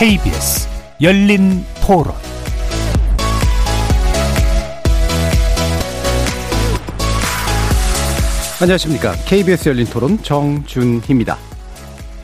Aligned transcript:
KBS 0.00 0.66
열린 1.02 1.62
토론 1.86 2.14
안녕하십니까. 8.62 9.12
KBS 9.26 9.68
열린 9.68 9.84
토론 9.84 10.22
정준희입니다. 10.22 11.36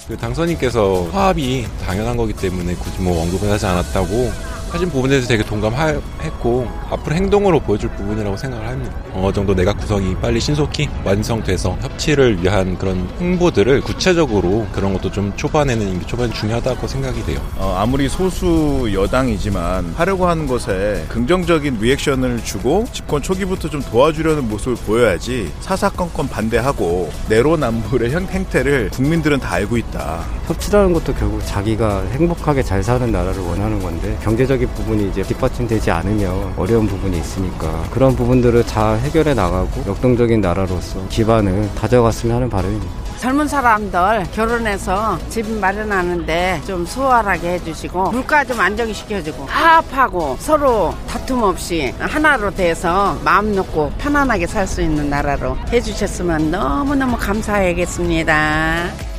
그 0.09 0.17
당선인께서 0.17 1.03
화합이 1.13 1.67
당연한 1.85 2.17
거기 2.17 2.33
때문에 2.33 2.75
굳이 2.77 2.99
뭐 3.03 3.21
언급을 3.23 3.51
하지 3.51 3.67
않았다고 3.67 4.33
하신 4.71 4.91
부분에 4.91 5.11
대해서 5.11 5.29
되게 5.29 5.45
동감했고 5.45 6.69
앞으로 6.91 7.17
행동으로 7.17 7.61
보여줄 7.61 7.91
부분이라고 7.91 8.37
생각을 8.37 8.67
합니다. 8.67 8.95
어느 9.15 9.33
정도 9.33 9.55
내각 9.55 9.79
구성이 9.79 10.15
빨리 10.17 10.41
신속히 10.41 10.89
완성돼서 11.05 11.77
협치를 11.81 12.43
위한 12.43 12.77
그런 12.79 13.09
홍보들을 13.21 13.81
구체적으로 13.83 14.67
그런 14.73 14.93
것도 14.93 15.11
좀 15.11 15.33
초반에는 15.37 15.89
이미 15.89 16.07
초반 16.07 16.33
중요하다고 16.33 16.87
생각이 16.87 17.25
돼요. 17.25 17.41
어, 17.57 17.77
아무리 17.79 18.09
소수 18.09 18.89
여당이지만 18.93 19.95
하려고 19.97 20.27
하는 20.27 20.47
것에 20.47 21.05
긍정적인 21.09 21.79
리액션을 21.81 22.45
주고 22.45 22.85
집권 22.93 23.23
초기부터 23.23 23.69
좀 23.69 23.83
도와주려는 23.83 24.49
모습을 24.49 24.77
보여야지 24.85 25.53
사사건건 25.61 26.29
반대하고 26.29 27.11
내로남불의 27.29 28.13
형 28.13 28.27
행태를 28.27 28.91
국민들은 28.91 29.41
다 29.41 29.55
알고 29.55 29.77
있다. 29.77 30.25
협치라는 30.47 30.93
것도 30.93 31.15
결국 31.15 31.45
자기가 31.45 32.05
행복하게 32.13 32.63
잘 32.63 32.83
사는 32.83 33.11
나라를 33.11 33.41
원하는 33.43 33.81
건데 33.81 34.17
경제적 34.23 34.56
인 34.63 34.69
부분이 34.75 35.09
이제 35.09 35.23
뒷받침되지 35.23 35.91
않으면 35.91 36.55
어려운 36.57 36.87
부분이 36.87 37.19
있으니까 37.19 37.85
그런 37.91 38.15
부분들을 38.17 38.65
잘 38.67 38.99
해결해 38.99 39.35
나가고 39.35 39.85
역동적인 39.87 40.41
나라로서 40.41 41.07
기반을 41.09 41.71
다져갔으면 41.75 42.37
하는 42.37 42.51
바람입니다. 42.51 43.07
젊은 43.19 43.49
사람들 43.49 44.27
결혼해서 44.35 45.19
집 45.31 45.51
마련하는데 45.51 46.61
좀 46.67 46.85
수월하게 46.85 47.53
해주시고 47.55 48.11
물가 48.11 48.45
좀 48.45 48.61
안정시켜주고 48.61 49.47
화합하고 49.47 50.37
서로 50.39 50.95
다툼 51.09 51.43
없이 51.43 51.95
하나로 51.99 52.55
돼서 52.55 53.19
마음 53.25 53.55
놓고 53.55 53.93
편안하게 53.99 54.47
살 54.47 54.67
수 54.67 54.83
있는 54.83 55.09
나라로 55.09 55.57
해주셨으면 55.73 56.51
너무너무 56.51 57.17
감사하겠습니다. 57.17 59.16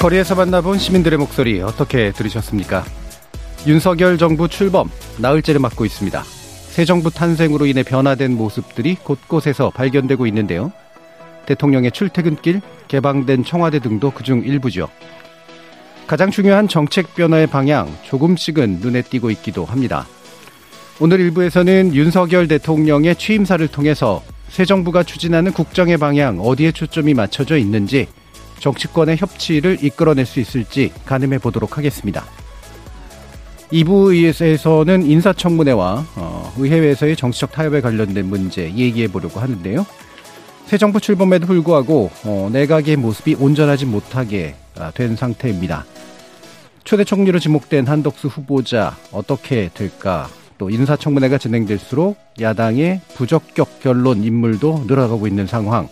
거리에서 0.00 0.34
만나본 0.34 0.78
시민들의 0.78 1.18
목소리 1.18 1.60
어떻게 1.60 2.10
들으셨습니까? 2.12 2.84
윤석열 3.66 4.16
정부 4.16 4.48
출범 4.48 4.88
나흘째를 5.18 5.60
맞고 5.60 5.84
있습니다. 5.84 6.22
새 6.24 6.86
정부 6.86 7.10
탄생으로 7.10 7.66
인해 7.66 7.82
변화된 7.82 8.34
모습들이 8.34 8.94
곳곳에서 8.94 9.68
발견되고 9.68 10.26
있는데요. 10.28 10.72
대통령의 11.44 11.92
출퇴근길, 11.92 12.62
개방된 12.88 13.44
청와대 13.44 13.78
등도 13.78 14.12
그중 14.12 14.42
일부죠. 14.42 14.88
가장 16.06 16.30
중요한 16.30 16.66
정책 16.66 17.14
변화의 17.14 17.46
방향 17.48 17.94
조금씩은 18.04 18.78
눈에 18.80 19.02
띄고 19.02 19.30
있기도 19.32 19.66
합니다. 19.66 20.06
오늘 20.98 21.20
일부에서는 21.20 21.94
윤석열 21.94 22.48
대통령의 22.48 23.16
취임사를 23.16 23.68
통해서 23.68 24.22
새 24.48 24.64
정부가 24.64 25.02
추진하는 25.02 25.52
국정의 25.52 25.98
방향 25.98 26.40
어디에 26.40 26.72
초점이 26.72 27.12
맞춰져 27.12 27.58
있는지 27.58 28.08
정치권의 28.60 29.16
협치를 29.16 29.78
이끌어낼 29.82 30.26
수 30.26 30.38
있을지 30.38 30.92
가늠해 31.04 31.38
보도록 31.38 31.76
하겠습니다. 31.76 32.24
2부에서는 33.72 35.08
인사청문회와 35.08 36.04
어, 36.16 36.52
의회에서의 36.58 37.16
정치적 37.16 37.52
타협에 37.52 37.80
관련된 37.80 38.26
문제 38.26 38.64
얘기해 38.74 39.08
보려고 39.08 39.40
하는데요. 39.40 39.86
새 40.66 40.78
정부 40.78 41.00
출범에도 41.00 41.46
불구하고 41.46 42.10
어, 42.24 42.48
내각의 42.52 42.96
모습이 42.96 43.36
온전하지 43.38 43.86
못하게 43.86 44.54
아, 44.78 44.90
된 44.92 45.16
상태입니다. 45.16 45.84
초대 46.84 47.04
총리로 47.04 47.38
지목된 47.38 47.86
한덕수 47.86 48.28
후보자 48.28 48.96
어떻게 49.12 49.70
될까? 49.74 50.28
또 50.58 50.70
인사청문회가 50.70 51.38
진행될수록 51.38 52.16
야당의 52.40 53.00
부적격 53.14 53.80
결론 53.80 54.24
인물도 54.24 54.84
늘어가고 54.86 55.26
있는 55.26 55.46
상황. 55.46 55.88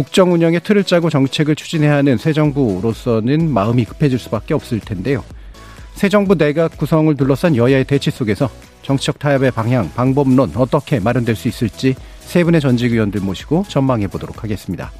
국정 0.00 0.32
운영의 0.32 0.60
틀을 0.60 0.84
짜고 0.84 1.10
정책을 1.10 1.54
추진해야 1.54 1.96
하는 1.96 2.16
새 2.16 2.32
정부로서는 2.32 3.52
마음이 3.52 3.84
급해질 3.84 4.18
수밖에 4.18 4.54
없을 4.54 4.80
텐데요. 4.80 5.22
새 5.92 6.08
정부 6.08 6.38
내각 6.38 6.78
구성을 6.78 7.14
둘러싼 7.16 7.54
여야의 7.54 7.84
대치 7.84 8.10
속에서 8.10 8.48
정치적 8.80 9.18
타협의 9.18 9.50
방향, 9.50 9.92
방법론 9.92 10.52
어떻게 10.56 11.00
마련될 11.00 11.36
수 11.36 11.48
있을지 11.48 11.94
세 12.20 12.44
분의 12.44 12.62
전직 12.62 12.92
의원들 12.92 13.20
모시고 13.20 13.66
전망해 13.68 14.06
보도록 14.06 14.42
하겠습니다. 14.42 14.90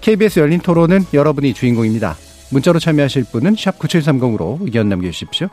KBS 0.00 0.40
열린 0.40 0.58
토론은 0.58 1.04
여러분이 1.14 1.54
주인공입니다. 1.54 2.16
문자로 2.50 2.80
참여하실 2.80 3.26
분은 3.30 3.54
9730으로 3.54 4.58
의견 4.62 4.88
남겨주십시오. 4.88 5.46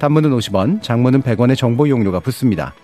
단문은 0.00 0.30
50원, 0.30 0.82
장문은 0.82 1.22
100원의 1.22 1.56
정보 1.56 1.86
이용료가 1.86 2.18
붙습니다. 2.18 2.74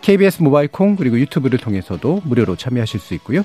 KBS 0.00 0.42
모바일 0.42 0.68
콩 0.68 0.96
그리고 0.96 1.18
유튜브를 1.18 1.58
통해서도 1.58 2.22
무료로 2.24 2.56
참여하실 2.56 2.98
수 2.98 3.12
있고요. 3.12 3.44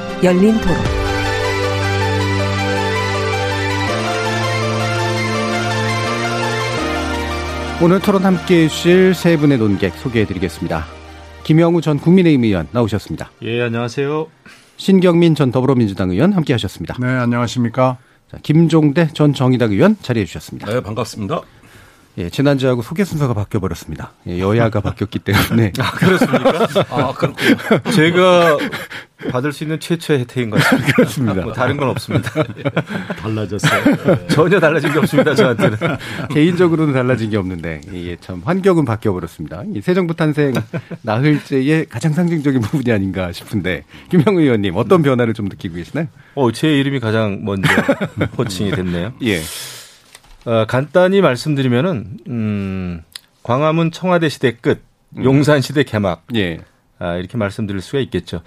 열린 0.23 0.53
토론. 0.61 0.77
오늘 7.81 7.99
토론 7.99 8.23
함께 8.23 8.65
해주실 8.65 9.15
세 9.15 9.35
분의 9.37 9.57
논객 9.57 9.95
소개해 9.95 10.25
드리겠습니다. 10.25 10.85
김영우 11.43 11.81
전 11.81 11.97
국민의힘 11.97 12.43
의원 12.43 12.67
나오셨습니다. 12.71 13.31
예, 13.41 13.63
안녕하세요. 13.63 14.27
신경민 14.77 15.33
전 15.33 15.51
더불어민주당 15.51 16.11
의원 16.11 16.33
함께 16.33 16.53
하셨습니다. 16.53 16.95
네, 16.99 17.07
안녕하십니까. 17.07 17.97
자, 18.31 18.37
김종대 18.43 19.07
전 19.13 19.33
정의당 19.33 19.71
의원 19.71 19.97
자리해 20.03 20.27
주셨습니다. 20.27 20.71
네, 20.71 20.81
반갑습니다. 20.81 21.41
예, 22.17 22.29
지난주하고 22.29 22.81
소개 22.81 23.05
순서가 23.05 23.33
바뀌어 23.33 23.59
버렸습니다. 23.59 24.11
예, 24.27 24.39
여야가 24.39 24.81
바뀌었기 24.81 25.19
때문에. 25.19 25.71
아, 25.79 25.91
그렇습니까? 25.91 26.67
아, 26.89 27.13
그렇군요. 27.13 27.55
제가 27.93 28.57
받을 29.31 29.53
수 29.53 29.63
있는 29.63 29.79
최초의 29.79 30.21
혜택인 30.21 30.49
것 30.49 30.57
같습니다. 30.61 30.93
그렇습니다. 30.93 31.41
뭐 31.43 31.53
다른 31.53 31.77
건 31.77 31.89
없습니다. 31.89 32.31
달라졌어요. 33.21 34.27
전혀 34.27 34.59
달라진 34.59 34.91
게 34.91 34.97
없습니다, 34.99 35.35
저한테는. 35.35 35.77
개인적으로는 36.31 36.93
달라진 36.93 37.29
게 37.29 37.37
없는데, 37.37 37.81
이게 37.91 38.17
참 38.19 38.41
환경은 38.43 38.83
바뀌어버렸습니다. 38.83 39.63
새 39.81 39.93
정부 39.93 40.15
탄생 40.15 40.53
나흘째의 41.03 41.85
가장 41.85 42.13
상징적인 42.13 42.61
부분이 42.61 42.91
아닌가 42.91 43.31
싶은데, 43.31 43.85
김영 44.09 44.37
의원님, 44.37 44.75
어떤 44.75 45.03
변화를 45.03 45.33
좀 45.33 45.45
느끼고 45.45 45.75
계시나요? 45.75 46.07
어, 46.35 46.51
제 46.51 46.79
이름이 46.79 46.99
가장 46.99 47.41
먼저 47.45 47.69
호칭이 48.37 48.71
됐네요. 48.71 49.13
예. 49.23 49.39
어, 50.45 50.65
간단히 50.67 51.21
말씀드리면은, 51.21 52.17
음, 52.27 53.03
광화문 53.43 53.91
청와대 53.91 54.29
시대 54.29 54.53
끝, 54.53 54.83
용산 55.23 55.61
시대 55.61 55.83
개막. 55.83 56.23
예. 56.35 56.59
아, 56.99 57.15
이렇게 57.15 57.37
말씀드릴 57.37 57.81
수가 57.81 57.99
있겠죠. 57.99 58.41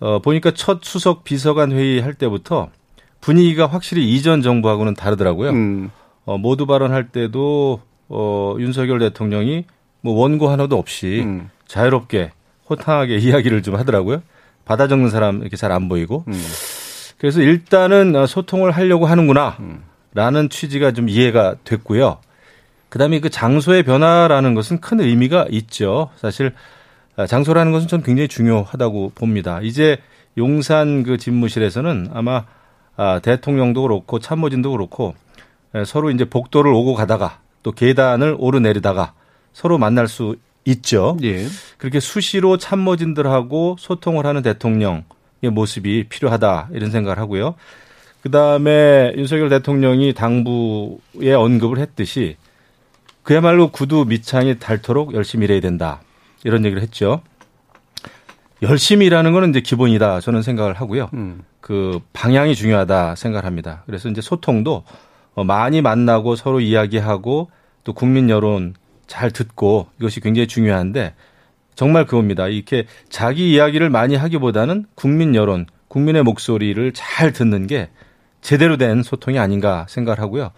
어, 0.00 0.18
보니까 0.20 0.50
첫 0.52 0.80
수석 0.82 1.24
비서관 1.24 1.72
회의 1.72 2.00
할 2.00 2.14
때부터 2.14 2.70
분위기가 3.20 3.66
확실히 3.66 4.10
이전 4.12 4.42
정부하고는 4.42 4.94
다르더라고요. 4.94 5.50
음, 5.50 5.90
어, 6.24 6.38
모두 6.38 6.66
발언할 6.66 7.08
때도 7.08 7.80
어, 8.08 8.56
윤석열 8.58 8.98
대통령이 8.98 9.64
뭐 10.00 10.14
원고 10.18 10.48
하나도 10.48 10.76
없이 10.76 11.22
음. 11.24 11.50
자유롭게 11.66 12.32
호탕하게 12.68 13.16
이야기를 13.18 13.62
좀 13.62 13.76
하더라고요. 13.76 14.22
받아 14.64 14.88
적는 14.88 15.08
사람 15.10 15.40
이렇게 15.40 15.56
잘 15.56 15.70
안 15.70 15.88
보이고. 15.88 16.24
음. 16.26 16.44
그래서 17.18 17.40
일단은 17.40 18.16
어, 18.16 18.26
소통을 18.26 18.72
하려고 18.72 19.06
하는구나. 19.06 19.56
음. 20.12 20.14
라는 20.14 20.48
취지가 20.48 20.92
좀 20.92 21.08
이해가 21.08 21.56
됐고요. 21.64 22.18
그다음에 22.88 23.20
그 23.20 23.30
장소의 23.30 23.84
변화라는 23.84 24.54
것은 24.54 24.80
큰 24.80 25.00
의미가 25.00 25.46
있죠. 25.50 26.10
사실 26.16 26.52
아, 27.16 27.26
장소라는 27.26 27.72
것은 27.72 27.88
전 27.88 28.02
굉장히 28.02 28.28
중요하다고 28.28 29.12
봅니다. 29.14 29.60
이제 29.62 29.98
용산 30.36 31.02
그 31.02 31.16
집무실에서는 31.16 32.10
아마 32.12 32.44
아, 32.96 33.20
대통령도 33.20 33.82
그렇고 33.82 34.18
참모진도 34.18 34.70
그렇고 34.70 35.14
에, 35.74 35.84
서로 35.84 36.10
이제 36.10 36.24
복도를 36.24 36.72
오고 36.72 36.94
가다가 36.94 37.40
또 37.62 37.72
계단을 37.72 38.36
오르내리다가 38.38 39.14
서로 39.52 39.78
만날 39.78 40.08
수 40.08 40.36
있죠. 40.64 41.16
예. 41.22 41.46
그렇게 41.78 42.00
수시로 42.00 42.56
참모진들하고 42.56 43.76
소통을 43.78 44.26
하는 44.26 44.42
대통령의 44.42 45.04
모습이 45.50 46.04
필요하다 46.08 46.68
이런 46.72 46.90
생각을 46.90 47.18
하고요. 47.18 47.54
그다음에 48.22 49.12
윤석열 49.16 49.48
대통령이 49.48 50.14
당부에 50.14 51.32
언급을 51.32 51.78
했듯이 51.78 52.36
그야말로 53.22 53.70
구두 53.70 54.04
밑창이 54.04 54.58
닳도록 54.58 55.14
열심히 55.14 55.44
일해야 55.44 55.60
된다. 55.60 56.00
이런 56.44 56.64
얘기를 56.64 56.82
했죠. 56.82 57.22
열심히 58.62 59.06
일하는 59.06 59.32
거는 59.32 59.50
이제 59.50 59.60
기본이다. 59.60 60.20
저는 60.20 60.42
생각을 60.42 60.74
하고요. 60.74 61.10
음. 61.14 61.42
그 61.60 62.00
방향이 62.12 62.54
중요하다 62.54 63.16
생각을 63.16 63.44
합니다. 63.44 63.82
그래서 63.86 64.08
이제 64.08 64.20
소통도 64.20 64.84
어, 65.34 65.44
많이 65.44 65.80
만나고 65.80 66.36
서로 66.36 66.60
이야기하고 66.60 67.50
또 67.84 67.92
국민 67.92 68.30
여론 68.30 68.74
잘 69.06 69.30
듣고 69.30 69.88
이것이 69.98 70.20
굉장히 70.20 70.46
중요한데 70.46 71.14
정말 71.74 72.06
그겁니다. 72.06 72.48
이렇게 72.48 72.86
자기 73.08 73.52
이야기를 73.52 73.90
많이 73.90 74.14
하기보다는 74.14 74.86
국민 74.94 75.34
여론, 75.34 75.66
국민의 75.88 76.22
목소리를 76.22 76.92
잘 76.92 77.32
듣는 77.32 77.66
게 77.66 77.88
제대로 78.42 78.76
된 78.76 79.02
소통이 79.02 79.38
아닌가 79.38 79.86
생각을 79.88 80.20
하고요. 80.20 80.50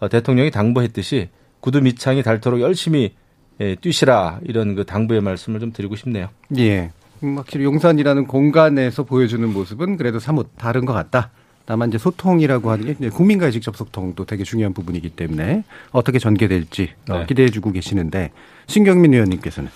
어, 0.00 0.08
대통령이 0.08 0.50
당부했듯이 0.50 1.28
구두 1.60 1.82
밑창이 1.82 2.22
닳도록 2.22 2.60
열심히 2.60 3.14
예, 3.60 3.74
뛰시라 3.74 4.40
이런 4.44 4.74
그 4.74 4.84
당부의 4.84 5.20
말씀을 5.20 5.60
좀 5.60 5.72
드리고 5.72 5.94
싶네요. 5.96 6.28
예. 6.56 6.90
음, 7.22 7.36
확실히 7.36 7.64
용산이라는 7.64 8.26
공간에서 8.26 9.04
보여주는 9.04 9.46
모습은 9.46 9.96
그래도 9.96 10.18
사뭇 10.18 10.48
다른 10.56 10.86
것 10.86 10.92
같다. 10.92 11.30
다만 11.64 11.88
이제 11.88 11.98
소통이라고 11.98 12.70
하는 12.70 12.98
게 12.98 13.08
국민과의 13.08 13.52
직접 13.52 13.76
소통도 13.76 14.24
되게 14.24 14.42
중요한 14.42 14.74
부분이기 14.74 15.10
때문에 15.10 15.62
어떻게 15.92 16.18
전개될지 16.18 16.90
어, 17.08 17.18
네. 17.18 17.26
기대해주고 17.26 17.70
계시는데 17.72 18.30
신경민 18.66 19.12
의원님께서는 19.14 19.70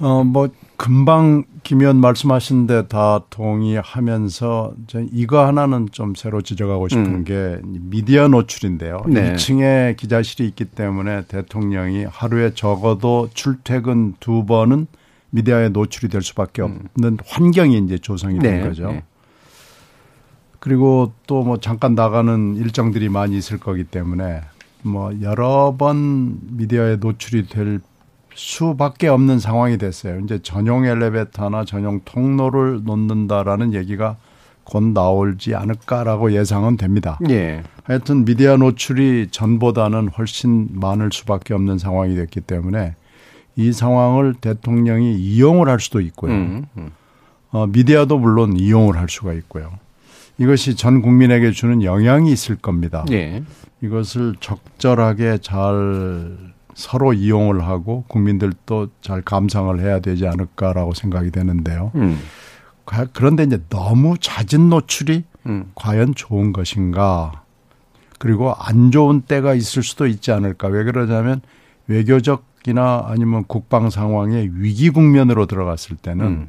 어, 0.00 0.24
뭐, 0.24 0.48
금방 0.76 1.44
김 1.62 1.80
의원 1.82 1.98
말씀하신 1.98 2.66
데 2.66 2.82
다 2.88 3.20
동의하면서 3.28 4.72
저 4.86 5.00
이거 5.12 5.46
하나는 5.46 5.88
좀 5.92 6.14
새로 6.14 6.40
지적하고 6.40 6.88
싶은 6.88 7.04
음. 7.04 7.24
게 7.24 7.58
미디어 7.62 8.28
노출인데요. 8.28 9.02
네. 9.06 9.34
2층에 9.34 9.96
기자실이 9.96 10.48
있기 10.48 10.64
때문에 10.64 11.24
대통령이 11.28 12.04
하루에 12.04 12.54
적어도 12.54 13.28
출퇴근 13.34 14.14
두 14.20 14.46
번은 14.46 14.86
미디어에 15.30 15.68
노출이 15.68 16.08
될 16.08 16.22
수밖에 16.22 16.62
없는 16.62 17.18
환경이 17.26 17.76
이제 17.78 17.98
조성이 17.98 18.38
된 18.38 18.54
음. 18.54 18.60
네. 18.62 18.68
거죠. 18.68 18.86
네. 18.90 19.04
그리고 20.60 21.12
또 21.26 21.42
뭐 21.42 21.58
잠깐 21.58 21.94
나가는 21.94 22.56
일정들이 22.56 23.08
많이 23.10 23.36
있을 23.36 23.58
거기 23.58 23.84
때문에 23.84 24.40
뭐 24.82 25.12
여러 25.20 25.74
번 25.78 26.38
미디어에 26.56 26.96
노출이 26.96 27.46
될 27.48 27.80
수밖에 28.34 29.08
없는 29.08 29.38
상황이 29.38 29.78
됐어요. 29.78 30.20
이제 30.20 30.40
전용 30.42 30.84
엘리베이터나 30.84 31.64
전용 31.64 32.00
통로를 32.04 32.82
놓는다라는 32.84 33.74
얘기가 33.74 34.16
곧 34.64 34.82
나올지 34.84 35.54
않을까라고 35.54 36.32
예상은 36.32 36.76
됩니다. 36.76 37.18
예. 37.28 37.62
하여튼 37.84 38.24
미디어 38.24 38.56
노출이 38.56 39.28
전보다는 39.30 40.08
훨씬 40.08 40.68
많을 40.72 41.10
수밖에 41.12 41.54
없는 41.54 41.78
상황이 41.78 42.14
됐기 42.14 42.40
때문에 42.42 42.94
이 43.56 43.72
상황을 43.72 44.34
대통령이 44.34 45.16
이용을 45.16 45.68
할 45.68 45.80
수도 45.80 46.00
있고요. 46.00 46.32
음, 46.32 46.66
음. 46.76 46.90
어, 47.50 47.66
미디어도 47.66 48.18
물론 48.18 48.56
이용을 48.56 48.96
할 48.96 49.08
수가 49.08 49.32
있고요. 49.32 49.72
이것이 50.38 50.76
전 50.76 51.02
국민에게 51.02 51.50
주는 51.50 51.82
영향이 51.82 52.32
있을 52.32 52.56
겁니다. 52.56 53.04
예. 53.10 53.42
이것을 53.82 54.36
적절하게 54.40 55.38
잘 55.38 56.36
서로 56.80 57.12
이용을 57.12 57.66
하고 57.66 58.04
국민들도 58.08 58.88
잘 59.02 59.20
감상을 59.20 59.78
해야 59.80 60.00
되지 60.00 60.26
않을까라고 60.26 60.94
생각이 60.94 61.30
되는데요. 61.30 61.92
음. 61.94 62.18
가- 62.86 63.06
그런데 63.12 63.44
이제 63.44 63.62
너무 63.68 64.16
잦은 64.18 64.70
노출이 64.70 65.24
음. 65.46 65.70
과연 65.74 66.14
좋은 66.14 66.52
것인가? 66.54 67.44
그리고 68.18 68.52
안 68.54 68.90
좋은 68.90 69.20
때가 69.22 69.54
있을 69.54 69.82
수도 69.82 70.06
있지 70.06 70.32
않을까? 70.32 70.68
왜 70.68 70.84
그러냐면 70.84 71.40
외교적이나 71.86 73.04
아니면 73.06 73.44
국방 73.46 73.90
상황의 73.90 74.50
위기 74.54 74.90
국면으로 74.90 75.46
들어갔을 75.46 75.96
때는 75.96 76.26
음. 76.26 76.48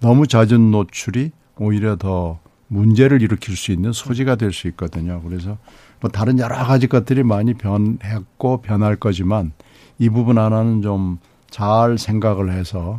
너무 0.00 0.26
잦은 0.26 0.70
노출이 0.70 1.32
오히려 1.56 1.96
더 1.96 2.38
문제를 2.68 3.22
일으킬 3.22 3.56
수 3.56 3.72
있는 3.72 3.92
소지가 3.92 4.36
될 4.36 4.52
수 4.52 4.66
있거든요. 4.68 5.20
그래서 5.22 5.58
뭐 6.00 6.10
다른 6.10 6.38
여러 6.38 6.56
가지 6.56 6.86
것들이 6.86 7.22
많이 7.22 7.54
변했고 7.54 8.60
변할 8.62 8.96
거지만 8.96 9.52
이 9.98 10.08
부분 10.08 10.38
하나는 10.38 10.82
좀 10.82 11.18
잘 11.50 11.98
생각을 11.98 12.50
해서 12.52 12.98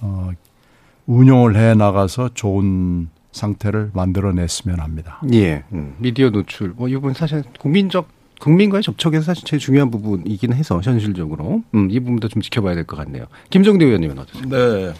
어 0.00 0.32
운용을 1.06 1.54
해 1.54 1.74
나가서 1.74 2.30
좋은 2.34 3.08
상태를 3.30 3.92
만들어냈으면 3.94 4.80
합니다. 4.80 5.20
예. 5.32 5.62
음. 5.72 5.94
미디어 5.98 6.30
노출. 6.30 6.72
뭐, 6.74 6.88
이 6.88 6.94
부분 6.94 7.14
사실 7.14 7.44
국민적, 7.60 8.08
국민과의 8.40 8.82
접촉에서 8.82 9.22
사실 9.26 9.44
제일 9.44 9.60
중요한 9.60 9.92
부분이긴 9.92 10.54
해서, 10.54 10.80
현실적으로. 10.82 11.62
음, 11.74 11.88
이 11.90 12.00
부분도 12.00 12.26
좀 12.28 12.42
지켜봐야 12.42 12.74
될 12.74 12.84
것 12.84 12.96
같네요. 12.96 13.26
김정대 13.50 13.84
의원님은 13.84 14.18
어떠세요? 14.18 14.48
네. 14.48 14.92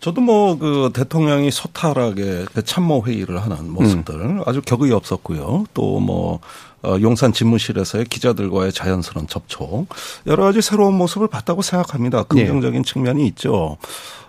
저도 0.00 0.20
뭐 0.20 0.56
그 0.58 0.90
대통령이 0.94 1.50
소탈하게 1.50 2.44
그 2.52 2.62
참모 2.64 3.02
회의를 3.06 3.42
하는 3.42 3.70
모습들 3.70 4.42
아주 4.46 4.60
격의 4.62 4.92
없었고요. 4.92 5.64
또뭐 5.72 6.34
어, 6.34 6.40
용산 6.84 7.32
집무실에서의 7.32 8.04
기자들과의 8.06 8.72
자연스러운 8.72 9.26
접촉 9.26 9.86
여러 10.26 10.44
가지 10.44 10.62
새로운 10.62 10.94
모습을 10.94 11.28
봤다고 11.28 11.62
생각합니다. 11.62 12.22
긍정적인 12.24 12.84
측면이 12.84 13.26
있죠. 13.28 13.76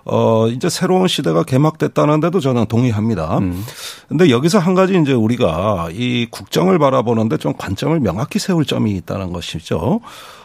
어 0.05 0.47
이제 0.47 0.69
새로운 0.69 1.07
시대가 1.07 1.43
개막됐다는데도 1.43 2.39
저는 2.39 2.65
동의합니다. 2.65 3.37
음. 3.39 3.63
근데 4.07 4.29
여기서 4.29 4.57
한 4.57 4.73
가지 4.73 4.99
이제 4.99 5.13
우리가 5.13 5.89
이 5.91 6.27
국정을 6.31 6.79
바라보는데 6.79 7.37
좀 7.37 7.53
관점을 7.57 7.99
명확히 7.99 8.39
세울 8.39 8.65
점이 8.65 8.91
있다는 8.95 9.31
것이죠. 9.31 9.99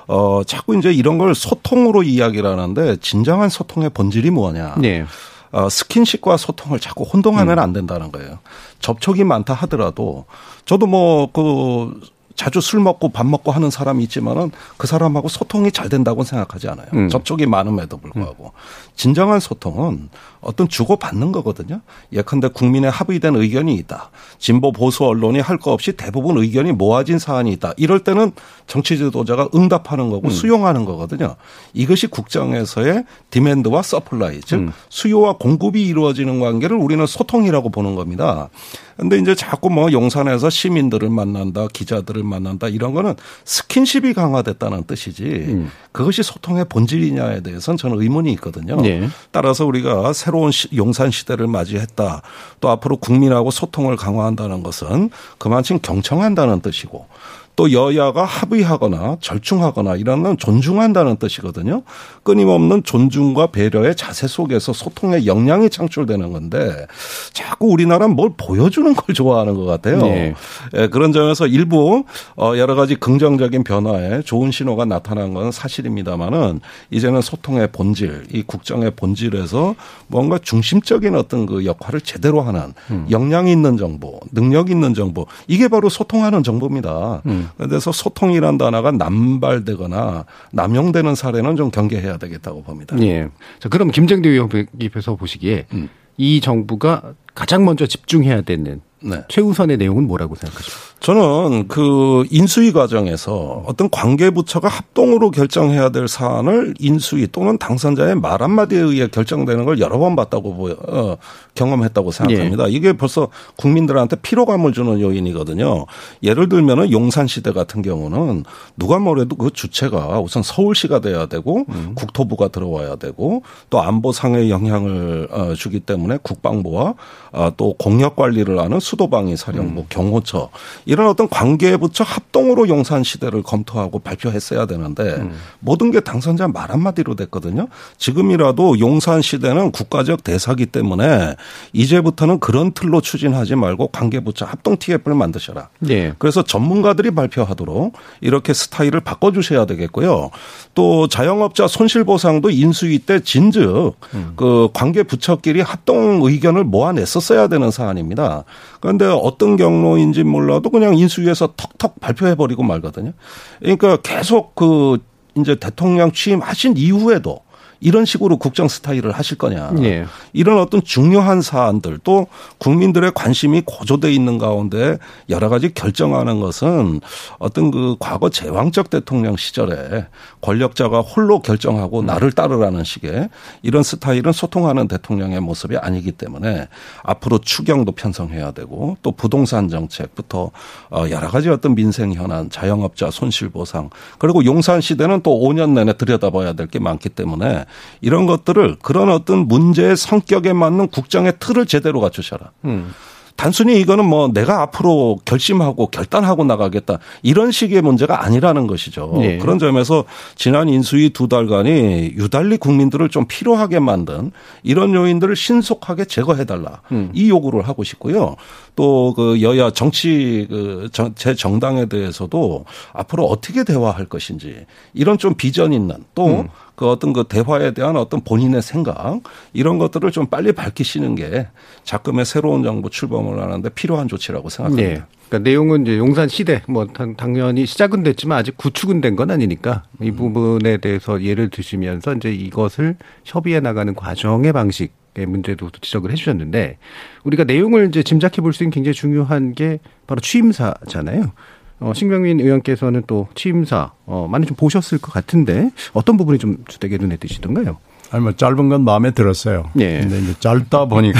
어, 0.07 0.43
자꾸 0.45 0.77
이제 0.77 0.93
이런 0.93 1.19
걸 1.19 1.35
소통으로 1.35 2.03
이야기를 2.03 2.49
하는데 2.49 2.97
진정한 2.97 3.49
소통의 3.49 3.91
본질이 3.91 4.31
뭐냐. 4.31 4.75
네. 4.79 5.07
어, 5.53 5.69
스킨십과 5.69 6.37
소통을 6.37 6.81
자꾸 6.81 7.05
혼동하면 7.05 7.61
안 7.61 7.73
된다는 7.73 8.11
거예요. 8.11 8.39
접촉이 8.81 9.23
많다 9.23 9.55
하더라도 9.55 10.27
저도 10.65 10.87
뭐 10.87 11.27
그 11.33 12.14
자주 12.37 12.61
술 12.61 12.81
먹고 12.81 13.11
밥 13.11 13.27
먹고 13.27 13.53
하는 13.53 13.71
사람이 13.71 14.03
있지만은 14.05 14.51
그 14.77 14.87
사람하고 14.87 15.29
소통이 15.29 15.73
잘 15.73 15.89
된다고 15.89 16.25
생각하지 16.25 16.69
않아요. 16.69 16.87
음. 16.95 17.09
접촉이 17.09 17.47
많음에도 17.47 17.97
불구하고 17.97 18.53
진정한 18.97 19.41
소통은 19.41 20.09
어떤 20.41 20.69
주고 20.69 20.97
받는 20.97 21.33
거거든요. 21.33 21.81
예컨대 22.13 22.49
국민의 22.49 22.91
합의된 22.91 23.35
의견이 23.37 23.75
있다. 23.77 24.11
진보 24.39 24.73
보수 24.73 25.05
언론이 25.05 25.41
할 25.41 25.55
거 25.65 25.73
없이 25.73 25.93
대부분 25.93 26.37
의견이 26.37 26.73
모아진 26.73 27.19
사안이 27.19 27.53
있다. 27.53 27.73
이럴 27.77 28.01
때는 28.01 28.33
정치 28.67 28.99
지도자가 28.99 29.49
응답하는 29.55 30.11
거고 30.11 30.31
수용하는 30.31 30.85
거거든요. 30.85 31.37
이것이 31.73 32.09
국정에서의 32.09 33.05
demand와 33.31 33.83
supply 33.83 34.41
즉 34.41 34.57
음. 34.57 34.73
수요와 34.89 35.35
공급이 35.39 35.87
이루어지는 35.87 36.41
관계를 36.41 36.77
우리는 36.77 37.07
소통이라고 37.07 37.71
보는 37.71 37.95
겁니다. 37.95 38.49
근데 38.97 39.19
이제 39.19 39.35
자꾸 39.35 39.71
뭐 39.71 39.91
용산에서 39.91 40.51
시민들을 40.51 41.09
만난다, 41.09 41.67
기자들을 41.73 42.24
만난다 42.25 42.69
이런 42.69 42.95
거는 42.95 43.15
스킨십이 43.45 44.15
강화됐다는 44.15 44.85
뜻이지 44.85 45.25
음. 45.25 45.71
그것이 45.93 46.23
소통의 46.23 46.65
본질이냐에 46.69 47.41
대해서는 47.41 47.77
저는 47.77 48.01
의문이 48.01 48.33
있거든요. 48.35 48.81
네. 48.81 49.09
따라서 49.31 49.65
우리가 49.67 50.13
새로운 50.13 50.51
시- 50.51 50.69
용산 50.77 51.11
시대를 51.11 51.47
맞이했다. 51.47 52.23
또 52.61 52.71
앞으로 52.71 52.97
국민하고 52.97 53.51
소통을 53.51 53.97
강화한다는 53.97 54.63
것은 54.63 55.11
그만큼 55.39 55.79
경청한다는 55.81 56.61
뜻이고 56.61 57.07
또 57.57 57.73
여야가 57.73 58.25
합의하거나 58.25 59.19
절충하거나 59.21 59.97
이런 59.97 60.23
건 60.23 60.37
존중한다는 60.37 61.17
뜻이거든요. 61.17 61.83
끊임없는 62.25 62.83
존중과 62.83 63.49
배려의 63.49 63.95
자세 63.95 64.27
속에서 64.27 64.73
소통의 64.73 65.27
역량이 65.27 65.71
창출되는 65.71 66.33
건데 66.33 66.87
자꾸 67.33 67.69
우리나라는 67.69 68.17
뭘 68.17 68.31
보여주는 68.37 68.93
걸 68.95 69.15
좋아하는 69.15 69.55
것 69.55 69.65
같아요. 69.67 69.99
네. 70.03 70.35
예, 70.75 70.89
그런 70.89 71.13
점에서 71.13 71.47
일부 71.47 72.05
어, 72.37 72.55
여러 72.57 72.75
가지 72.75 72.97
긍정적인 72.97 73.63
변화에 73.63 74.23
좋은 74.23 74.51
신호가 74.51 74.85
나타난 74.85 75.33
건 75.35 75.53
사실입니다만은 75.53 76.61
이제는 76.91 77.21
소통의 77.21 77.69
본질, 77.71 78.27
이 78.33 78.43
국정의 78.43 78.93
본질에서 78.97 79.77
뭔가 80.09 80.39
중심적인 80.39 81.15
어떤 81.15 81.47
그 81.47 81.65
역할을 81.65 82.01
제대로 82.01 82.41
하는 82.41 82.73
역량 83.11 83.47
있는 83.47 83.77
정보, 83.77 84.19
능력 84.33 84.71
있는 84.71 84.95
정보 84.95 85.27
이게 85.47 85.69
바로 85.69 85.89
소통하는 85.89 86.43
정보입니다. 86.43 87.23
그래서 87.57 87.93
소통이란 87.93 88.59
단어가 88.59 88.91
남발되거나 88.91 90.25
남용되는 90.53 91.15
사례는 91.15 91.57
좀 91.57 91.71
경계해야 91.71 92.17
되겠다고 92.19 92.63
봅니다. 92.63 92.97
예. 93.01 93.29
자, 93.59 93.69
그럼 93.69 93.91
김정대 93.91 94.29
의원님께서 94.29 95.17
보시기에 95.17 95.67
음. 95.73 95.89
이 96.17 96.41
정부가 96.41 97.15
가장 97.35 97.65
먼저 97.65 97.87
집중해야 97.87 98.43
되는 98.43 98.81
네. 99.05 99.23
최우선의 99.29 99.77
내용은 99.77 100.07
뭐라고 100.07 100.35
생각하십니까? 100.35 100.95
저는 101.01 101.69
그 101.69 102.25
인수위 102.31 102.73
과정에서 102.73 103.63
어떤 103.67 103.91
관계부처가 103.91 104.69
합동으로 104.69 105.31
결정해야 105.31 105.91
될 105.91 106.09
사안을 106.09 106.73
인수위 106.79 107.29
또는 107.31 107.59
당선자의 107.59 108.15
말 108.15 108.41
한마디에 108.41 108.81
의해 108.81 109.09
결정되는 109.09 109.67
걸 109.67 109.81
여러 109.81 109.99
번 109.99 110.17
봤다고 110.17 110.57
보여, 110.57 110.77
어, 110.89 111.19
경험했다고 111.55 112.11
생각합니다. 112.11 112.69
예. 112.69 112.73
이게 112.73 112.95
벌써 112.95 113.29
국민들한테 113.57 114.17
피로감을 114.17 114.73
주는 114.73 114.99
요인이거든요. 114.99 115.85
예를 116.23 116.49
들면은 116.49 116.91
용산시대 116.91 117.53
같은 117.53 117.83
경우는 117.83 118.45
누가 118.79 118.99
뭐래도 118.99 119.37
그 119.37 119.51
주체가 119.51 120.21
우선 120.21 120.43
서울시가 120.43 121.01
돼야 121.01 121.27
되고 121.27 121.67
음. 121.69 121.93
국토부가 121.95 122.49
들어와야 122.49 122.97
되고 122.97 123.43
또 123.69 123.83
안보 123.83 124.13
상의 124.13 124.51
영향을 124.51 125.29
어, 125.31 125.53
주기 125.55 125.81
때문에 125.81 126.19
국방부와 126.23 126.95
어, 127.33 127.53
또 127.59 127.75
공역 127.75 128.17
관리를 128.17 128.59
하는 128.59 128.81
수 128.81 128.94
도방위 128.97 129.37
사령부 129.37 129.83
음. 129.83 129.87
경호처 129.89 130.51
이런 130.85 131.09
어떤 131.09 131.29
관계부처 131.29 132.05
합동으로 132.05 132.69
용산 132.69 133.03
시대를 133.03 133.43
검토하고 133.43 133.99
발표했어야 133.99 134.67
되는데 134.67 135.03
음. 135.03 135.33
모든 135.61 135.91
게 135.91 136.01
당선자 136.01 136.49
말 136.49 136.71
한마디로 136.71 137.15
됐거든요. 137.17 137.69
지금이라도 137.99 138.79
용산 138.81 139.23
시대는 139.23 139.73
국가적 139.73 140.25
대사기 140.25 140.67
때문에 140.67 141.37
이제부터는 141.73 142.41
그런 142.41 142.73
틀로 142.73 143.01
추진하지 143.01 143.57
말고 143.57 143.89
관계부처 143.89 144.45
합동 144.45 144.77
TF를 144.77 145.15
만드셔라. 145.15 145.69
네. 145.81 146.13
그래서 146.19 146.43
전문가들이 146.43 147.11
발표하도록 147.13 147.95
이렇게 148.21 148.53
스타일을 148.53 149.01
바꿔주셔야 149.01 149.67
되겠고요. 149.67 150.31
또 150.75 151.09
자영업자 151.09 151.69
손실보상도 151.69 152.51
인수위 152.51 152.99
때 153.01 153.21
진즉 153.21 153.97
음. 154.15 154.33
그 154.37 154.69
관계 154.73 155.03
부처끼리 155.03 155.61
합동 155.61 156.21
의견을 156.23 156.65
모아냈었어야 156.65 157.49
되는 157.49 157.71
사안입니다. 157.71 158.45
그런데 158.85 159.07
어떤 159.07 159.57
경로인지 159.57 160.25
몰라도 160.25 160.69
그냥 160.69 160.95
인수위에서 160.95 161.55
턱턱 161.57 162.01
발표해버리고 162.01 162.63
말거든요. 162.65 163.13
그러니까 163.61 163.97
계속 163.97 164.55
그 164.55 164.99
이제 165.39 165.55
대통령 165.55 166.13
취임하신 166.13 166.77
이후에도 166.77 167.41
이런 167.81 168.05
식으로 168.05 168.37
국정 168.37 168.69
스타일을 168.69 169.13
하실 169.13 169.39
거냐. 169.39 169.71
네. 169.73 170.05
이런 170.33 170.59
어떤 170.59 170.83
중요한 170.83 171.41
사안들 171.41 172.01
또 172.05 172.27
국민들의 172.59 173.13
관심이 173.15 173.63
고조돼 173.65 174.13
있는 174.13 174.39
가운데 174.39 174.99
여러 175.31 175.49
가지 175.49 175.73
결정하는 175.73 176.41
것은 176.41 177.01
어떤 177.39 177.71
그 177.71 177.97
과거 177.99 178.29
제왕적 178.29 178.91
대통령 178.91 179.37
시절에 179.37 180.07
권력자가 180.41 181.01
홀로 181.01 181.41
결정하고 181.41 182.01
음. 182.01 182.07
나를 182.07 182.33
따르라는 182.33 182.85
식의 182.85 183.29
이런 183.63 183.83
스타일은 183.83 184.33
소통하는 184.33 184.89
대통령의 184.89 185.41
모습이 185.41 185.77
아니기 185.77 186.13
때문에 186.13 186.69
앞으로 187.03 187.39
추경도 187.39 187.93
편성해야 187.93 188.51
되고 188.51 188.97
또 189.03 189.13
부동산 189.13 189.69
정책부터 189.69 190.51
어, 190.91 191.05
여러 191.11 191.29
가지 191.29 191.49
어떤 191.49 191.75
민생 191.75 192.13
현안, 192.13 192.51
자영업자 192.51 193.11
손실 193.11 193.49
보상 193.49 193.91
그리고 194.19 194.45
용산 194.45 194.81
시대는 194.81 195.23
또 195.23 195.41
5년 195.41 195.71
내내 195.71 195.95
들여다봐야 195.97 196.53
될 196.53 196.65
게 196.75 196.79
많기 196.79 197.09
때문에 197.09 197.64
이런 198.01 198.27
것들을 198.27 198.77
그런 198.83 199.11
어떤 199.11 199.47
문제의 199.49 199.97
성격에 199.97 200.53
맞는 200.53 200.89
국정의 200.89 201.35
틀을 201.39 201.67
제대로 201.67 202.01
갖추셔라. 202.01 202.51
음. 202.65 202.93
단순히 203.37 203.81
이거는 203.81 204.05
뭐 204.05 204.29
내가 204.33 204.63
앞으로 204.63 205.19
결심하고 205.25 205.89
결단하고 205.89 206.45
나가겠다 206.45 206.99
이런 207.23 207.51
식의 207.51 207.83
문제가 207.83 208.25
아니라는 208.25 208.67
것이죠. 208.67 209.13
네. 209.19 209.39
그런 209.39 209.59
점에서 209.59 210.05
지난 210.37 210.69
인수위 210.69 211.11
두 211.11 211.29
달간이 211.29 212.13
유달리 212.15 212.57
국민들을 212.57 213.09
좀 213.09 213.27
피로하게 213.27 213.81
만든 213.81 214.31
이런 214.63 214.95
요인들을 214.95 215.35
신속하게 215.35 216.05
제거해달라 216.05 216.83
음. 216.93 217.11
이 217.13 217.29
요구를 217.29 217.67
하고 217.67 217.83
싶고요. 217.83 218.37
또 218.77 219.15
그 219.15 219.41
여야 219.43 219.71
정치 219.71 220.49
그제 220.51 221.35
정당에 221.35 221.87
대해서도 221.87 222.65
앞으로 222.93 223.25
어떻게 223.27 223.65
대화할 223.65 224.07
것인지 224.07 224.67
이런 224.93 225.19
좀 225.19 225.35
비전 225.35 225.73
있는 225.73 225.97
또그 226.15 226.41
음. 226.41 226.49
어떤 226.81 227.13
그 227.13 227.25
대화에 227.25 227.73
대한 227.73 227.97
어떤 227.97 228.23
본인의 228.23 228.63
생각 228.63 229.21
이런 229.53 229.79
것들을 229.79 230.11
좀 230.11 230.27
빨리 230.27 230.53
밝히시는 230.53 231.15
게 231.15 231.47
자금의 231.85 232.25
새로운 232.25 232.63
정부 232.65 232.91
출범을 232.91 233.41
하는데 233.41 233.69
필요한 233.71 234.09
조치라고 234.09 234.49
생각합니다. 234.49 234.89
네. 234.89 235.03
그러니까 235.29 235.49
내용은 235.51 235.83
이제 235.83 235.97
용산 235.97 236.29
시대 236.29 236.63
뭐 236.69 236.87
당연히 237.17 237.67
시작은 237.67 238.03
됐지만 238.03 238.39
아직 238.39 238.57
구축은 238.57 239.01
된 239.01 239.15
건 239.15 239.31
아니니까 239.31 239.85
이 240.03 240.11
음. 240.11 240.17
부분에 240.17 240.79
대해서 240.79 241.23
예를 241.23 241.49
드시면서 241.49 242.15
이제 242.15 242.33
이것을 242.33 242.97
협의해 243.25 243.61
나가는 243.61 243.95
과정의 243.95 244.53
방식 244.53 244.85
의 244.85 245.04
문제도 245.27 245.71
지적을 245.71 246.11
해주셨는데 246.13 246.79
우리가 247.25 247.45
내용을 247.45 247.89
이제 247.89 248.03
짐작해 248.03 248.43
볼 248.43 248.53
수 248.53 248.63
있는 248.65 248.71
굉장히 248.73 248.95
중요한 248.95 249.55
게 249.55 249.79
바로 250.07 250.21
취임사잖아요. 250.21 251.33
어, 251.81 251.93
신병민 251.95 252.41
의원께서는 252.41 253.03
또 253.07 253.29
취임사 253.35 253.93
어, 254.07 254.29
많이 254.31 254.47
좀 254.47 254.57
보셨을 254.57 254.99
것 254.99 255.13
같은데 255.13 255.71
어떤 255.93 256.17
부분이 256.17 256.39
좀 256.39 256.59
주되게 256.69 256.99
눈에 256.99 257.17
띄시던가요? 257.17 257.79
아니 258.11 258.23
뭐 258.23 258.33
짧은 258.33 258.69
건 258.69 258.83
마음에 258.85 259.11
들었어요. 259.11 259.71
예. 259.79 260.01
근데 260.01 260.19
이제 260.21 260.35
짧다 260.39 260.87
보니까 260.87 261.19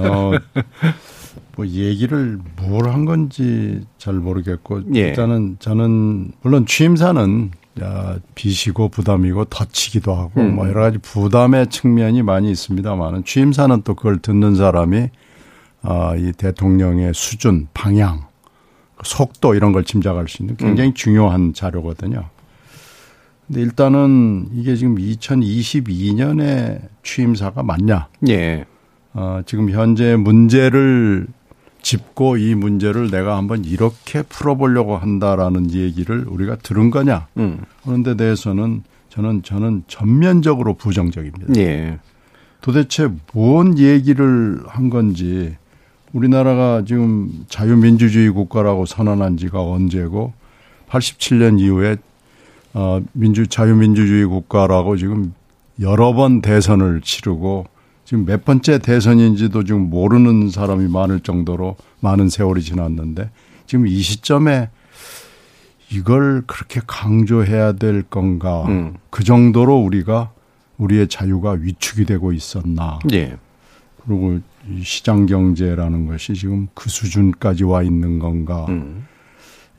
어, 0.00 0.32
뭐 1.56 1.66
얘기를 1.66 2.38
뭘 2.56 2.88
한 2.88 3.04
건지 3.04 3.80
잘 3.98 4.14
모르겠고 4.14 4.82
예. 4.96 5.00
일단은 5.08 5.56
저는 5.60 6.32
물론 6.42 6.66
취임사는 6.66 7.50
야, 7.52 7.63
빚이고 8.34 8.88
부담이고 8.88 9.46
덧치기도 9.46 10.14
하고 10.14 10.40
음. 10.40 10.54
뭐 10.54 10.68
여러 10.68 10.82
가지 10.82 10.98
부담의 10.98 11.68
측면이 11.68 12.22
많이 12.22 12.50
있습니다만은 12.50 13.24
취임사는 13.24 13.82
또 13.82 13.94
그걸 13.94 14.18
듣는 14.18 14.54
사람이 14.54 15.10
아, 15.82 16.14
이 16.16 16.32
대통령의 16.32 17.12
수준, 17.14 17.68
방향, 17.74 18.26
속도 19.02 19.54
이런 19.54 19.72
걸 19.72 19.84
짐작할 19.84 20.28
수 20.28 20.42
있는 20.42 20.56
굉장히 20.56 20.90
음. 20.90 20.94
중요한 20.94 21.52
자료거든요. 21.52 22.30
근데 23.46 23.60
일단은 23.60 24.48
이게 24.52 24.76
지금 24.76 24.94
2022년에 24.96 26.88
취임사가 27.02 27.62
맞냐? 27.62 28.08
예. 28.28 28.64
어, 29.12 29.42
지금 29.44 29.70
현재 29.70 30.16
문제를 30.16 31.26
짚고 31.84 32.38
이 32.38 32.54
문제를 32.54 33.10
내가 33.10 33.36
한번 33.36 33.64
이렇게 33.64 34.22
풀어보려고 34.22 34.96
한다라는 34.96 35.70
얘기를 35.70 36.24
우리가 36.26 36.56
들은 36.56 36.90
거냐 36.90 37.28
음. 37.36 37.60
하는 37.82 38.02
데 38.02 38.16
대해서는 38.16 38.82
저는 39.10 39.42
저는 39.42 39.84
전면적으로 39.86 40.74
부정적입니다. 40.74 41.54
예. 41.56 42.00
도대체 42.62 43.08
뭔 43.32 43.78
얘기를 43.78 44.60
한 44.66 44.88
건지 44.88 45.56
우리나라가 46.14 46.82
지금 46.86 47.44
자유민주주의 47.48 48.30
국가라고 48.30 48.86
선언한 48.86 49.36
지가 49.36 49.62
언제고 49.62 50.32
87년 50.88 51.60
이후에 51.60 51.96
어 52.72 53.02
민주 53.12 53.46
자유민주주의 53.46 54.24
국가라고 54.24 54.96
지금 54.96 55.34
여러 55.80 56.14
번 56.14 56.40
대선을 56.40 57.02
치르고 57.02 57.66
지금 58.04 58.26
몇 58.26 58.44
번째 58.44 58.78
대선인지도 58.78 59.64
지금 59.64 59.88
모르는 59.90 60.50
사람이 60.50 60.88
많을 60.88 61.20
정도로 61.20 61.76
많은 62.00 62.28
세월이 62.28 62.62
지났는데 62.62 63.30
지금 63.66 63.86
이 63.86 64.00
시점에 64.00 64.68
이걸 65.90 66.42
그렇게 66.46 66.80
강조해야 66.86 67.72
될 67.72 68.02
건가. 68.02 68.64
음. 68.68 68.94
그 69.10 69.24
정도로 69.24 69.76
우리가 69.76 70.32
우리의 70.76 71.08
자유가 71.08 71.52
위축이 71.52 72.04
되고 72.04 72.32
있었나. 72.32 72.98
예. 73.12 73.36
그리고 74.04 74.40
시장 74.82 75.26
경제라는 75.26 76.06
것이 76.06 76.34
지금 76.34 76.68
그 76.74 76.90
수준까지 76.90 77.64
와 77.64 77.82
있는 77.82 78.18
건가. 78.18 78.66
음. 78.68 79.06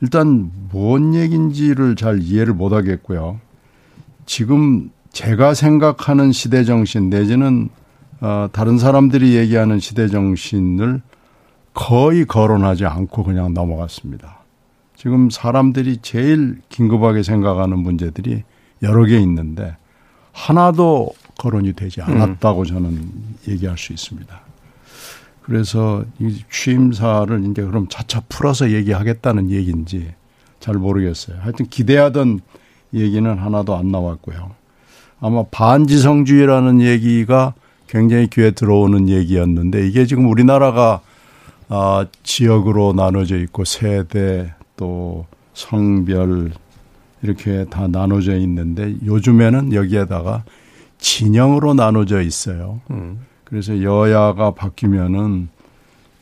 일단 0.00 0.50
뭔 0.70 1.14
얘기인지를 1.14 1.96
잘 1.96 2.20
이해를 2.20 2.54
못 2.54 2.72
하겠고요. 2.72 3.40
지금 4.26 4.90
제가 5.12 5.54
생각하는 5.54 6.32
시대 6.32 6.64
정신 6.64 7.08
내지는 7.08 7.68
어, 8.20 8.48
다른 8.52 8.78
사람들이 8.78 9.36
얘기하는 9.36 9.78
시대 9.78 10.08
정신을 10.08 11.02
거의 11.74 12.24
거론하지 12.24 12.86
않고 12.86 13.24
그냥 13.24 13.52
넘어갔습니다. 13.52 14.38
지금 14.96 15.28
사람들이 15.28 15.98
제일 15.98 16.60
긴급하게 16.70 17.22
생각하는 17.22 17.78
문제들이 17.78 18.44
여러 18.82 19.04
개 19.04 19.18
있는데 19.18 19.76
하나도 20.32 21.10
거론이 21.38 21.74
되지 21.74 22.00
음. 22.00 22.06
않았다고 22.08 22.64
저는 22.64 23.10
얘기할 23.48 23.76
수 23.76 23.92
있습니다. 23.92 24.40
그래서 25.42 26.02
이 26.18 26.42
취임사를 26.50 27.44
이제 27.50 27.62
그럼 27.62 27.86
차차 27.88 28.22
풀어서 28.28 28.72
얘기하겠다는 28.72 29.50
얘기인지 29.50 30.12
잘 30.58 30.74
모르겠어요. 30.74 31.38
하여튼 31.40 31.66
기대하던 31.66 32.40
얘기는 32.94 33.38
하나도 33.38 33.76
안 33.76 33.92
나왔고요. 33.92 34.50
아마 35.20 35.44
반지성주의라는 35.44 36.80
얘기가 36.80 37.54
굉장히 37.88 38.26
귀에 38.28 38.50
들어오는 38.50 39.08
얘기였는데 39.08 39.86
이게 39.86 40.06
지금 40.06 40.28
우리나라가 40.28 41.00
아, 41.68 42.06
지역으로 42.22 42.92
나눠져 42.92 43.38
있고 43.38 43.64
세대 43.64 44.54
또 44.76 45.26
성별 45.54 46.52
이렇게 47.22 47.64
다 47.70 47.88
나눠져 47.88 48.36
있는데 48.36 48.94
요즘에는 49.04 49.72
여기에다가 49.72 50.44
진영으로 50.98 51.74
나눠져 51.74 52.22
있어요. 52.22 52.80
음. 52.90 53.20
그래서 53.44 53.82
여야가 53.82 54.52
바뀌면은 54.54 55.48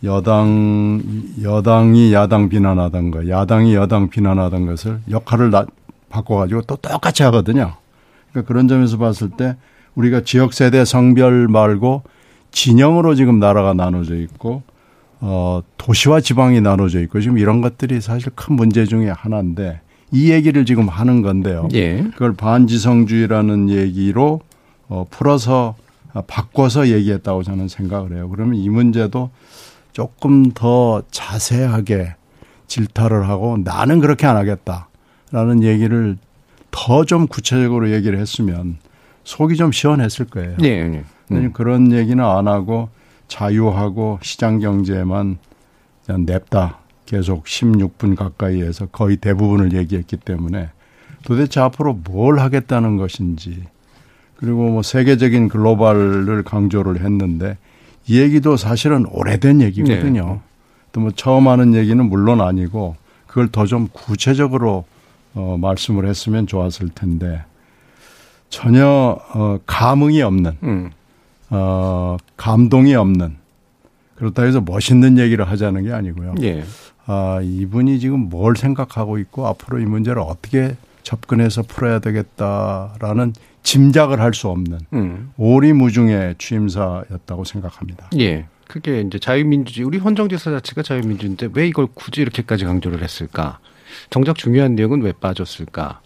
여당 0.05 1.03
여당이 1.43 2.13
야당 2.13 2.49
비난하던 2.49 3.11
거, 3.11 3.29
야당이 3.29 3.75
여당 3.75 4.11
비난하던 4.11 4.67
것을 4.67 5.01
역할을 5.11 5.51
나, 5.51 5.65
바꿔가지고 6.11 6.63
또 6.63 6.77
똑같이 6.77 7.23
하거든요. 7.25 7.75
그러니까 8.31 8.47
그런 8.47 8.69
점에서 8.69 8.99
봤을 8.99 9.31
때 9.31 9.57
우리가 9.95 10.23
지역 10.23 10.53
세대 10.53 10.85
성별 10.85 11.49
말고 11.49 12.03
진영으로 12.51 13.15
지금 13.15 13.39
나라가 13.39 13.75
나눠져 13.75 14.17
있고 14.17 14.63
어 15.21 15.63
도시와 15.79 16.21
지방이 16.21 16.61
나눠져 16.61 17.01
있고 17.03 17.21
지금 17.21 17.39
이런 17.39 17.61
것들이 17.61 18.01
사실 18.01 18.31
큰 18.35 18.57
문제 18.57 18.85
중에 18.85 19.09
하나인데 19.11 19.81
이 20.13 20.31
얘기를 20.31 20.65
지금 20.65 20.89
하는 20.89 21.23
건데요. 21.23 21.69
예. 21.73 22.03
그걸 22.13 22.35
반지성주의라는 22.35 23.71
얘기로 23.71 24.41
어 24.89 25.05
풀어서 25.11 25.75
바꿔서 26.27 26.89
얘기했다고 26.89 27.43
저는 27.43 27.69
생각을 27.69 28.15
해요. 28.17 28.29
그러면 28.29 28.55
이 28.57 28.69
문제도 28.69 29.31
조금 29.93 30.51
더 30.53 31.03
자세하게 31.11 32.15
질타를 32.67 33.29
하고 33.29 33.57
나는 33.59 34.01
그렇게 34.01 34.27
안 34.27 34.37
하겠다라는 34.37 35.63
얘기를 35.63 36.17
더 36.71 37.05
좀 37.05 37.27
구체적으로 37.29 37.91
얘기를 37.93 38.19
했으면 38.19 38.79
속이 39.25 39.57
좀 39.57 39.73
시원했을 39.73 40.27
거예요. 40.27 40.57
예. 40.63 40.67
예. 40.69 41.05
음. 41.33 41.53
그런 41.53 41.93
얘기는 41.93 42.23
안 42.23 42.47
하고 42.49 42.89
자유하고 43.29 44.19
시장 44.23 44.61
경제만 44.61 45.39
그냥 46.05 46.27
냅다 46.27 46.79
계속 47.07 47.45
16분 47.45 48.17
가까이에서 48.17 48.87
거의 48.87 49.17
대부분을 49.17 49.73
얘기했기 49.73 50.17
때문에 50.17 50.69
도대체 51.25 51.61
앞으로 51.61 51.95
뭘 52.05 52.39
하겠다는 52.39 52.97
것인지 52.97 53.65
그리고 54.37 54.69
뭐 54.69 54.83
세계적인 54.83 55.49
글로벌을 55.49 56.43
강조를 56.43 57.01
했는데 57.03 57.57
이 58.07 58.21
얘기도 58.21 58.57
사실은 58.59 59.07
오래된 59.07 59.63
얘기거든요. 59.63 60.27
네. 60.35 60.41
또뭐 60.93 61.11
처음 61.13 61.49
하는 61.49 61.75
얘기는 61.75 62.05
물론 62.05 62.41
아니고 62.41 62.97
그걸 63.27 63.49
더 63.49 63.67
좀 63.67 63.89
구체적으로 63.93 64.85
어 65.35 65.57
말씀을 65.59 66.07
했으면 66.07 66.47
좋았을 66.47 66.91
텐데 66.91 67.43
전혀 68.55 69.19
어 69.35 69.59
감흥이 69.67 70.23
없는 70.23 70.53
음. 70.63 70.91
어 71.51 72.17
감동이 72.37 72.95
없는 72.95 73.37
그렇다 74.15 74.45
해서 74.45 74.61
멋있는 74.61 75.19
얘기를 75.19 75.49
하자는 75.51 75.83
게 75.85 75.93
아니고요. 75.93 76.37
예. 76.43 76.63
아, 77.07 77.41
이분이 77.43 77.99
지금 77.99 78.29
뭘 78.31 78.57
생각하고 78.57 79.19
있고 79.19 79.47
앞으로 79.49 79.81
이 79.81 79.85
문제를 79.85 80.23
어떻게 80.23 80.77
접근해서 81.03 81.63
풀어야 81.63 81.99
되겠다라는 81.99 83.33
짐작을 83.65 84.21
할 84.21 84.33
수 84.35 84.49
없는 84.49 84.79
음. 84.93 85.33
오리무중의 85.37 86.37
취임사였다고 86.39 87.43
생각합니다. 87.45 88.09
예. 88.21 88.47
그게 88.69 89.01
이제 89.01 89.19
자유민주주의 89.19 89.85
우리 89.85 89.99
헌정지사 89.99 90.53
자체가 90.53 90.83
자유민주인데 90.83 91.49
왜 91.55 91.67
이걸 91.67 91.89
굳이 91.93 92.21
이렇게까지 92.23 92.65
강조를 92.65 93.03
했을까? 93.03 93.59
정작 94.11 94.37
중요한 94.37 94.75
내용은 94.77 95.03
왜 95.03 95.13
빠졌을까? 95.13 96.01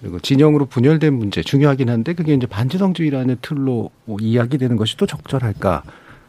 그리고 0.00 0.18
진영으로 0.18 0.66
분열된 0.66 1.12
문제 1.12 1.42
중요하긴 1.42 1.90
한데 1.90 2.14
그게 2.14 2.34
이제 2.34 2.46
반지성주의라는 2.46 3.38
틀로 3.42 3.90
뭐 4.06 4.16
이야기되는 4.20 4.76
것이 4.76 4.96
또 4.96 5.06
적절할까? 5.06 5.82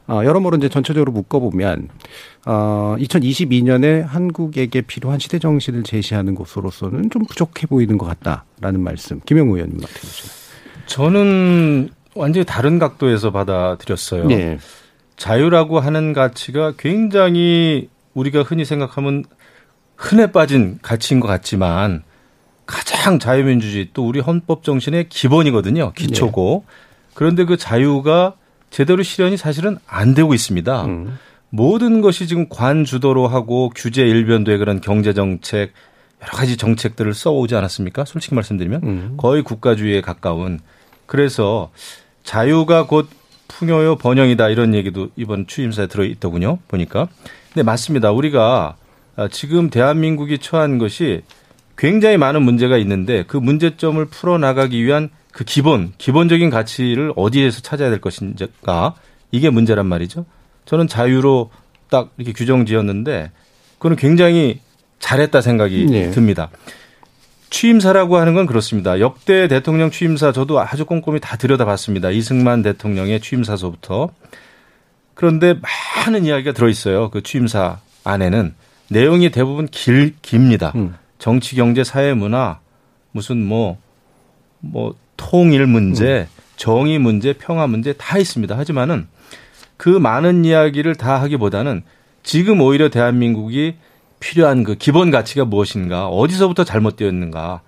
아, 0.08 0.26
여러모로 0.26 0.58
이제 0.58 0.68
전체적으로 0.68 1.14
묶어보면, 1.14 1.88
어, 2.46 2.96
2022년에 3.00 4.02
한국에게 4.02 4.82
필요한 4.82 5.20
시대 5.20 5.40
정신을 5.40 5.84
제시하는 5.84 6.36
것으로서는 6.36 7.10
좀 7.12 7.24
부족해 7.24 7.68
보이는 7.68 7.98
것 7.98 8.08
같다라는 8.08 8.82
말씀. 8.82 9.22
김영우 9.26 9.56
의원님 9.56 9.78
어떻게 9.78 10.00
보시나요? 10.02 10.42
저는 10.88 11.90
완전히 12.16 12.46
다른 12.46 12.78
각도에서 12.78 13.32
받아들였어요. 13.32 14.30
예. 14.32 14.60
자유라고 15.16 15.80
하는 15.80 16.12
가치가 16.12 16.74
굉장히 16.78 17.90
우리가 18.14 18.44
흔히 18.44 18.66
생각하면 18.66 19.24
흔해 19.96 20.32
빠진 20.32 20.80
가치인 20.82 21.20
것 21.20 21.28
같지만 21.28 22.04
가장 22.66 23.20
자유민주주의 23.20 23.90
또 23.94 24.08
우리 24.08 24.20
헌법 24.20 24.64
정신의 24.64 25.10
기본이거든요. 25.10 25.94
기초고. 25.94 26.66
그런데 27.14 27.46
그 27.46 27.58
자유가 27.58 28.36
제대로 28.70 29.04
실현이 29.04 29.38
사실은 29.38 29.78
안 29.86 30.14
되고 30.14 30.34
있습니다. 30.34 30.86
음. 30.86 31.18
모든 31.50 32.02
것이 32.02 32.28
지금 32.28 32.48
관 32.48 32.86
주도로 32.86 33.28
하고 33.28 33.70
규제 33.76 34.04
일변도의 34.04 34.58
그런 34.58 34.80
경제 34.80 35.14
정책 35.14 35.74
여러 36.22 36.32
가지 36.32 36.56
정책들을 36.56 37.14
써오지 37.14 37.56
않았습니까? 37.56 38.06
솔직히 38.06 38.36
말씀드리면 38.36 38.84
음. 38.84 39.14
거의 39.18 39.44
국가주의에 39.44 40.02
가까운 40.02 40.60
그래서 41.06 41.72
자유가 42.24 42.86
곧 42.86 43.10
풍요요 43.50 43.98
번영이다 43.98 44.50
이런 44.50 44.74
얘기도 44.74 45.10
이번 45.18 45.46
취임사에 45.48 45.88
들어 45.88 46.06
있더군요. 46.06 46.60
보니까. 46.70 47.08
근데 47.52 47.64
맞습니다. 47.64 48.12
우리가 48.12 48.78
아, 49.18 49.28
지금 49.28 49.70
대한민국이 49.70 50.38
처한 50.38 50.78
것이 50.78 51.24
굉장히 51.82 52.16
많은 52.18 52.44
문제가 52.44 52.78
있는데 52.78 53.24
그 53.26 53.38
문제점을 53.38 54.06
풀어 54.06 54.38
나가기 54.38 54.84
위한 54.86 55.10
그 55.32 55.44
기본 55.44 55.94
기본적인 55.98 56.52
가치를 56.52 57.12
어디에서 57.16 57.62
찾아야 57.62 57.90
될 57.90 58.00
것인가 58.00 58.94
이게 59.32 59.50
문제란 59.50 59.88
말이죠. 59.88 60.28
저는 60.66 60.88
자유로 60.88 61.50
딱 61.90 62.12
이렇게 62.18 62.34
규정 62.34 62.68
지었는데 62.68 63.32
그거는 63.80 63.98
굉장히 63.98 64.60
잘했다 65.00 65.42
생각이 65.42 65.88
네. 65.88 66.12
듭니다. 66.12 66.52
취임사라고 67.50 68.18
하는 68.18 68.36
건 68.36 68.46
그렇습니다. 68.46 69.00
역대 69.00 69.48
대통령 69.48 69.90
취임사 69.90 70.32
저도 70.34 70.60
아주 70.60 70.86
꼼꼼히 70.86 71.20
다 71.20 71.36
들여다봤습니다. 71.36 72.12
이승만 72.12 72.62
대통령의 72.62 73.22
취임사서부터. 73.22 74.12
그런데 75.16 75.56
많은 75.96 76.26
이야기가 76.26 76.52
들어 76.52 76.70
있어요. 76.70 77.10
그 77.10 77.24
취임사 77.24 77.80
안에는 78.04 78.54
내용이 78.90 79.32
대부분 79.32 79.66
길, 79.66 80.14
깁니다. 80.22 80.74
음. 80.76 80.94
정치, 81.22 81.56
경제, 81.56 81.84
사회, 81.84 82.16
문화, 82.16 82.60
무슨 83.12 83.46
뭐, 83.46 83.78
뭐, 84.60 84.96
통일 85.18 85.68
문제, 85.68 86.28
정의 86.56 86.98
문제, 86.98 87.34
평화 87.34 87.68
문제 87.68 87.94
다 87.94 88.18
있습니다. 88.18 88.58
하지만은 88.58 89.08
그 89.78 89.90
많은 89.90 90.46
이야기를 90.46 90.96
다 90.96 91.22
하기보다는 91.22 91.84
지금 92.24 92.60
오히려 92.60 92.90
대한민국이 92.90 93.76
필요한 94.20 94.64
그 94.64 94.74
기본 94.74 95.12
가치가 95.12 95.46
무엇인가, 95.46 96.08
어디서부터 96.08 96.64
잘못되었는가, 96.64 97.62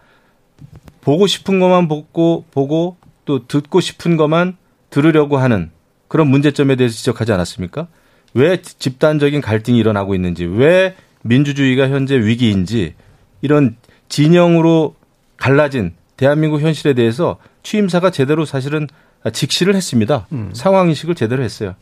보고 1.01 1.27
싶은 1.27 1.59
것만 1.59 1.87
보고, 1.87 2.45
보고 2.49 2.97
또 3.25 3.45
듣고 3.45 3.81
싶은 3.81 4.17
것만 4.17 4.57
들으려고 4.89 5.37
하는 5.37 5.69
그런 6.07 6.27
문제점에 6.27 6.75
대해서 6.75 6.95
지적하지 6.95 7.31
않았습니까? 7.31 7.85
왜 8.33 8.63
집단적인 8.63 9.41
갈등이 9.41 9.77
일어나고 9.77 10.15
있는지, 10.15 10.43
왜 10.43 10.95
민주주의가 11.21 11.89
현재 11.89 12.17
위기인지, 12.17 12.95
이런 13.43 13.75
진영으로 14.09 14.95
갈라진 15.37 15.93
대한민국 16.17 16.61
현실에 16.61 16.93
대해서 16.93 17.37
취임사가 17.61 18.09
제대로 18.09 18.45
사실은 18.45 18.87
직시를 19.31 19.75
했습니다. 19.75 20.27
상황 20.53 20.87
인식을 20.89 21.13
제대로 21.13 21.43
했어요. 21.43 21.75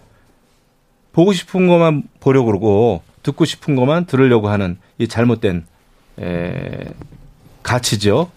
보고 1.13 1.31
싶은 1.31 1.67
것만 1.67 2.03
보려고 2.19 2.47
그러고 2.47 3.03
듣고 3.23 3.45
싶은 3.45 3.75
것만 3.75 4.05
들으려고 4.05 4.49
하는 4.49 4.77
이 4.97 5.07
잘못된 5.07 5.65
에, 6.19 6.85
가치죠. 7.61 8.31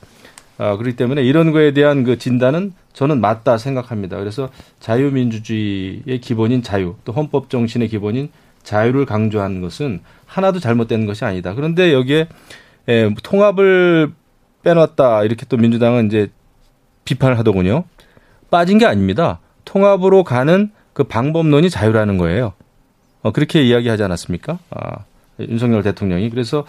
아, 0.58 0.76
그렇기 0.76 0.96
때문에 0.96 1.22
이런 1.22 1.50
거에 1.50 1.72
대한 1.72 2.04
그 2.04 2.18
진단은 2.18 2.74
저는 2.92 3.20
맞다 3.20 3.56
생각합니다. 3.58 4.18
그래서 4.18 4.50
자유민주주의의 4.80 6.20
기본인 6.20 6.62
자유, 6.62 6.96
또 7.04 7.12
헌법 7.12 7.48
정신의 7.48 7.88
기본인 7.88 8.30
자유를 8.62 9.06
강조한 9.06 9.60
것은 9.60 10.00
하나도 10.26 10.60
잘못된 10.60 11.06
것이 11.06 11.24
아니다. 11.24 11.54
그런데 11.54 11.92
여기에 11.92 12.28
에, 12.88 13.10
통합을 13.22 14.12
빼놨다 14.62 15.24
이렇게 15.24 15.46
또 15.48 15.56
민주당은 15.56 16.06
이제 16.06 16.30
비판을 17.04 17.38
하더군요. 17.38 17.84
빠진 18.50 18.78
게 18.78 18.86
아닙니다. 18.86 19.40
통합으로 19.64 20.24
가는 20.24 20.70
그 20.92 21.04
방법론이 21.04 21.70
자유라는 21.70 22.18
거예요. 22.18 22.52
어, 23.22 23.32
그렇게 23.32 23.62
이야기하지 23.62 24.02
않았습니까? 24.02 24.58
아, 24.70 25.04
윤석열 25.40 25.82
대통령이. 25.82 26.30
그래서, 26.30 26.64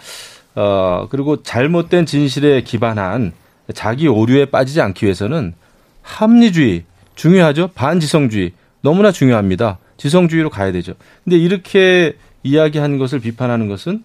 어, 0.54 1.06
그리고 1.10 1.42
잘못된 1.42 2.06
진실에 2.06 2.62
기반한 2.62 3.32
자기 3.74 4.08
오류에 4.08 4.46
빠지지 4.46 4.80
않기 4.80 5.04
위해서는 5.04 5.54
합리주의, 6.02 6.84
중요하죠? 7.14 7.68
반지성주의, 7.68 8.52
너무나 8.80 9.12
중요합니다. 9.12 9.78
지성주의로 9.96 10.50
가야 10.50 10.72
되죠. 10.72 10.94
근데 11.24 11.36
이렇게 11.36 12.16
이야기한 12.42 12.98
것을 12.98 13.20
비판하는 13.20 13.68
것은 13.68 14.04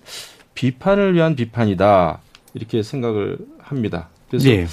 비판을 0.56 1.16
위한 1.16 1.36
비판이다. 1.36 2.20
이렇게 2.54 2.84
생각을 2.84 3.38
합니다. 3.60 4.10
그래서 4.30 4.50
예. 4.50 4.68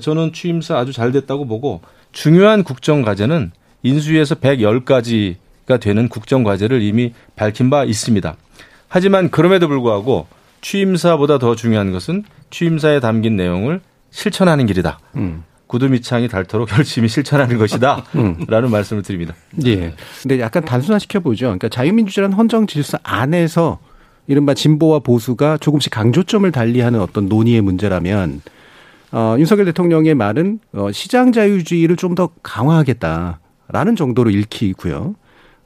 저는 0.00 0.32
취임사 0.32 0.76
아주 0.76 0.92
잘 0.92 1.12
됐다고 1.12 1.46
보고 1.46 1.80
중요한 2.12 2.64
국정 2.64 3.02
과제는 3.02 3.52
인수위에서 3.82 4.36
110가지가 4.36 5.80
되는 5.80 6.08
국정 6.08 6.42
과제를 6.42 6.82
이미 6.82 7.12
밝힌 7.36 7.70
바 7.70 7.84
있습니다. 7.84 8.36
하지만 8.88 9.30
그럼에도 9.30 9.68
불구하고 9.68 10.26
취임사보다 10.60 11.38
더 11.38 11.54
중요한 11.54 11.92
것은 11.92 12.24
취임사에 12.50 13.00
담긴 13.00 13.36
내용을 13.36 13.80
실천하는 14.10 14.66
길이다. 14.66 14.98
음. 15.16 15.44
구두미창이 15.66 16.28
닳도록 16.28 16.70
열심히 16.78 17.08
실천하는 17.08 17.58
것이다. 17.58 18.04
음. 18.14 18.44
라는 18.48 18.70
말씀을 18.70 19.02
드립니다. 19.02 19.34
예. 19.66 19.94
근데 20.22 20.40
약간 20.40 20.64
단순화시켜 20.64 21.20
보죠. 21.20 21.46
그러니까 21.46 21.68
자유민주주의라는 21.68 22.36
헌정 22.36 22.66
질서 22.66 22.98
안에서 23.02 23.80
이른바 24.26 24.54
진보와 24.54 25.00
보수가 25.00 25.58
조금씩 25.58 25.92
강조점을 25.92 26.50
달리하는 26.50 27.00
어떤 27.00 27.28
논의의 27.28 27.60
문제라면 27.60 28.40
어, 29.12 29.36
윤석열 29.38 29.66
대통령의 29.66 30.14
말은 30.14 30.58
어, 30.72 30.90
시장 30.92 31.32
자유주의를 31.32 31.96
좀 31.96 32.14
더 32.14 32.30
강화하겠다라는 32.42 33.96
정도로 33.96 34.30
읽히고요. 34.30 35.14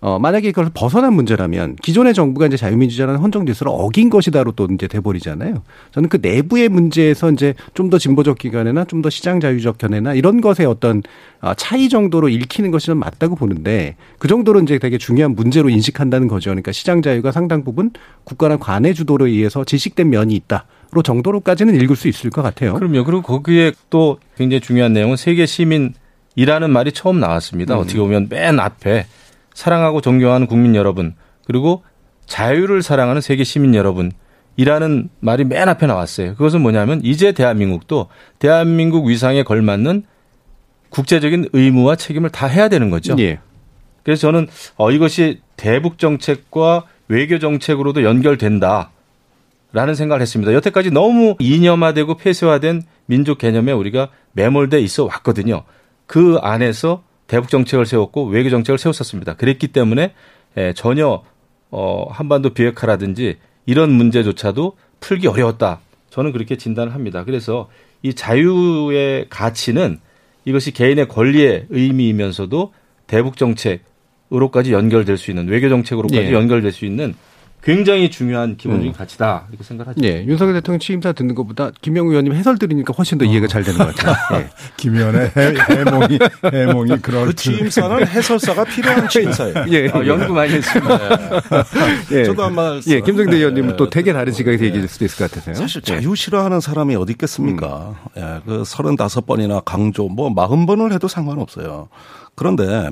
어, 0.00 0.18
만약에 0.18 0.48
이걸 0.48 0.70
벗어난 0.72 1.12
문제라면 1.14 1.76
기존의 1.76 2.14
정부가 2.14 2.46
이제 2.46 2.56
자유민주주의라는 2.56 3.20
헌정 3.20 3.46
질서를 3.46 3.72
어긴 3.74 4.10
것이다로 4.10 4.52
또 4.52 4.68
이제 4.72 4.86
돼버리잖아요. 4.86 5.62
저는 5.92 6.08
그 6.08 6.18
내부의 6.22 6.68
문제에서 6.68 7.30
이제 7.32 7.54
좀 7.74 7.90
더 7.90 7.98
진보적 7.98 8.38
기관이나 8.38 8.84
좀 8.84 9.02
더 9.02 9.10
시장 9.10 9.40
자유적 9.40 9.78
견해나 9.78 10.14
이런 10.14 10.40
것의 10.40 10.66
어떤 10.66 11.02
아, 11.40 11.54
차이 11.54 11.88
정도로 11.88 12.28
읽히는 12.28 12.70
것이 12.70 12.86
좀 12.86 12.98
맞다고 12.98 13.34
보는데 13.34 13.96
그 14.18 14.28
정도로 14.28 14.60
이제 14.60 14.78
되게 14.78 14.98
중요한 14.98 15.34
문제로 15.34 15.68
인식한다는 15.68 16.28
거죠. 16.28 16.50
그러니까 16.50 16.72
시장 16.72 17.00
자유가 17.02 17.32
상당 17.32 17.64
부분 17.64 17.90
국가나 18.24 18.56
관의 18.56 18.94
주도로 18.94 19.26
의해서 19.26 19.64
지식된 19.64 20.10
면이 20.10 20.34
있다 20.34 20.66
로 20.90 21.02
정도로까지는 21.02 21.78
읽을 21.82 21.96
수 21.96 22.08
있을 22.08 22.30
것 22.30 22.40
같아요. 22.40 22.72
그럼요. 22.74 23.04
그리고 23.04 23.20
거기에 23.20 23.72
또 23.90 24.18
굉장히 24.38 24.60
중요한 24.62 24.94
내용은 24.94 25.16
세계 25.16 25.44
시민이라는 25.44 26.70
말이 26.70 26.92
처음 26.92 27.20
나왔습니다. 27.20 27.74
음. 27.74 27.80
어떻게 27.80 27.98
보면 27.98 28.28
맨 28.30 28.58
앞에 28.58 29.04
사랑하고 29.58 30.00
존경하는 30.00 30.46
국민 30.46 30.76
여러분 30.76 31.16
그리고 31.44 31.82
자유를 32.26 32.80
사랑하는 32.80 33.20
세계 33.20 33.42
시민 33.42 33.74
여러분 33.74 34.12
이라는 34.56 35.08
말이 35.18 35.42
맨 35.42 35.68
앞에 35.68 35.88
나왔어요. 35.88 36.36
그것은 36.36 36.60
뭐냐면 36.60 37.00
이제 37.02 37.32
대한민국도 37.32 38.06
대한민국 38.38 39.06
위상에 39.06 39.42
걸맞는 39.42 40.04
국제적인 40.90 41.48
의무와 41.52 41.96
책임을 41.96 42.30
다 42.30 42.46
해야 42.46 42.68
되는 42.68 42.88
거죠. 42.90 43.16
예. 43.18 43.40
그래서 44.04 44.20
저는 44.20 44.46
어, 44.76 44.92
이것이 44.92 45.40
대북 45.56 45.98
정책과 45.98 46.84
외교 47.08 47.40
정책으로도 47.40 48.04
연결된다. 48.04 48.92
라는 49.72 49.96
생각을 49.96 50.22
했습니다. 50.22 50.52
여태까지 50.54 50.92
너무 50.92 51.34
이념화되고 51.40 52.16
폐쇄화된 52.16 52.82
민족 53.06 53.38
개념에 53.38 53.72
우리가 53.72 54.08
매몰돼 54.32 54.80
있어 54.80 55.04
왔거든요. 55.04 55.64
그 56.06 56.38
안에서 56.40 57.02
대북 57.28 57.50
정책을 57.50 57.86
세웠고 57.86 58.24
외교 58.24 58.50
정책을 58.50 58.78
세웠었습니다. 58.78 59.34
그랬기 59.34 59.68
때문에 59.68 60.14
에, 60.56 60.72
전혀 60.72 61.22
어, 61.70 62.06
한반도 62.10 62.54
비핵화라든지 62.54 63.36
이런 63.66 63.92
문제조차도 63.92 64.76
풀기 64.98 65.28
어려웠다. 65.28 65.80
저는 66.10 66.32
그렇게 66.32 66.56
진단을 66.56 66.94
합니다. 66.94 67.24
그래서 67.24 67.68
이 68.02 68.14
자유의 68.14 69.26
가치는 69.28 70.00
이것이 70.44 70.72
개인의 70.72 71.08
권리의 71.08 71.66
의미이면서도 71.68 72.72
대북 73.06 73.36
정책으로까지 73.36 74.72
연결될 74.72 75.18
수 75.18 75.30
있는 75.30 75.48
외교 75.48 75.68
정책으로까지 75.68 76.28
예. 76.28 76.32
연결될 76.32 76.72
수 76.72 76.86
있는 76.86 77.14
굉장히 77.62 78.10
중요한 78.10 78.56
기본적인 78.56 78.92
음. 78.92 78.96
가치다 78.96 79.46
이렇게 79.50 79.64
생각하죠. 79.64 80.00
예, 80.04 80.24
윤석열 80.24 80.54
대통령 80.54 80.78
취임사 80.78 81.12
듣는 81.12 81.34
것보다 81.34 81.70
김영우 81.80 82.10
의원님 82.10 82.32
해설 82.34 82.56
들으니까 82.58 82.94
훨씬 82.96 83.18
더 83.18 83.24
이해가 83.24 83.46
잘 83.48 83.62
되는 83.62 83.78
것 83.78 83.94
같아요. 83.94 84.14
예. 84.40 84.48
김현의 84.76 85.32
해, 85.36 85.54
해몽이 85.68 86.18
해몽이 86.52 86.98
그럴 87.02 87.26
그 87.26 87.34
줄. 87.34 87.54
취임사는 87.56 88.06
해설사가 88.06 88.64
필요한 88.64 89.08
취임사예요. 89.10 89.64
예, 89.70 89.88
아, 89.92 90.06
연구 90.06 90.32
많이 90.32 90.54
했습니다. 90.54 90.98
예. 92.12 92.24
저도 92.24 92.44
한 92.44 92.54
말씀. 92.54 92.92
예, 92.92 93.00
김성대 93.00 93.36
의원님은 93.36 93.76
또 93.76 93.90
되게 93.90 94.12
다른 94.12 94.32
시각에서 94.32 94.64
얘기할 94.64 94.86
수도 94.88 95.04
있을 95.04 95.18
것 95.18 95.30
같아서요. 95.30 95.54
사실 95.56 95.82
예. 95.88 95.94
자유 95.96 96.14
싫어하는 96.14 96.60
사람이 96.60 96.94
어디 96.94 97.12
있겠습니까? 97.12 97.96
예, 98.16 98.40
그 98.46 98.62
35번이나 98.62 99.62
강조, 99.64 100.08
뭐 100.08 100.32
40번을 100.32 100.92
해도 100.92 101.08
상관없어요. 101.08 101.88
그런데 102.34 102.90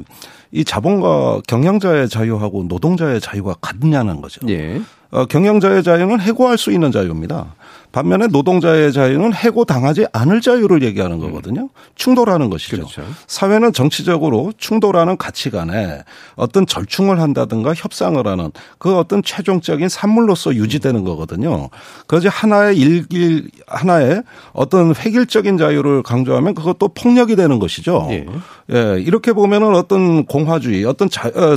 이 0.56 0.64
자본과 0.64 1.42
경영자의 1.46 2.08
자유하고 2.08 2.64
노동자의 2.64 3.20
자유가 3.20 3.54
같냐는 3.60 4.22
거죠. 4.22 4.40
예. 4.48 4.80
어, 5.10 5.26
경영자의 5.26 5.82
자유는 5.82 6.20
해고할 6.20 6.58
수 6.58 6.72
있는 6.72 6.92
자유입니다. 6.92 7.54
반면에 7.96 8.26
노동자의 8.26 8.92
자유는 8.92 9.32
해고당하지 9.32 10.06
않을 10.12 10.42
자유를 10.42 10.82
얘기하는 10.82 11.18
거거든요. 11.18 11.70
충돌하는 11.94 12.50
것이죠. 12.50 12.76
그렇죠. 12.76 13.02
사회는 13.26 13.72
정치적으로 13.72 14.52
충돌하는 14.58 15.16
가치관에 15.16 16.02
어떤 16.34 16.66
절충을 16.66 17.20
한다든가 17.20 17.72
협상을 17.74 18.26
하는 18.26 18.50
그 18.76 18.98
어떤 18.98 19.22
최종적인 19.22 19.88
산물로서 19.88 20.56
유지되는 20.56 21.04
거거든요. 21.04 21.70
그것이 22.00 22.28
하나의 22.28 22.76
일길, 22.76 23.48
하나의 23.66 24.22
어떤 24.52 24.94
획일적인 24.94 25.56
자유를 25.56 26.02
강조하면 26.02 26.54
그것도 26.54 26.88
폭력이 26.88 27.34
되는 27.34 27.58
것이죠. 27.58 28.08
예. 28.10 28.26
예, 28.74 29.00
이렇게 29.00 29.32
보면은 29.32 29.74
어떤 29.74 30.26
공화주의, 30.26 30.84
어떤 30.84 31.08
자, 31.08 31.28
어, 31.34 31.54
어, 31.54 31.56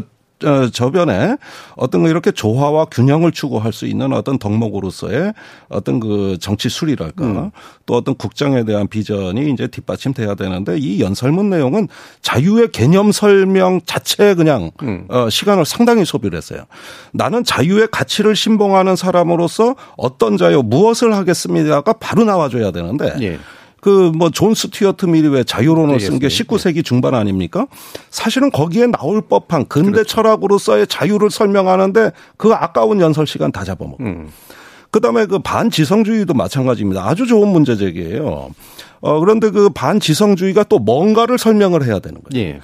저변에 0.72 1.38
어떤 1.76 2.04
거 2.04 2.10
이렇게 2.10 2.32
조화와 2.32 2.86
균형을 2.86 3.32
추구할 3.32 3.74
수 3.74 3.86
있는 3.86 4.14
어떤 4.14 4.40
덕목으로서의 4.40 5.34
어떤 5.70 6.00
그 6.00 6.38
정치 6.40 6.70
술이랄까 6.70 7.26
음. 7.26 7.52
또 7.86 7.96
어떤 7.96 8.16
국정에 8.16 8.64
대한 8.64 8.88
비전이 8.88 9.52
이제 9.52 9.68
뒷받침돼야 9.68 10.36
되는데 10.36 10.78
이 10.78 11.02
연설문 11.02 11.50
내용은 11.50 11.88
자유의 12.22 12.72
개념 12.72 13.12
설명 13.12 13.82
자체에 13.86 14.36
그냥 14.36 14.72
음. 14.84 15.06
어, 15.10 15.30
시간을 15.30 15.66
상당히 15.66 16.06
소비를 16.06 16.38
했어요. 16.38 16.64
나는 17.12 17.44
자유의 17.44 17.90
가치를 17.92 18.36
신봉하는 18.36 18.96
사람으로서 18.96 19.76
어떤 19.98 20.38
자유 20.38 20.62
무엇을 20.64 21.14
하겠습니다가 21.16 21.94
바로 21.94 22.24
나와줘야 22.24 22.72
되는데 22.72 23.14
예. 23.22 23.40
그 23.82 24.12
뭐 24.14 24.30
존 24.32 24.54
스튜어트 24.54 25.06
밀이 25.06 25.28
왜 25.30 25.44
자유론을 25.44 26.00
쓴게 26.00 26.26
알겠습니다. 26.26 26.56
19세기 26.56 26.84
중반 26.86 27.16
아닙니까? 27.16 27.68
사실은 28.10 28.52
거기에 28.52 28.88
나올 28.88 29.22
법한 29.22 29.68
근대 29.68 29.92
그렇죠. 29.92 30.08
철학으로서의 30.16 30.88
자유를 30.88 31.30
설명하는데 31.30 32.12
그 32.38 32.54
아까운 32.54 33.00
연설 33.02 33.26
시간 33.28 33.52
다 33.52 33.64
잡아먹고. 33.64 34.04
음. 34.04 34.30
그다음에 34.92 35.26
그 35.28 35.40
반지성주의도 35.40 36.34
마찬가지입니다. 36.34 37.08
아주 37.08 37.28
좋은 37.28 37.48
문제 37.50 37.76
제기예요. 37.76 38.50
어 39.02 39.20
그런데 39.20 39.50
그 39.52 39.70
반지성주의가 39.70 40.64
또 40.64 40.80
뭔가를 40.80 41.38
설명을 41.38 41.86
해야 41.86 42.00
되는 42.00 42.20
거예요. 42.24 42.46
예. 42.48 42.60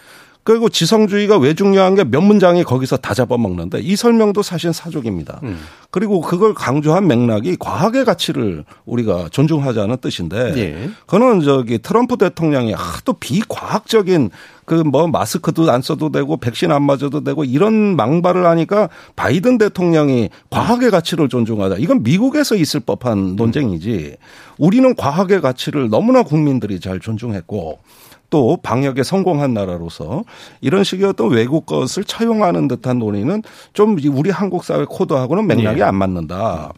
그리고 0.46 0.70
지성주의가 0.70 1.38
왜 1.40 1.54
중요한 1.56 1.96
게 1.96 2.06
몇 2.06 2.22
문장이 2.22 2.64
거기서 2.64 2.98
다 2.98 3.14
잡아먹는데 3.14 3.80
이 3.82 3.96
설명도 3.96 4.44
사실 4.44 4.72
사족입니다. 4.72 5.40
음. 5.44 5.60
그리고 5.90 6.22
그걸 6.22 6.54
강조한 6.54 7.08
맥락이 7.08 7.58
과학의 7.60 8.06
가치를 8.06 8.64
우리가 8.86 9.30
존중하자는 9.32 9.98
뜻인데 9.98 10.54
예. 10.58 10.90
그거는 11.08 11.42
저기 11.42 11.80
트럼프 11.80 12.18
대통령이 12.18 12.74
하도 12.74 13.14
비과학적인 13.14 14.30
그 14.66 14.84
뭐 14.84 15.08
마스크도 15.08 15.70
안 15.72 15.82
써도 15.82 16.12
되고 16.12 16.38
백신 16.38 16.72
안 16.72 16.84
맞아도 16.84 17.24
되고 17.24 17.44
이런 17.44 17.96
망발을 17.96 18.46
하니까 18.46 18.90
바이든 19.16 19.58
대통령이 19.58 20.30
과학의 20.50 20.92
가치를 20.92 21.28
존중하자. 21.30 21.78
이건 21.80 22.04
미국에서 22.04 22.56
있을 22.56 22.80
법한 22.82 23.36
논쟁이지. 23.36 24.16
우리는 24.58 24.96
과학의 24.96 25.42
가치를 25.42 25.90
너무나 25.90 26.24
국민들이 26.24 26.80
잘 26.80 27.00
존중했고 27.00 27.80
또 28.30 28.58
방역에 28.62 29.04
성공한 29.04 29.54
나라로서 29.54 30.24
이런 30.62 30.84
식의 30.84 31.06
어떤 31.06 31.32
외국 31.32 31.66
것을 31.66 32.04
차용하는 32.04 32.68
듯한 32.68 33.00
논의는 33.00 33.44
좀 33.74 33.98
우리 34.12 34.30
한국 34.30 34.64
사회 34.64 34.86
코드하고는 34.86 35.48
맥락이 35.48 35.80
예. 35.80 35.84
안 35.84 35.96
맞는다. 35.96 36.74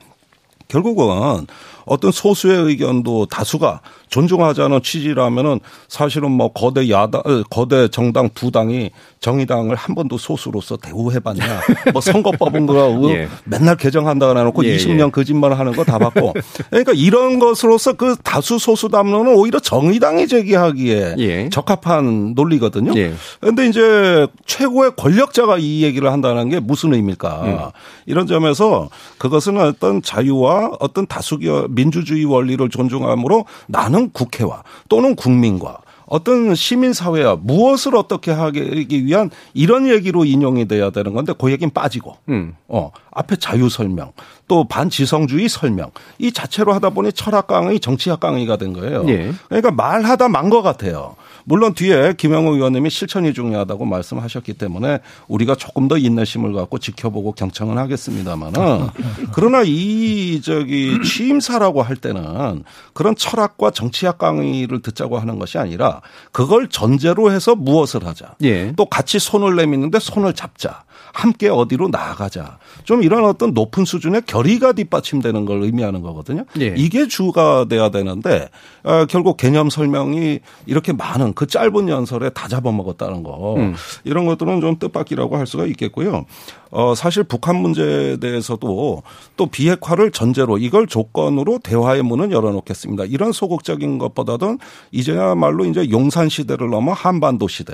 결국은 0.67 1.47
어떤 1.87 2.11
소수의 2.11 2.63
의견도 2.63 3.25
다수가 3.27 3.81
존중하자는 4.09 4.81
취지라면은 4.83 5.59
사실은 5.87 6.31
뭐 6.31 6.51
거대 6.51 6.89
야당, 6.89 7.21
어, 7.25 7.43
거대 7.49 7.87
정당 7.87 8.29
두 8.33 8.51
당이 8.51 8.91
정의당을 9.19 9.75
한 9.75 9.95
번도 9.95 10.17
소수로서 10.17 10.77
대우해봤냐. 10.77 11.43
뭐 11.93 12.01
선거법은 12.01 12.67
그 12.67 13.09
예. 13.09 13.27
맨날 13.45 13.75
개정한다 13.75 14.27
그래놓고 14.27 14.65
예, 14.65 14.77
20년 14.77 15.11
거짓말 15.11 15.53
하는 15.53 15.73
거다 15.73 15.97
받고. 15.97 16.33
그러니까 16.69 16.93
이런 16.95 17.39
것으로서 17.39 17.93
그 17.93 18.15
다수 18.23 18.59
소수 18.59 18.89
담론은 18.89 19.35
오히려 19.35 19.59
정의당이 19.59 20.27
제기하기에 20.27 21.15
예. 21.17 21.49
적합한 21.49 22.33
논리거든요. 22.35 22.93
예. 22.97 23.13
그런데 23.39 23.67
이제 23.67 24.27
최고의 24.45 24.91
권력자가 24.95 25.57
이 25.57 25.83
얘기를 25.83 26.11
한다는 26.11 26.49
게 26.49 26.59
무슨 26.59 26.93
의미일까? 26.93 27.41
음. 27.43 27.57
이런 28.05 28.27
점에서 28.27 28.89
그것은 29.17 29.57
어떤 29.57 30.01
자유와 30.01 30.77
어떤 30.79 31.07
다수결 31.07 31.67
민주주의 31.77 32.25
원리를 32.25 32.67
존중함으로 32.69 33.45
나는 33.67 34.09
국회와 34.11 34.63
또는 34.89 35.15
국민과 35.15 35.77
어떤 36.09 36.55
시민사회와 36.55 37.35
무엇을 37.41 37.95
어떻게 37.97 38.31
하기 38.31 39.05
위한 39.05 39.29
이런 39.53 39.87
얘기로 39.89 40.23
인용이 40.23 40.65
돼야 40.65 40.89
되는 40.89 41.13
건데 41.13 41.33
그 41.37 41.51
얘기는 41.51 41.69
빠지고 41.69 42.15
음. 42.29 42.55
어, 42.69 42.91
앞에 43.11 43.35
자유 43.35 43.67
설명, 43.69 44.13
또 44.47 44.63
반지성주의 44.63 45.49
설명, 45.49 45.91
이 46.17 46.31
자체로 46.31 46.73
하다 46.73 46.91
보니 46.91 47.11
철학 47.11 47.47
강의, 47.47 47.81
정치학 47.81 48.21
강의가 48.21 48.55
된 48.55 48.71
거예요. 48.71 49.03
예. 49.09 49.33
그러니까 49.49 49.71
말하다 49.71 50.29
만 50.29 50.49
것 50.49 50.61
같아요. 50.61 51.17
물론 51.49 51.73
뒤에 51.73 52.13
김영호 52.17 52.55
의원님이 52.55 52.89
실천이 52.89 53.33
중요하다고 53.33 53.85
말씀하셨기 53.85 54.55
때문에 54.55 54.99
우리가 55.29 55.55
조금 55.55 55.87
더 55.87 55.97
인내심을 55.97 56.51
갖고 56.51 56.77
지켜보고 56.77 57.31
경청은 57.31 57.77
하겠습니다만은 57.77 58.87
그러나 59.31 59.63
이 59.65 60.41
저기 60.43 61.01
취임사라고 61.01 61.83
할 61.83 61.95
때는 61.95 62.65
그런 62.91 63.15
철학과 63.15 63.71
정치학 63.71 64.17
강의를 64.17 64.81
듣자고 64.81 65.19
하는 65.19 65.39
것이 65.39 65.57
아니라 65.57 66.01
그걸 66.33 66.67
전제로 66.67 67.31
해서 67.31 67.55
무엇을 67.55 68.05
하자. 68.05 68.35
예. 68.43 68.73
또 68.75 68.85
같이 68.85 69.17
손을 69.17 69.55
내미는데 69.55 69.99
손을 69.99 70.33
잡자. 70.33 70.83
함께 71.17 71.49
어디로 71.49 71.87
나아가자. 71.87 72.59
좀 72.83 73.01
이런 73.01 73.25
어떤 73.25 73.51
높은 73.55 73.85
수준의 73.85 74.21
결의가 74.27 74.73
뒷받침되는 74.73 75.45
걸 75.45 75.63
의미하는 75.63 76.03
거거든요. 76.03 76.45
예. 76.59 76.75
이게 76.77 77.07
주가 77.07 77.65
돼야 77.67 77.89
되는데 77.89 78.49
어, 78.83 79.05
결국 79.09 79.35
개념 79.37 79.71
설명이 79.71 80.39
이렇게 80.67 80.93
많은 80.93 81.33
그 81.33 81.47
짧은 81.47 81.89
연설에 81.89 82.29
다 82.29 82.47
잡아먹었다는 82.47 83.23
거 83.23 83.55
음. 83.55 83.73
이런 84.03 84.27
것들은 84.27 84.61
좀 84.61 84.77
뜻밖이라고 84.77 85.37
할 85.37 85.47
수가 85.47 85.65
있겠고요. 85.65 86.25
어, 86.71 86.95
사실 86.95 87.23
북한 87.23 87.55
문제에 87.55 88.17
대해서도 88.17 89.03
또 89.35 89.45
비핵화를 89.47 90.11
전제로 90.11 90.57
이걸 90.57 90.87
조건으로 90.87 91.59
대화의 91.59 92.03
문은 92.03 92.31
열어놓겠습니다. 92.31 93.05
이런 93.05 93.31
소극적인 93.31 93.97
것보다는 93.97 94.59
이제야말로 94.91 95.65
이제 95.65 95.89
용산 95.89 96.29
시대를 96.29 96.69
넘어 96.69 96.91
한반도 96.93 97.47
시대 97.47 97.73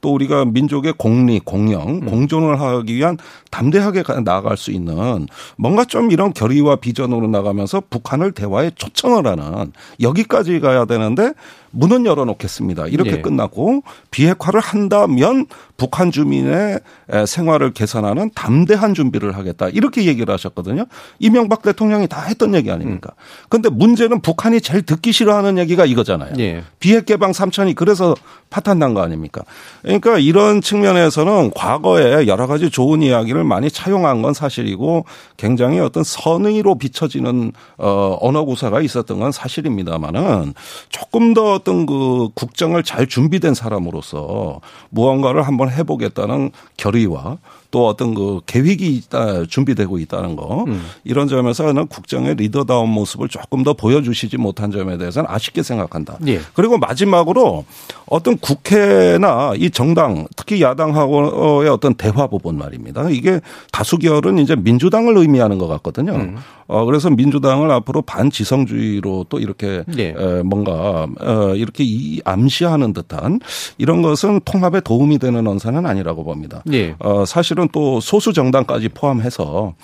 또 0.00 0.12
우리가 0.14 0.44
민족의 0.46 0.94
공리, 0.96 1.38
공영, 1.40 2.00
공존을 2.00 2.60
하기 2.60 2.94
위한 2.94 3.18
담대하게 3.50 4.02
가- 4.02 4.20
나아갈 4.20 4.56
수 4.56 4.70
있는 4.70 5.26
뭔가 5.56 5.84
좀 5.84 6.10
이런 6.10 6.32
결의와 6.32 6.76
비전으로 6.76 7.28
나가면서 7.28 7.82
북한을 7.90 8.32
대화에 8.32 8.70
초청을 8.74 9.26
하는 9.26 9.72
여기까지 10.00 10.60
가야 10.60 10.84
되는데 10.86 11.32
문은 11.72 12.06
열어놓겠습니다. 12.06 12.86
이렇게 12.86 13.12
예. 13.12 13.20
끝나고 13.20 13.82
비핵화를 14.10 14.60
한다면 14.60 15.46
북한 15.76 16.10
주민의 16.12 16.80
에, 17.10 17.26
생활을 17.26 17.72
개선하는 17.72 18.30
담대한 18.34 18.94
준비를 18.94 19.36
하겠다. 19.36 19.68
이렇게 19.68 20.04
얘기를 20.04 20.32
하셨거든요. 20.32 20.86
이명박 21.18 21.62
대통령이 21.62 22.06
다 22.06 22.22
했던 22.22 22.54
얘기 22.54 22.70
아닙니까? 22.70 23.10
그런데 23.48 23.68
문제는 23.70 24.20
북한이 24.20 24.60
제일 24.60 24.82
듣기 24.82 25.12
싫어하는 25.12 25.58
얘기가 25.58 25.84
이거잖아요. 25.84 26.34
예. 26.38 26.62
비핵 26.78 27.06
개방 27.06 27.32
3천이 27.32 27.74
그래서 27.74 28.14
파탄난 28.50 28.94
거 28.94 29.02
아닙니까? 29.02 29.42
그러니까 29.82 30.18
이런 30.18 30.60
측면에서는 30.60 31.52
과거에 31.54 32.26
여러 32.26 32.46
가지 32.46 32.70
좋은 32.70 33.02
이야기를 33.02 33.42
많이 33.44 33.70
차용한 33.70 34.22
건 34.22 34.34
사실이고 34.34 35.06
굉장히 35.36 35.80
어떤 35.80 36.04
선의로 36.04 36.76
비춰지는 36.76 37.52
어 37.78 38.18
언어 38.20 38.44
구사가 38.44 38.82
있었던 38.82 39.18
건 39.18 39.32
사실입니다만은 39.32 40.54
조금 40.90 41.32
더 41.34 41.61
어떤 41.62 41.86
그 41.86 42.28
국정을 42.34 42.82
잘 42.82 43.06
준비된 43.06 43.54
사람으로서 43.54 44.60
무언가를 44.90 45.42
한번 45.42 45.70
해보겠다는 45.70 46.50
결의와 46.76 47.38
또 47.72 47.88
어떤 47.88 48.14
그 48.14 48.40
계획이 48.46 48.94
있다 48.96 49.46
준비되고 49.46 49.98
있다는 49.98 50.36
거 50.36 50.66
이런 51.02 51.26
점에서는 51.26 51.88
국정의 51.88 52.36
리더다운 52.36 52.88
모습을 52.90 53.28
조금 53.28 53.64
더 53.64 53.72
보여주시지 53.72 54.36
못한 54.36 54.70
점에 54.70 54.98
대해서는 54.98 55.28
아쉽게 55.28 55.62
생각한다. 55.64 56.18
예. 56.28 56.40
그리고 56.54 56.78
마지막으로 56.78 57.64
어떤 58.06 58.36
국회나 58.36 59.54
이 59.56 59.70
정당 59.70 60.26
특히 60.36 60.62
야당하고의 60.62 61.70
어떤 61.70 61.94
대화 61.94 62.26
부분 62.26 62.58
말입니다. 62.58 63.08
이게 63.08 63.40
다수 63.72 63.98
결은 63.98 64.38
이제 64.38 64.54
민주당을 64.54 65.16
의미하는 65.16 65.56
것 65.58 65.66
같거든요. 65.66 66.34
어 66.68 66.84
그래서 66.84 67.10
민주당을 67.10 67.70
앞으로 67.70 68.02
반지성주의로 68.02 69.26
또 69.28 69.38
이렇게 69.38 69.84
예. 69.98 70.14
에, 70.16 70.42
뭔가 70.42 71.06
어 71.20 71.54
이렇게 71.54 71.84
이 71.84 72.20
암시하는 72.24 72.92
듯한 72.92 73.40
이런 73.78 74.02
것은 74.02 74.40
통합에 74.44 74.80
도움이 74.80 75.18
되는 75.18 75.46
언사는 75.46 75.84
아니라고 75.84 76.24
봅니다. 76.24 76.62
예. 76.72 76.94
어 76.98 77.24
사실은 77.24 77.61
또 77.70 78.00
소수 78.00 78.32
정당까지 78.32 78.88
포함해서 78.90 79.74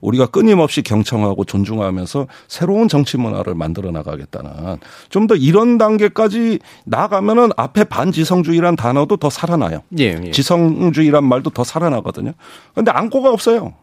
우리가 0.00 0.26
끊임없이 0.26 0.82
경청하고 0.82 1.44
존중하면서 1.44 2.28
새로운 2.46 2.88
정치 2.88 3.16
문화를 3.16 3.54
만들어 3.56 3.90
나가겠다는 3.90 4.78
좀 5.08 5.26
더 5.26 5.34
이런 5.34 5.76
단계까지 5.76 6.60
나가면은 6.84 7.50
앞에 7.56 7.84
반지성주의란 7.84 8.76
단어도 8.76 9.16
더 9.16 9.28
살아나요. 9.28 9.82
예. 9.98 10.18
예. 10.24 10.30
지성주의란 10.30 11.24
말도 11.24 11.50
더 11.50 11.64
살아나거든요. 11.64 12.32
근데 12.74 12.90
안고가 12.92 13.30
없어요. 13.30 13.74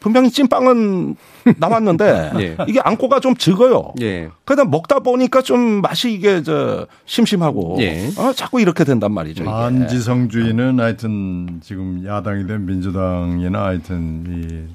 분명히 0.00 0.30
찐빵은 0.30 1.16
남았는데 1.58 2.32
예. 2.40 2.56
이게 2.68 2.80
안고가 2.80 3.20
좀 3.20 3.34
적어요. 3.36 3.92
예. 4.00 4.28
그러다 4.44 4.64
먹다 4.64 5.00
보니까 5.00 5.42
좀 5.42 5.80
맛이 5.80 6.12
이게 6.12 6.42
저 6.42 6.86
심심하고 7.06 7.78
예. 7.80 8.08
어, 8.16 8.32
자꾸 8.32 8.60
이렇게 8.60 8.84
된단 8.84 9.12
말이죠. 9.12 9.42
이게. 9.42 9.50
반지성주의는 9.50 10.78
하여튼 10.80 11.60
지금 11.62 12.04
야당이 12.06 12.46
된 12.46 12.64
민주당이나 12.66 13.64
하여튼 13.64 14.24
이, 14.28 14.74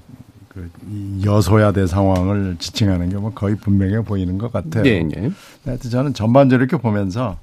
그, 0.50 0.70
이 0.90 1.22
여소야대 1.26 1.88
상황을 1.88 2.58
지칭하는 2.60 3.10
게 3.10 3.16
뭐 3.16 3.32
거의 3.34 3.56
분명해 3.56 4.02
보이는 4.04 4.38
것 4.38 4.52
같아요. 4.52 4.84
예. 4.86 5.08
예. 5.16 5.32
하여튼 5.66 5.90
저는 5.90 6.14
전반적으로 6.14 6.66
이렇게 6.66 6.82
보면서 6.82 7.38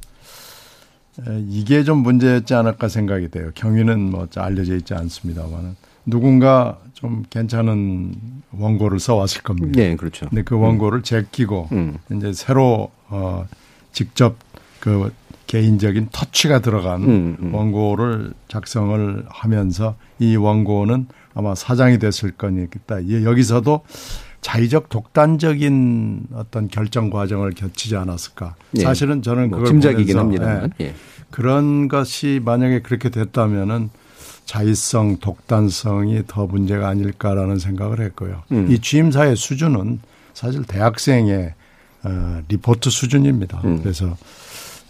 에, 1.27 1.43
이게 1.49 1.83
좀 1.83 1.99
문제였지 1.99 2.53
않을까 2.55 2.89
생각이 2.89 3.31
돼요. 3.31 3.51
경위는 3.55 4.11
뭐 4.11 4.27
알려져 4.37 4.77
있지 4.77 4.93
않습니다만은 4.95 5.77
누군가 6.07 6.79
좀 6.95 7.25
괜찮은 7.31 8.15
원고를 8.53 8.99
써왔을 8.99 9.43
겁니다. 9.43 9.81
예, 9.81 9.97
그렇죠. 9.97 10.29
근데 10.29 10.43
그 10.43 10.59
원고를 10.59 11.03
제끼고 11.03 11.69
음. 11.73 11.97
이제 12.13 12.33
새로 12.33 12.91
어 13.09 13.47
직접 13.93 14.37
그 14.81 15.13
개인적인 15.47 16.09
터치가 16.13 16.61
들어간 16.61 17.03
음, 17.03 17.37
음. 17.41 17.55
원고를 17.55 18.33
작성을 18.49 19.25
하면서 19.29 19.97
이 20.19 20.37
원고는 20.37 21.07
아마 21.35 21.55
사장이 21.55 21.99
됐을 21.99 22.33
거니까 22.33 23.01
이- 23.01 23.25
여기서도 23.25 23.83
자의적 24.41 24.89
독단적인 24.89 26.29
어떤 26.33 26.69
결정 26.69 27.11
과정을 27.11 27.53
거치지 27.53 27.97
않았을까. 27.97 28.55
예. 28.79 28.83
사실은 28.83 29.23
저는 29.23 29.51
뭐 29.51 29.59
그걸 29.59 29.73
짐작이긴 29.73 30.17
보면서, 30.17 30.21
합니다만. 30.21 30.73
예, 30.81 30.87
예. 30.87 30.95
그런 31.31 31.89
것이 31.89 32.41
만약에 32.45 32.81
그렇게 32.81 33.11
됐다면은 33.11 33.91
자의성, 34.51 35.19
독단성이 35.19 36.25
더 36.27 36.45
문제가 36.45 36.89
아닐까라는 36.89 37.61
생각을 37.61 38.01
했고요. 38.01 38.43
음. 38.51 38.67
이 38.69 38.81
취임사의 38.81 39.37
수준은 39.37 40.01
사실 40.35 40.65
대학생의 40.65 41.55
어, 42.03 42.41
리포트 42.49 42.91
수준입니다. 42.91 43.61
음. 43.65 43.81
그래서 43.81 44.17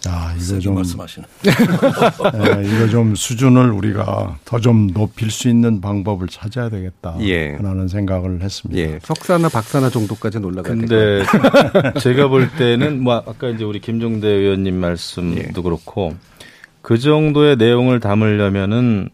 야 0.08 0.34
이거 0.40 0.58
좀 0.60 0.76
말씀하시는. 0.76 1.28
예, 1.44 2.74
이거 2.74 2.88
좀 2.88 3.14
수준을 3.14 3.70
우리가 3.72 4.38
더 4.46 4.58
좀 4.60 4.86
높일 4.94 5.30
수 5.30 5.50
있는 5.50 5.82
방법을 5.82 6.28
찾아야 6.28 6.70
되겠다. 6.70 7.16
예. 7.20 7.58
라는 7.60 7.86
생각을 7.86 8.40
했습니다. 8.40 8.80
예. 8.80 8.98
석사나 9.02 9.50
박사나 9.50 9.90
정도까지는 9.90 10.42
올라가야 10.46 10.74
될것 10.74 10.88
근데 10.88 12.00
제가 12.00 12.28
볼 12.28 12.50
때는 12.52 13.02
뭐 13.02 13.16
아까 13.16 13.50
이제 13.50 13.64
우리 13.64 13.78
김종대 13.78 14.26
의원님 14.26 14.74
말씀도 14.74 15.38
예. 15.38 15.62
그렇고 15.62 16.14
그 16.80 16.96
정도의 16.96 17.56
내용을 17.56 18.00
담으려면은 18.00 19.10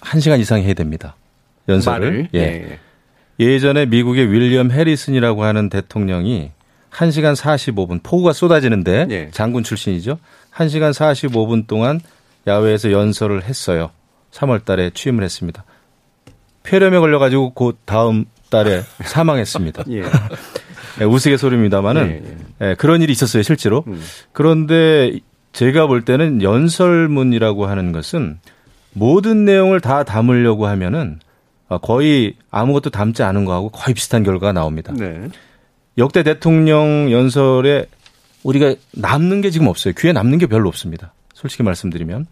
한 0.00 0.20
시간 0.20 0.40
이상 0.40 0.60
해야 0.60 0.74
됩니다. 0.74 1.16
연설을. 1.68 2.10
말을. 2.10 2.28
예. 2.34 2.38
예. 2.38 2.78
예 3.40 3.58
전에 3.58 3.86
미국의 3.86 4.30
윌리엄 4.30 4.70
해리슨이라고 4.70 5.44
하는 5.44 5.68
대통령이 5.68 6.50
1시간 6.90 7.36
45분 7.36 8.02
폭우가 8.02 8.32
쏟아지는데 8.32 9.06
예. 9.10 9.28
장군 9.30 9.62
출신이죠. 9.62 10.18
1시간 10.52 10.92
45분 10.92 11.66
동안 11.66 12.00
야외에서 12.46 12.90
연설을 12.90 13.44
했어요. 13.44 13.90
3월 14.32 14.64
달에 14.64 14.90
취임을 14.94 15.22
했습니다. 15.22 15.64
폐렴에 16.62 16.98
걸려 16.98 17.18
가지고 17.18 17.52
그 17.54 17.72
다음 17.84 18.24
달에 18.50 18.82
사망했습니다. 19.04 19.84
예. 19.90 20.02
예, 21.00 21.04
우스갯소리입니다만은 21.04 22.24
예, 22.60 22.70
예, 22.70 22.74
그런 22.74 23.02
일이 23.02 23.12
있었어요, 23.12 23.42
실제로. 23.42 23.84
음. 23.86 24.02
그런데 24.32 25.20
제가 25.52 25.86
볼 25.86 26.04
때는 26.04 26.42
연설문이라고 26.42 27.66
하는 27.66 27.92
것은 27.92 28.40
모든 28.98 29.44
내용을 29.44 29.80
다 29.80 30.04
담으려고 30.04 30.66
하면은 30.66 31.20
어, 31.68 31.78
거의 31.78 32.34
아무것도 32.50 32.90
담지 32.90 33.22
않은 33.22 33.44
거하고 33.44 33.70
거의 33.70 33.94
비슷한 33.94 34.22
결과가 34.22 34.52
나옵니다. 34.52 34.92
네. 34.96 35.28
역대 35.98 36.22
대통령 36.22 37.10
연설에 37.10 37.86
우리가 38.42 38.74
남는 38.92 39.40
게 39.40 39.50
지금 39.50 39.66
없어요. 39.66 39.94
귀에 39.98 40.12
남는 40.12 40.38
게 40.38 40.46
별로 40.46 40.68
없습니다. 40.68 41.12
솔직히 41.34 41.62
말씀드리면. 41.62 42.26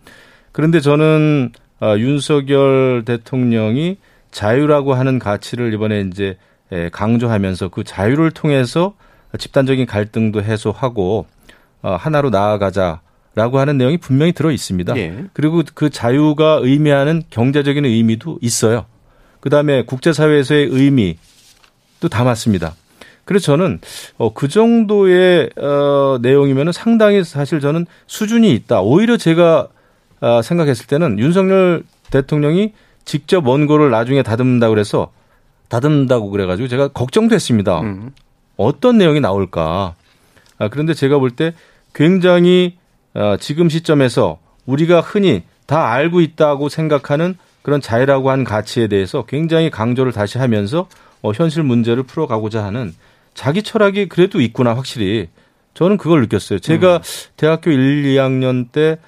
그런데 0.53 0.81
저는 0.81 1.53
아, 1.79 1.97
윤석열 1.99 3.03
대통령이 3.05 3.99
자유라고 4.31 4.95
하는 4.95 5.19
가치를 5.19 5.75
이번에 5.75 6.01
이제 6.11 6.39
에, 6.73 6.89
강조하면서 6.89 7.69
그 7.69 7.85
자유를 7.85 8.31
통해서 8.31 8.95
집단적인 9.39 9.87
갈등도 9.87 10.43
해소하고 10.43 11.27
어, 11.83 11.97
하나로 11.97 12.31
나아가자 12.31 13.01
라고 13.37 13.59
하는 13.61 13.77
내용이 13.77 13.99
분명히 13.99 14.33
들어 14.33 14.51
있습니다. 14.51 14.97
예. 14.97 15.25
그리고 15.35 15.63
그 15.75 15.91
자유가 15.91 16.59
의미하는 16.63 17.23
경제적인 17.31 17.85
의미도 17.85 18.39
있어요. 18.41 18.87
그 19.41 19.51
다음에 19.51 19.85
국제사회에서의 19.85 20.67
의미도 20.71 22.09
담았습니다. 22.11 22.75
그래서 23.27 23.45
저는 23.53 23.81
어, 24.17 24.33
그 24.33 24.49
정도의 24.49 25.51
어, 25.57 26.19
내용이면은 26.23 26.73
상당히 26.73 27.25
사실 27.25 27.61
저는 27.61 27.85
수준이 28.07 28.51
있다. 28.55 28.81
오히려 28.81 29.19
제가 29.19 29.69
어, 30.21 30.41
생각했을 30.43 30.87
때는 30.87 31.19
윤석열 31.19 31.83
대통령이 32.11 32.73
직접 33.05 33.47
원고를 33.47 33.91
나중에 33.91 34.23
다듬는다 34.23 34.71
그래서 34.71 35.13
다듬는다고 35.69 36.31
그래가지고 36.31 36.69
제가 36.69 36.89
걱정도 36.89 37.35
했습니다. 37.35 37.81
음. 37.81 38.13
어떤 38.57 38.97
내용이 38.97 39.21
나올까. 39.21 39.95
아, 40.59 40.69
그런데 40.69 40.95
제가 40.95 41.19
볼 41.19 41.33
때 41.33 41.53
굉장히 41.95 42.77
어, 43.17 43.37
지금 43.39 43.71
시점에서 43.71 44.39
우리가 44.67 45.01
흔히 45.01 45.43
다 45.65 45.91
알고 45.91 46.21
있다고 46.21 46.69
생각하는 46.69 47.37
그런 47.63 47.81
자유라고 47.81 48.31
한 48.31 48.45
가치에 48.45 48.89
대해서 48.89 49.25
굉장히 49.25 49.71
강조를 49.71 50.13
다시 50.13 50.39
하면서 50.39 50.87
어, 51.23 51.33
현실 51.33 51.63
문제를 51.63 52.03
풀어가고자 52.03 52.63
하는 52.63 52.95
자기 53.35 53.63
철학이 53.63 54.09
그래도 54.09 54.41
있구나 54.41 54.77
확실히 54.77 55.29
저는 55.75 55.97
그걸 55.97 56.21
느꼈어요. 56.23 56.59
제가 56.59 57.03
대학교 57.37 57.71
1, 57.71 58.05
2학년 58.05 58.71
때 58.71 58.99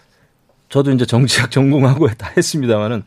저도 0.68 0.90
이제 0.90 1.06
정치학 1.06 1.50
전공하고 1.52 2.08
다 2.08 2.32
했습니다마는 2.36 3.04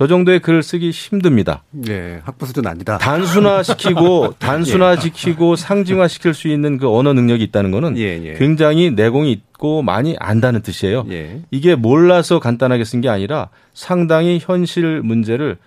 저 0.00 0.06
정도의 0.06 0.40
글을 0.40 0.62
쓰기 0.62 0.92
힘듭니다. 0.92 1.62
네, 1.72 2.22
학부 2.24 2.46
수준 2.46 2.66
아니다. 2.66 2.96
단순화시키고 2.96 4.32
단순화시키고 4.40 5.56
상징화시킬 5.56 6.32
수 6.32 6.48
있는 6.48 6.78
그 6.78 6.88
언어 6.88 7.12
능력이 7.12 7.44
있다는 7.44 7.70
거는 7.70 7.98
예, 7.98 8.18
예. 8.24 8.32
굉장히 8.38 8.90
내공이 8.92 9.30
있고 9.30 9.82
많이 9.82 10.16
안다는 10.18 10.62
뜻이에요. 10.62 11.04
예. 11.10 11.42
이게 11.50 11.74
몰라서 11.74 12.40
간단하게 12.40 12.84
쓴 12.84 13.02
게 13.02 13.10
아니라 13.10 13.50
상당히 13.74 14.38
현실 14.40 15.02
문제를 15.02 15.58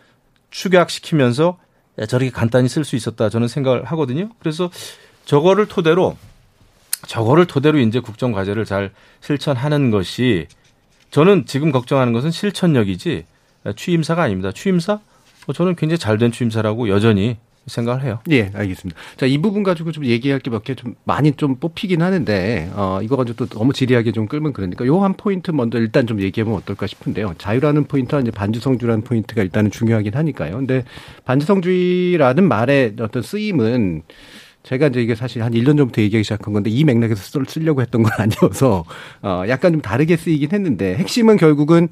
축약시키면서 0.49 1.59
야, 1.99 2.05
저렇게 2.07 2.31
간단히 2.31 2.67
쓸 2.69 2.83
수 2.83 2.95
있었다 2.95 3.29
저는 3.29 3.47
생각을 3.47 3.83
하거든요. 3.85 4.29
그래서 4.39 4.71
저거를 5.25 5.67
토대로 5.67 6.17
저거를 7.05 7.45
토대로 7.45 7.77
이제 7.77 7.99
국정 7.99 8.31
과제를 8.31 8.65
잘 8.65 8.93
실천하는 9.21 9.91
것이 9.91 10.47
저는 11.11 11.45
지금 11.45 11.71
걱정하는 11.71 12.13
것은 12.13 12.31
실천력이지 12.31 13.25
취임사가 13.71 14.23
아닙니다. 14.23 14.51
취임사? 14.51 14.99
어, 15.47 15.53
저는 15.53 15.75
굉장히 15.75 15.97
잘된 15.99 16.31
취임사라고 16.31 16.89
여전히 16.89 17.37
생각을 17.65 18.03
해요. 18.03 18.19
예, 18.29 18.51
알겠습니다. 18.53 18.99
자, 19.15 19.25
이 19.25 19.37
부분 19.37 19.63
가지고 19.63 19.93
좀 19.93 20.05
얘기할 20.05 20.39
게 20.39 20.51
몇 20.51 20.63
개 20.65 20.75
좀 20.75 20.95
많이 21.05 21.31
좀 21.31 21.55
뽑히긴 21.55 22.01
하는데, 22.01 22.69
어, 22.75 22.99
이거 23.01 23.15
가지고 23.15 23.45
또 23.45 23.57
너무 23.57 23.71
지리하게 23.71 24.11
좀 24.11 24.27
끌면 24.27 24.51
그러니까 24.51 24.85
요 24.85 24.99
한 25.01 25.13
포인트 25.13 25.51
먼저 25.51 25.77
일단 25.79 26.05
좀 26.05 26.19
얘기해보면 26.21 26.59
어떨까 26.59 26.87
싶은데요. 26.87 27.35
자유라는 27.37 27.85
포인트와 27.85 28.21
이제 28.21 28.31
반지성주의라는 28.31 29.05
포인트가 29.05 29.41
일단은 29.41 29.71
중요하긴 29.71 30.13
하니까요. 30.13 30.57
근데 30.57 30.83
반지성주의라는 31.25 32.47
말의 32.47 32.95
어떤 32.99 33.21
쓰임은 33.23 34.01
제가 34.63 34.87
이제 34.87 35.01
이게 35.01 35.13
사실 35.15 35.43
한 35.43 35.53
1년 35.53 35.77
전부터 35.77 36.01
얘기하기 36.01 36.23
시작한 36.23 36.53
건데 36.53 36.69
이 36.69 36.83
맥락에서 36.83 37.21
쓰- 37.21 37.43
쓰려고 37.47 37.81
했던 37.81 38.01
건 38.03 38.11
아니어서 38.17 38.85
어 39.21 39.43
약간 39.49 39.73
좀 39.73 39.81
다르게 39.81 40.15
쓰이긴 40.17 40.51
했는데 40.51 40.95
핵심은 40.95 41.37
결국은 41.37 41.89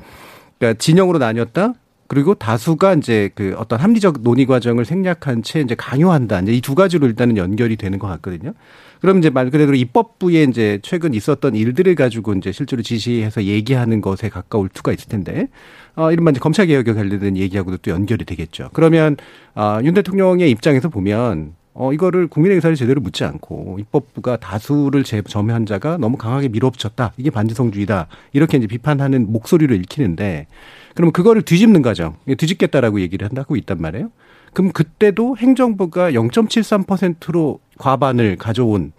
그러니까 0.62 0.78
진영으로 0.78 1.17
나뉘었다. 1.17 1.74
그리고 2.08 2.36
다수가 2.36 2.95
이제 2.95 3.30
그 3.36 3.56
어떤 3.58 3.80
합리적 3.80 4.21
논의 4.21 4.45
과정을 4.45 4.86
생략한 4.86 5.43
채 5.43 5.62
이제 5.62 5.76
강요한다. 5.76 6.41
이제 6.41 6.52
이 6.54 6.62
두 6.62 6.76
가지로 6.76 7.08
일단은 7.08 7.38
연결이 7.38 7.78
되는 7.78 7.97
것 7.97 8.08
같거든요. 8.08 8.54
그럼 9.00 9.17
이제 9.17 9.30
말 9.32 9.50
그대로 9.50 9.74
입법부에 9.74 10.43
이제 10.43 10.78
최근 10.84 11.13
있었던 11.15 11.56
일들을 11.56 11.95
가지고 11.95 12.34
이제 12.34 12.52
실제로 12.52 12.84
지시해서 12.84 13.45
얘기하는 13.45 14.02
것에 14.02 14.30
가까울 14.30 14.69
수가 14.74 14.91
있을 14.91 15.08
텐데, 15.08 15.47
어, 15.95 16.12
이른바 16.12 16.30
이제 16.32 16.39
검찰 16.39 16.67
개혁에 16.67 16.93
관련된 16.93 17.38
얘기하고도 17.38 17.78
또 17.78 17.89
연결이 17.91 18.26
되겠죠. 18.26 18.69
그러면, 18.74 19.15
아, 19.56 19.80
윤 19.84 19.93
대통령의 19.95 20.52
입장에서 20.52 20.89
보면, 20.89 21.54
어, 21.74 21.94
이거를 21.94 22.28
국민의 22.28 22.56
의사를 22.56 22.76
제대로 22.76 23.00
묻지 23.00 23.24
않고 23.24 23.78
입법부가 23.80 24.38
다수를 24.38 25.04
제- 25.04 25.22
점유한 25.22 25.66
자가 25.66 25.98
너무 25.98 26.18
강하게 26.18 26.50
밀어붙였다. 26.50 27.14
이게 27.18 27.30
반지성주의다. 27.30 28.08
이렇게 28.34 28.58
이제 28.58 28.68
비판하는 28.68 29.32
목소리를 29.32 29.74
읽히는데 29.78 30.48
그러면 30.96 31.14
그거를 31.14 31.44
뒤집는 31.44 31.82
과정, 31.82 32.16
뒤집겠다라고 32.38 33.00
얘기를 33.00 33.26
한다고 33.28 33.56
있단 33.56 33.80
말이에요. 33.82 34.12
그럼 34.54 34.74
그때도 34.74 35.38
행정부가 35.38 36.12
0.73%로 36.12 37.60
과반을 37.78 38.36
가져온 38.36 38.92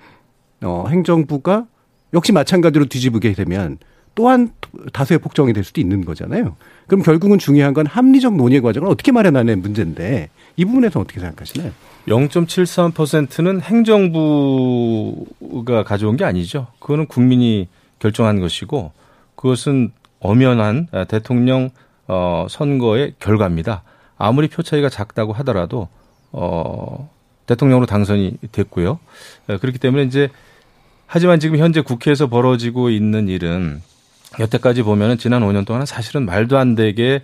어, 0.62 0.86
행정부가 0.88 1.66
역시 2.14 2.32
마찬가지로 2.32 2.86
뒤집게 2.86 3.32
되면 3.34 3.78
또한 4.14 4.50
다수의 4.92 5.18
폭정이 5.18 5.52
될 5.52 5.64
수도 5.64 5.80
있는 5.80 6.04
거잖아요. 6.04 6.56
그럼 6.86 7.02
결국은 7.02 7.38
중요한 7.38 7.74
건 7.74 7.86
합리적 7.86 8.34
논의 8.36 8.60
과정을 8.62 8.88
어떻게 8.88 9.12
마련하는 9.12 9.60
문제인데 9.60 10.30
이 10.56 10.64
부분에서 10.64 11.00
어떻게 11.00 11.20
생각하시나요? 11.20 11.72
0.73%는 12.08 13.60
행정부가 13.60 15.04
가져온 15.84 16.16
게 16.16 16.24
아니죠. 16.24 16.66
그거는 16.80 17.06
국민이 17.06 17.68
결정한 17.98 18.40
것이고 18.40 18.92
그것은 19.36 19.92
엄연한 20.20 20.88
대통령 21.08 21.70
어, 22.08 22.46
선거의 22.48 23.14
결과입니다. 23.18 23.82
아무리 24.18 24.48
표 24.48 24.62
차이가 24.62 24.88
작다고 24.88 25.32
하더라도 25.34 25.88
어, 26.32 27.10
대통령으로 27.46 27.86
당선이 27.86 28.38
됐고요. 28.52 28.98
에, 29.48 29.56
그렇기 29.58 29.78
때문에 29.78 30.04
이제 30.04 30.28
하지만 31.06 31.40
지금 31.40 31.58
현재 31.58 31.80
국회에서 31.80 32.28
벌어지고 32.28 32.90
있는 32.90 33.28
일은 33.28 33.82
여태까지 34.40 34.82
보면은 34.82 35.18
지난 35.18 35.42
5년 35.42 35.66
동안은 35.66 35.86
사실은 35.86 36.24
말도 36.24 36.56
안 36.56 36.74
되게 36.74 37.22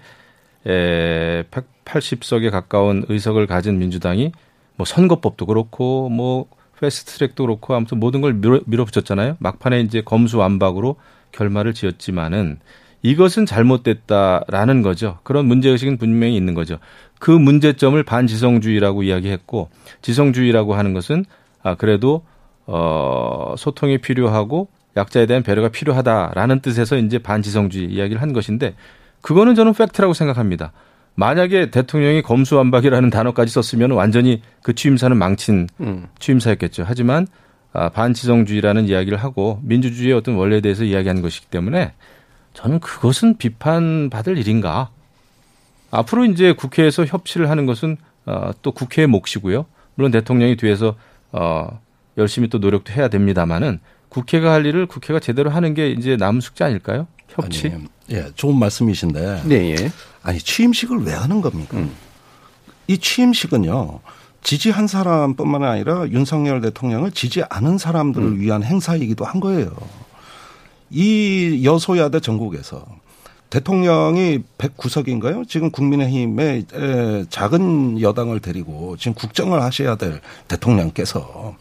에 0.67 1.45
180석에 1.45 2.51
가까운 2.51 3.05
의석을 3.09 3.47
가진 3.47 3.79
민주당이 3.79 4.33
뭐 4.79 4.87
선거법도 4.87 5.45
그렇고 5.45 6.09
뭐 6.09 6.47
패스트트랙도 6.81 7.45
그렇고 7.45 7.75
아무튼 7.75 7.99
모든 7.99 8.21
걸 8.21 8.35
밀어, 8.35 8.61
밀어붙였잖아요. 8.65 9.37
막판에 9.41 9.81
이제 9.81 10.01
검수완박으로 10.01 10.97
결말을 11.33 11.75
지었지만은 11.75 12.61
이것은 13.03 13.45
잘못됐다라는 13.45 14.83
거죠. 14.83 15.19
그런 15.25 15.47
문제의식은 15.47 15.99
분명히 15.99 16.37
있는 16.37 16.55
거죠. 16.55 16.79
그 17.19 17.31
문제점을 17.33 18.01
반지성주의라고 18.03 19.03
이야기했고 19.03 19.69
지성주의라고 20.03 20.75
하는 20.75 20.95
것은 20.95 21.25
아 21.63 21.75
그래도 21.75 22.25
어 22.67 23.55
소통이 23.59 23.99
필요하고 23.99 24.69
약자에 24.97 25.27
대한 25.27 25.43
배려가 25.43 25.69
필요하다라는 25.69 26.61
뜻에서 26.61 26.97
이제 26.97 27.19
반지성주의 27.19 27.87
이야기를 27.87 28.23
한 28.23 28.33
것인데 28.33 28.75
그거는 29.23 29.57
저는 29.57 29.75
팩트라고 29.75 30.15
생각합니다. 30.15 30.73
만약에 31.19 31.73
대통령이 31.73 32.23
검수완박이라는 32.23 33.11
단어까지 33.11 33.53
썼으면 33.53 33.91
완전히 33.91 34.41
그 34.63 34.73
취임사는 34.73 35.17
망친 35.17 35.69
음. 35.81 36.07
취임사였겠죠. 36.21 36.85
하지만 36.87 37.27
아, 37.73 37.89
반지성주의라는 37.89 38.87
이야기를 38.87 39.19
하고 39.19 39.59
민주주의의 39.65 40.15
어떤 40.15 40.37
원리에 40.37 40.61
대해서 40.61 40.85
이야기한 40.85 41.21
것이기 41.21 41.47
때문에 41.47 41.93
저는 42.55 42.79
그것은 42.79 43.37
비판받을 43.37 44.39
일인가. 44.39 44.91
앞으로 45.91 46.25
이제 46.25 46.53
국회에서 46.53 47.05
협치를 47.05 47.51
하는 47.51 47.67
것은 47.67 47.97
어, 48.25 48.53
또 48.63 48.71
국회의 48.71 49.09
몫이고요. 49.09 49.67
물론 49.97 50.13
대통령이 50.13 50.55
뒤에서 50.57 50.95
어, 51.33 51.81
열심히 52.17 52.49
또 52.49 52.59
노력도 52.59 52.93
해야 52.93 53.09
됩니다만은 53.09 53.81
국회가 54.09 54.53
할 54.53 54.67
일을 54.67 54.87
국회가 54.87 55.19
제대로 55.19 55.51
하는 55.51 55.75
게 55.75 55.91
이제 55.91 56.15
남은 56.15 56.41
숙제 56.41 56.63
아닐까요? 56.63 57.09
협치. 57.29 57.67
아니, 57.67 57.89
예, 58.11 58.27
좋은 58.35 58.59
말씀이신데. 58.59 59.43
네, 59.45 59.77
예. 59.77 59.93
아니 60.23 60.39
취임식을 60.39 61.05
왜 61.05 61.13
하는 61.13 61.41
겁니까? 61.41 61.79
이 62.87 62.99
취임식은요. 62.99 64.01
지지한 64.43 64.87
사람뿐만 64.87 65.63
아니라 65.65 66.09
윤석열 66.09 66.61
대통령을 66.61 67.11
지지 67.11 67.43
않은 67.51 67.77
사람들을 67.77 68.41
위한 68.41 68.63
행사이기도 68.63 69.25
한 69.25 69.41
거예요. 69.41 69.73
이 70.91 71.63
여소야대 71.65 72.21
전국에서 72.21 72.87
대통령이 73.51 74.41
109석인가요? 74.59 75.49
지금 75.49 75.71
국민의힘의 75.71 76.67
에, 76.73 77.25
작은 77.31 78.01
여당을 78.01 78.41
데리고 78.41 78.97
지금 78.99 79.15
국정을 79.15 79.63
하셔야 79.63 79.97
될 79.97 80.21
대통령께서 80.49 81.57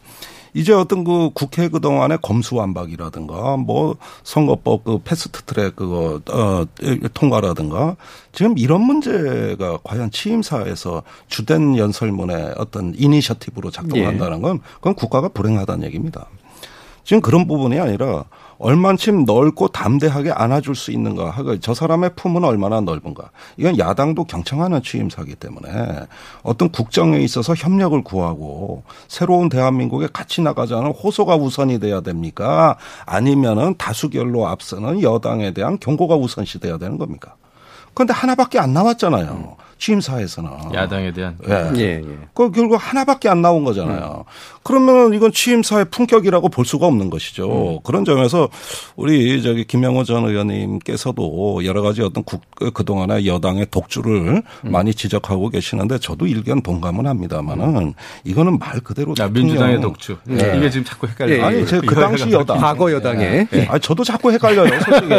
이제 0.58 0.74
어떤 0.74 1.04
그 1.04 1.30
국회 1.36 1.70
그동안의 1.70 2.18
검수완박이라든가 2.24 3.58
뭐 3.58 3.96
선거법 4.24 4.84
그 4.86 4.98
패스트 4.98 5.44
트랙 5.44 5.76
그거 5.76 6.20
어 6.32 6.66
통과라든가 7.14 7.96
지금 8.32 8.58
이런 8.58 8.82
문제가 8.82 9.78
과연 9.84 10.10
취임사에서 10.10 11.04
주된 11.28 11.78
연설문의 11.78 12.56
어떤 12.58 12.96
이니셔티브로 12.98 13.70
작동한다는 13.70 14.42
건 14.42 14.60
그건 14.78 14.96
국가가 14.96 15.28
불행하다는 15.28 15.86
얘기입니다. 15.86 16.28
지금 17.08 17.22
그런 17.22 17.48
부분이 17.48 17.80
아니라 17.80 18.26
얼만큼 18.60 19.24
넓고 19.24 19.70
담대하게 19.70 20.32
안아줄 20.32 20.76
수 20.76 20.92
있는가. 20.92 21.30
하고 21.30 21.58
저 21.58 21.74
사람의 21.74 22.12
품은 22.18 22.44
얼마나 22.44 22.82
넓은가. 22.82 23.30
이건 23.56 23.78
야당도 23.78 24.26
경청하는 24.26 24.84
취임사기 24.84 25.36
때문에 25.36 25.70
어떤 26.44 26.70
국정에 26.70 27.20
있어서 27.20 27.54
협력을 27.54 28.04
구하고 28.04 28.84
새로운 29.08 29.48
대한민국에 29.48 30.10
같이 30.12 30.42
나가자는 30.42 30.92
호소가 30.92 31.38
우선이 31.38 31.80
돼야 31.80 32.02
됩니까? 32.02 32.76
아니면은 33.06 33.76
다수결로 33.78 34.46
앞서는 34.46 35.02
여당에 35.02 35.52
대한 35.52 35.80
경고가 35.80 36.16
우선시 36.16 36.60
돼야 36.60 36.78
되는 36.78 36.98
겁니까? 36.98 37.36
그런데 37.94 38.12
하나밖에 38.12 38.60
안 38.60 38.74
나왔잖아요 38.74 39.56
취임사에서는. 39.78 40.50
야당에 40.74 41.12
대한. 41.14 41.38
예. 41.48 41.72
예, 41.78 41.82
예. 42.04 42.18
그 42.34 42.52
결국 42.52 42.76
하나밖에 42.76 43.30
안 43.30 43.42
나온 43.42 43.64
거잖아요. 43.64 44.26
그러면 44.64 45.14
이건 45.14 45.32
취임사의 45.32 45.86
품격이라고 45.92 46.50
볼 46.50 46.66
수가 46.66 46.86
없는 46.88 47.10
것이죠. 47.10 47.80
그런 47.84 48.04
점에서 48.04 48.50
우리 48.96 49.42
저기 49.42 49.64
김영호 49.64 50.04
전 50.04 50.26
의원님께서도 50.26 51.64
여러 51.66 51.82
가지 51.82 52.02
어떤 52.02 52.24
국, 52.24 52.42
그동안의 52.74 53.28
여당의 53.28 53.68
독주를 53.72 54.44
많이 54.64 54.94
지적하고 54.94 55.50
계시는데 55.50 56.00
저도 56.00 56.28
일견 56.28 56.62
동감은 56.62 57.06
합니다만은 57.08 57.94
이거는 58.26 58.60
말 58.60 58.80
그대로 58.82 59.14
야, 59.20 59.28
민주당의 59.30 59.80
독주. 59.80 60.18
예. 60.32 60.58
이게 60.58 60.70
지금 60.70 60.84
자꾸 60.86 61.08
헷갈려요. 61.08 61.46
아니, 61.46 61.66
제가 61.66 61.82
그 61.86 61.96
당시 61.96 62.30
여당. 62.32 62.58
과거 62.58 62.92
여당에. 62.92 63.48
예. 63.54 63.66
아니, 63.70 63.80
저도 63.80 64.04
자꾸 64.04 64.32
헷갈려요, 64.32 64.70
솔직히. 64.82 65.14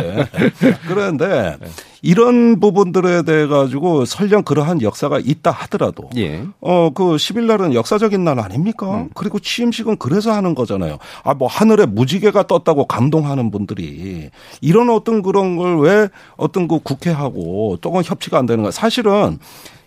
그런데 0.88 1.56
이런 2.02 2.60
부분들에 2.60 3.22
대해 3.22 3.46
가지고 3.46 4.04
설령 4.04 4.42
그러한 4.42 4.82
역사가 4.82 5.20
있다 5.24 5.50
하더라도 5.50 6.10
예. 6.16 6.44
어, 6.60 6.90
그 6.94 7.16
10일 7.16 7.44
날은 7.44 7.74
역사적인 7.74 8.22
날 8.24 8.38
아닙니까? 8.38 9.06
그리고 9.14 9.38
취임식은 9.38 9.96
그래서 9.96 10.32
하는 10.32 10.54
거잖아요. 10.54 10.98
아, 11.24 11.34
뭐 11.34 11.48
하늘에 11.48 11.86
무지개가 11.86 12.46
떴다고 12.46 12.86
감동하는 12.86 13.50
분들이 13.50 14.30
이런 14.60 14.90
어떤 14.90 15.22
그런 15.22 15.56
걸 15.56 15.78
왜 15.78 16.08
어떤 16.36 16.68
그 16.68 16.78
국회하고 16.78 17.78
또는 17.80 18.02
협치가 18.04 18.38
안 18.38 18.46
되는 18.46 18.64
가 18.64 18.70
사실은 18.70 19.38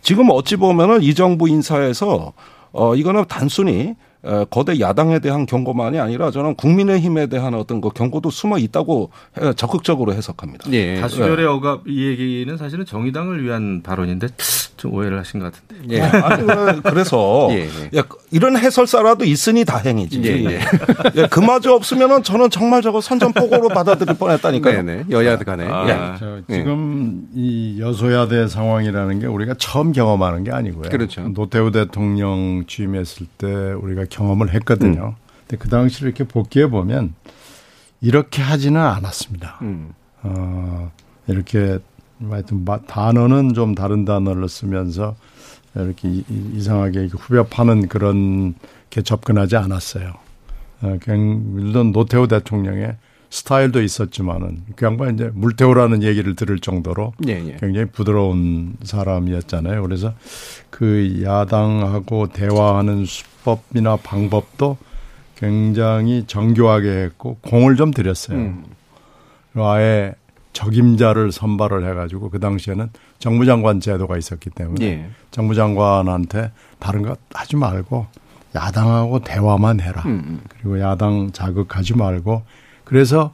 지금 0.01 0.29
어찌 0.31 0.55
보면은 0.55 1.03
이 1.03 1.13
정부 1.13 1.47
인사에서 1.47 2.33
어, 2.71 2.95
이거는 2.95 3.25
단순히 3.27 3.89
어, 3.89 3.95
거대 4.49 4.79
야당에 4.79 5.19
대한 5.19 5.45
경고만이 5.45 5.99
아니라 5.99 6.29
저는 6.31 6.55
국민의힘에 6.55 7.27
대한 7.27 7.53
어떤 7.55 7.81
그 7.81 7.89
경고도 7.89 8.29
숨어 8.29 8.57
있다고 8.59 9.09
해- 9.41 9.53
적극적으로 9.53 10.13
해석합니다. 10.13 10.71
예. 10.73 10.99
다수결의 11.01 11.45
억압 11.47 11.87
이 11.87 12.05
얘기는 12.07 12.55
사실은 12.57 12.85
정의당을 12.85 13.43
위한 13.43 13.81
발언인데 13.81 14.27
좀 14.77 14.93
오해를 14.93 15.17
하신 15.19 15.39
것 15.39 15.51
같은데. 15.51 15.95
예. 15.95 16.01
아니, 16.01 16.45
그- 16.45 16.81
그래서 16.81 17.47
예, 17.51 17.67
예. 17.93 17.97
야, 17.99 18.03
이런 18.31 18.57
해설사라도 18.57 19.25
있으니 19.25 19.65
다행이지. 19.65 20.21
예, 20.23 20.43
예. 20.51 20.59
예, 21.15 21.27
그마저 21.27 21.73
없으면은 21.73 22.23
저는 22.23 22.49
정말 22.51 22.81
저거 22.81 23.01
선전포고로 23.01 23.69
받아들일 23.69 24.15
뻔했다니까요. 24.17 24.83
네네. 24.83 25.05
여야 25.11 25.37
간에. 25.37 25.65
아. 25.67 25.87
예. 25.87 26.19
저 26.19 26.37
예. 26.49 26.57
지금 26.57 27.27
이 27.33 27.77
여소야대 27.79 28.47
상황이라는 28.47 29.19
게 29.19 29.25
우리가 29.27 29.55
처음 29.57 29.91
경험하는 29.91 30.43
게 30.43 30.51
아니고요. 30.51 30.89
그렇죠. 30.89 31.21
노태우 31.33 31.71
대통령 31.71 32.63
취임했을 32.67 33.25
때 33.37 33.47
우리가 33.47 34.05
경험을 34.15 34.53
했거든요. 34.53 35.15
근데 35.47 35.57
그 35.57 35.69
당시를 35.69 36.09
이렇게 36.09 36.23
복귀해 36.25 36.67
보면 36.67 37.15
이렇게 38.01 38.41
하지는 38.43 38.79
않았습니다. 38.79 39.57
음. 39.63 39.93
어, 40.21 40.91
이렇게 41.27 41.79
하여튼 42.29 42.63
마- 42.65 42.79
단어는 42.81 43.53
좀 43.55 43.73
다른 43.73 44.05
단어를 44.05 44.47
쓰면서 44.47 45.15
이렇게 45.75 46.09
이- 46.09 46.23
이상하게 46.53 47.07
후벼 47.07 47.45
파는 47.47 47.87
그런 47.87 48.53
게 48.91 49.01
접근하지 49.01 49.55
않았어요. 49.57 50.13
어, 50.81 50.97
그냥 51.01 51.41
물론 51.53 51.91
노태우 51.91 52.27
대통령의 52.27 52.95
스타일도 53.31 53.81
있었지만은 53.81 54.63
그 54.75 54.85
양반 54.85 55.15
이제 55.15 55.31
물태우라는 55.33 56.03
얘기를 56.03 56.35
들을 56.35 56.59
정도로 56.59 57.13
예, 57.27 57.31
예. 57.31 57.57
굉장히 57.59 57.85
부드러운 57.85 58.75
사람이었잖아요. 58.83 59.81
그래서 59.83 60.13
그 60.69 61.21
야당하고 61.23 62.27
대화하는 62.27 63.05
수법이나 63.05 63.95
방법도 63.95 64.77
굉장히 65.37 66.25
정교하게 66.27 66.89
했고 66.89 67.37
공을 67.41 67.77
좀 67.77 67.91
들였어요. 67.91 68.37
음. 68.37 68.65
아예 69.55 70.13
적임자를 70.51 71.31
선발을 71.31 71.89
해가지고 71.89 72.29
그 72.29 72.39
당시에는 72.39 72.89
정무장관 73.19 73.79
제도가 73.79 74.17
있었기 74.17 74.49
때문에 74.49 74.85
예. 74.85 75.09
정무장관한테 75.31 76.51
다른 76.79 77.01
거 77.01 77.15
하지 77.33 77.55
말고 77.55 78.07
야당하고 78.53 79.19
대화만 79.19 79.79
해라. 79.79 80.03
음. 80.05 80.41
그리고 80.49 80.81
야당 80.81 81.31
자극하지 81.31 81.95
말고 81.95 82.43
그래서 82.95 83.31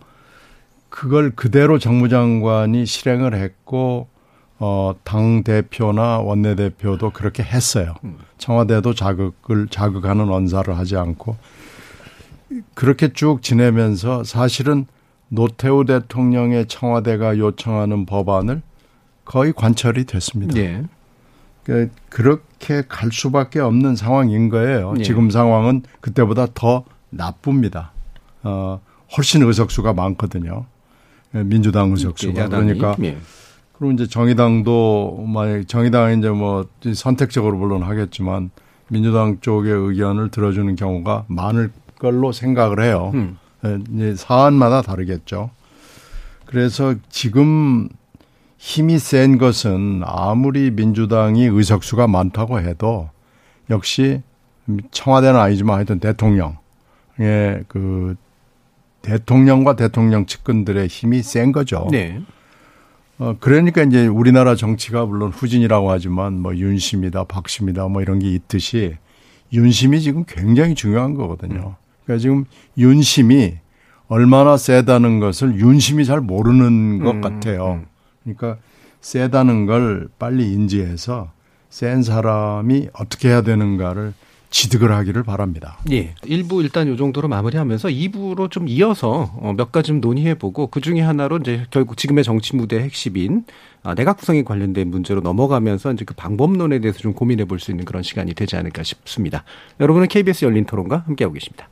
그걸 0.89 1.31
그대로 1.31 1.79
정무장관이 1.79 2.85
실행을 2.85 3.33
했고 3.33 4.07
어, 4.59 4.93
당 5.03 5.41
대표나 5.43 6.19
원내 6.19 6.53
대표도 6.55 7.09
그렇게 7.09 7.41
했어요. 7.41 7.95
청와대도 8.37 8.93
자극을 8.93 9.67
자극하는 9.67 10.29
언사를 10.29 10.77
하지 10.77 10.95
않고 10.95 11.37
그렇게 12.75 13.11
쭉 13.13 13.41
지내면서 13.41 14.23
사실은 14.23 14.85
노태우 15.29 15.85
대통령의 15.85 16.67
청와대가 16.67 17.39
요청하는 17.39 18.05
법안을 18.05 18.61
거의 19.25 19.53
관철이 19.53 20.05
됐습니다. 20.05 20.55
예. 20.59 20.83
그- 21.63 21.89
그렇게 22.09 22.83
갈 22.87 23.11
수밖에 23.11 23.59
없는 23.59 23.95
상황인 23.95 24.49
거예요. 24.49 24.93
예. 24.99 25.03
지금 25.03 25.31
상황은 25.31 25.81
그때보다 25.99 26.45
더 26.53 26.83
나쁩니다. 27.09 27.91
어, 28.43 28.79
훨씬 29.15 29.43
의석수가 29.43 29.93
많거든요. 29.93 30.65
예, 31.35 31.43
민주당 31.43 31.91
의석수가. 31.91 32.49
그러니까 32.49 32.95
예. 33.03 33.17
그리고 33.73 33.93
이제 33.93 34.07
정의당도 34.07 35.25
만약 35.27 35.67
정의당은 35.67 36.19
이제 36.19 36.29
뭐 36.29 36.67
선택적으로 36.95 37.57
물론 37.57 37.83
하겠지만 37.83 38.49
민주당 38.89 39.39
쪽의 39.41 39.71
의견을 39.71 40.31
들어주는 40.31 40.75
경우가 40.75 41.25
많을 41.27 41.71
걸로 41.99 42.31
생각을 42.31 42.83
해요. 42.83 43.11
음. 43.13 43.37
예, 43.65 43.79
이제 43.93 44.15
사안마다 44.15 44.81
다르겠죠. 44.81 45.51
그래서 46.45 46.95
지금 47.09 47.89
힘이 48.57 48.97
센 48.97 49.37
것은 49.37 50.01
아무리 50.03 50.71
민주당이 50.71 51.43
의석수가 51.43 52.07
많다고 52.07 52.59
해도 52.59 53.09
역시 53.69 54.21
청와대는 54.91 55.39
아니지만 55.39 55.75
하여튼 55.75 55.99
대통령의 55.99 56.57
그 57.67 58.15
대통령과 59.07 59.77
대통령 59.77 60.25
측근들의 60.25 60.87
힘이 60.87 61.23
센 61.23 61.53
거죠. 61.53 61.87
네. 61.91 62.21
어, 63.19 63.37
그러니까 63.39 63.81
이제 63.83 64.05
우리나라 64.05 64.55
정치가 64.55 65.05
물론 65.05 65.31
후진이라고 65.31 65.89
하지만 65.89 66.41
뭐 66.41 66.53
윤심이다, 66.53 67.23
박심이다 67.23 67.87
뭐 67.87 68.01
이런 68.01 68.19
게 68.19 68.29
있듯이 68.29 68.97
윤심이 69.53 70.01
지금 70.01 70.25
굉장히 70.27 70.75
중요한 70.75 71.13
거거든요. 71.13 71.77
그러니까 72.03 72.21
지금 72.21 72.45
윤심이 72.77 73.55
얼마나 74.09 74.57
세다는 74.57 75.21
것을 75.21 75.57
윤심이 75.57 76.03
잘 76.03 76.19
모르는 76.19 76.99
것 76.99 77.15
음, 77.15 77.21
같아요. 77.21 77.83
그러니까 78.23 78.57
세다는 78.99 79.65
걸 79.67 80.09
빨리 80.19 80.51
인지해서 80.51 81.31
센 81.69 82.03
사람이 82.03 82.89
어떻게 82.91 83.29
해야 83.29 83.41
되는가를 83.41 84.13
지득을 84.49 84.91
하기를 84.91 85.23
바랍니다. 85.23 85.77
예. 85.91 86.15
1부 86.23 86.61
일단 86.63 86.87
요 86.87 86.95
정도로 86.95 87.27
마무리하면서 87.27 87.89
2부로 87.89 88.49
좀 88.49 88.67
이어서 88.67 89.31
어, 89.41 89.53
몇 89.55 89.71
가지 89.71 89.87
좀 89.87 89.99
논의해보고 90.01 90.67
그 90.67 90.81
중에 90.81 91.01
하나로 91.01 91.37
이제 91.37 91.65
결국 91.69 91.97
지금의 91.97 92.23
정치 92.23 92.55
무대 92.55 92.79
핵심인 92.79 93.43
아, 93.83 93.93
내각 93.95 94.17
구성에 94.17 94.43
관련된 94.43 94.89
문제로 94.89 95.21
넘어가면서 95.21 95.91
이제 95.93 96.05
그 96.05 96.13
방법론에 96.13 96.79
대해서 96.79 96.99
좀 96.99 97.13
고민해 97.13 97.45
볼 97.45 97.59
수 97.59 97.71
있는 97.71 97.85
그런 97.85 98.03
시간이 98.03 98.33
되지 98.35 98.55
않을까 98.55 98.83
싶습니다. 98.83 99.43
여러분은 99.79 100.07
KBS 100.07 100.45
열린 100.45 100.65
토론과 100.65 101.03
함께하고 101.07 101.33
계십니다. 101.33 101.69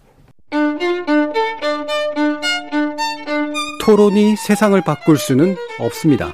토론이 3.83 4.35
세상을 4.35 4.79
바꿀 4.81 5.17
수는 5.17 5.55
없습니다. 5.79 6.33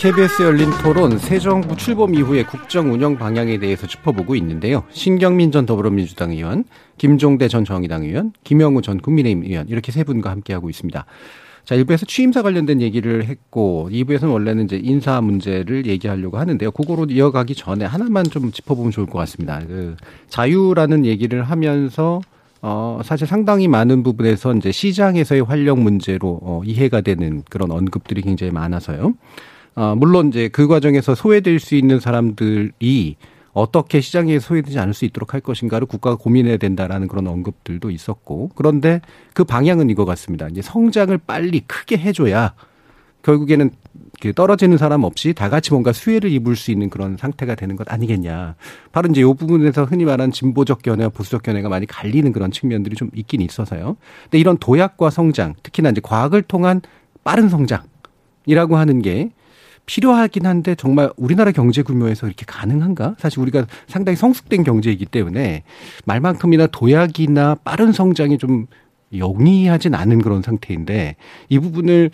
KBS 0.00 0.44
열린 0.44 0.70
토론 0.82 1.18
새 1.18 1.38
정부 1.38 1.76
출범 1.76 2.14
이후의 2.14 2.46
국정 2.46 2.90
운영 2.90 3.18
방향에 3.18 3.58
대해서 3.58 3.86
짚어보고 3.86 4.34
있는데요. 4.36 4.82
신경민 4.92 5.52
전 5.52 5.66
더불어민주당 5.66 6.30
의원, 6.30 6.64
김종대 6.96 7.48
전 7.48 7.66
정의당 7.66 8.04
의원, 8.04 8.32
김영우 8.42 8.80
전 8.80 8.98
국민의힘 8.98 9.44
의원 9.44 9.68
이렇게 9.68 9.92
세 9.92 10.02
분과 10.02 10.30
함께하고 10.30 10.70
있습니다. 10.70 11.04
자, 11.66 11.76
1부에서 11.76 12.08
취임사 12.08 12.40
관련된 12.40 12.80
얘기를 12.80 13.26
했고 13.26 13.90
2부에서는 13.92 14.32
원래는 14.32 14.64
이제 14.64 14.80
인사 14.82 15.20
문제를 15.20 15.84
얘기하려고 15.84 16.38
하는데요. 16.38 16.70
그거로 16.70 17.04
이어가기 17.10 17.54
전에 17.54 17.84
하나만 17.84 18.24
좀 18.24 18.52
짚어보면 18.52 18.92
좋을 18.92 19.06
것 19.06 19.18
같습니다. 19.18 19.60
그 19.68 19.96
자유라는 20.30 21.04
얘기를 21.04 21.42
하면서 21.42 22.22
어, 22.62 23.02
사실 23.04 23.26
상당히 23.26 23.68
많은 23.68 24.02
부분에서 24.02 24.54
이제 24.54 24.72
시장에서의 24.72 25.42
활력 25.42 25.78
문제로 25.78 26.40
어, 26.40 26.62
이해가 26.64 27.02
되는 27.02 27.42
그런 27.50 27.70
언급들이 27.70 28.22
굉장히 28.22 28.50
많아서요. 28.50 29.12
어, 29.74 29.94
물론 29.96 30.28
이제 30.28 30.48
그 30.48 30.66
과정에서 30.66 31.14
소외될 31.14 31.58
수 31.60 31.74
있는 31.74 32.00
사람들이 32.00 33.16
어떻게 33.52 34.00
시장에 34.00 34.38
소외되지 34.38 34.78
않을 34.78 34.94
수 34.94 35.04
있도록 35.04 35.34
할 35.34 35.40
것인가를 35.40 35.86
국가가 35.86 36.16
고민해야 36.16 36.56
된다라는 36.56 37.08
그런 37.08 37.26
언급들도 37.26 37.90
있었고 37.90 38.50
그런데 38.54 39.00
그 39.34 39.44
방향은 39.44 39.90
이거 39.90 40.04
같습니다. 40.04 40.48
이제 40.48 40.62
성장을 40.62 41.16
빨리 41.18 41.60
크게 41.60 41.98
해줘야 41.98 42.54
결국에는 43.22 43.70
그 44.20 44.32
떨어지는 44.32 44.78
사람 44.78 45.04
없이 45.04 45.32
다 45.34 45.48
같이 45.48 45.70
뭔가 45.70 45.92
수혜를 45.92 46.30
입을 46.30 46.56
수 46.56 46.70
있는 46.70 46.90
그런 46.90 47.16
상태가 47.16 47.54
되는 47.54 47.76
것 47.76 47.90
아니겠냐. 47.90 48.54
바로 48.92 49.08
이제 49.10 49.20
이 49.20 49.24
부분에서 49.24 49.84
흔히 49.84 50.04
말하는 50.04 50.32
진보적 50.32 50.82
견해와 50.82 51.10
보수적 51.10 51.42
견해가 51.42 51.68
많이 51.68 51.86
갈리는 51.86 52.32
그런 52.32 52.50
측면들이 52.50 52.96
좀 52.96 53.10
있긴 53.14 53.40
있어서요. 53.40 53.96
근데 54.24 54.38
이런 54.38 54.58
도약과 54.58 55.10
성장, 55.10 55.54
특히나 55.62 55.90
이제 55.90 56.00
과학을 56.02 56.42
통한 56.42 56.80
빠른 57.24 57.48
성장이라고 57.48 58.76
하는 58.76 59.02
게 59.02 59.30
필요하긴 59.90 60.46
한데 60.46 60.76
정말 60.76 61.10
우리나라 61.16 61.50
경제 61.50 61.82
규모에서 61.82 62.28
이렇게 62.28 62.44
가능한가? 62.46 63.16
사실 63.18 63.40
우리가 63.40 63.66
상당히 63.88 64.14
성숙된 64.14 64.62
경제이기 64.62 65.04
때문에 65.06 65.64
말만큼이나 66.04 66.68
도약이나 66.68 67.56
빠른 67.64 67.90
성장이 67.90 68.38
좀 68.38 68.66
용이하진 69.12 69.96
않은 69.96 70.22
그런 70.22 70.42
상태인데 70.42 71.16
이 71.48 71.58
부분을 71.58 72.12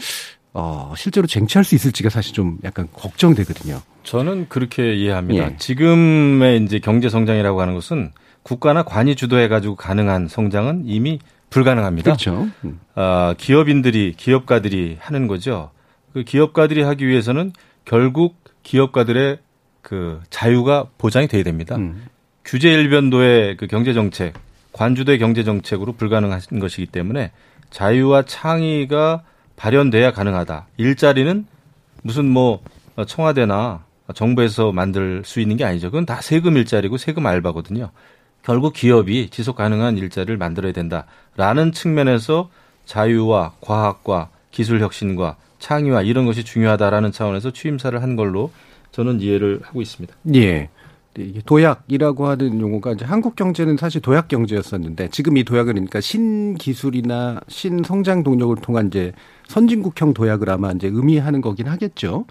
어, 0.54 0.94
실제로 0.96 1.26
쟁취할 1.26 1.64
수 1.64 1.74
있을지가 1.74 2.08
사실 2.08 2.32
좀 2.32 2.56
약간 2.64 2.88
걱정되거든요. 2.94 3.82
저는 4.04 4.46
그렇게 4.48 4.94
이해합니다. 4.94 5.44
예. 5.44 5.56
지금의 5.58 6.64
이제 6.64 6.78
경제 6.78 7.10
성장이라고 7.10 7.60
하는 7.60 7.74
것은 7.74 8.12
국가나 8.42 8.84
관이 8.84 9.16
주도해 9.16 9.48
가지고 9.48 9.76
가능한 9.76 10.28
성장은 10.28 10.84
이미 10.86 11.18
불가능합니다. 11.50 12.04
그렇죠. 12.04 12.48
아, 12.94 13.34
기업인들이 13.36 14.14
기업가들이 14.16 14.96
하는 14.98 15.26
거죠. 15.26 15.72
그 16.16 16.24
기업가들이 16.24 16.80
하기 16.80 17.06
위해서는 17.06 17.52
결국 17.84 18.38
기업가들의 18.62 19.36
그 19.82 20.22
자유가 20.30 20.86
보장이 20.96 21.28
돼야 21.28 21.42
됩니다. 21.42 21.76
음. 21.76 22.06
규제 22.42 22.72
일변도의 22.72 23.58
그 23.58 23.66
경제 23.66 23.92
정책, 23.92 24.32
관주도의 24.72 25.18
경제 25.18 25.44
정책으로 25.44 25.92
불가능한 25.92 26.40
것이기 26.58 26.86
때문에 26.86 27.32
자유와 27.68 28.22
창의가 28.22 29.24
발현돼야 29.56 30.12
가능하다. 30.12 30.68
일자리는 30.78 31.44
무슨 32.02 32.24
뭐 32.24 32.62
청와대나 33.06 33.84
정부에서 34.14 34.72
만들 34.72 35.20
수 35.22 35.40
있는 35.40 35.58
게 35.58 35.64
아니죠. 35.64 35.90
그건 35.90 36.06
다 36.06 36.22
세금 36.22 36.56
일자리고 36.56 36.96
세금 36.96 37.26
알바거든요. 37.26 37.90
결국 38.42 38.72
기업이 38.72 39.28
지속 39.28 39.56
가능한 39.56 39.98
일자리를 39.98 40.34
만들어야 40.38 40.72
된다라는 40.72 41.72
측면에서 41.72 42.48
자유와 42.86 43.56
과학과 43.60 44.30
기술 44.56 44.80
혁신과 44.80 45.36
창의와 45.58 46.00
이런 46.00 46.24
것이 46.24 46.42
중요하다라는 46.42 47.12
차원에서 47.12 47.50
취임사를 47.50 48.02
한 48.02 48.16
걸로 48.16 48.50
저는 48.90 49.20
이해를 49.20 49.60
하고 49.62 49.82
있습니다. 49.82 50.14
예. 50.34 50.70
도약이라고 51.44 52.26
하는 52.26 52.58
용어가 52.58 52.92
이제 52.92 53.04
한국 53.04 53.36
경제는 53.36 53.76
사실 53.76 54.00
도약 54.00 54.28
경제였었는데 54.28 55.08
지금 55.10 55.36
이 55.36 55.44
도약은 55.44 55.74
그러니까 55.74 56.00
신기술이나 56.00 57.40
신성장 57.48 58.22
동력을 58.22 58.56
통한 58.62 58.86
이제 58.86 59.12
선진국형 59.48 60.14
도약을 60.14 60.48
아마 60.48 60.72
이제 60.72 60.88
의미하는 60.88 61.42
거긴 61.42 61.68
하겠죠. 61.68 62.24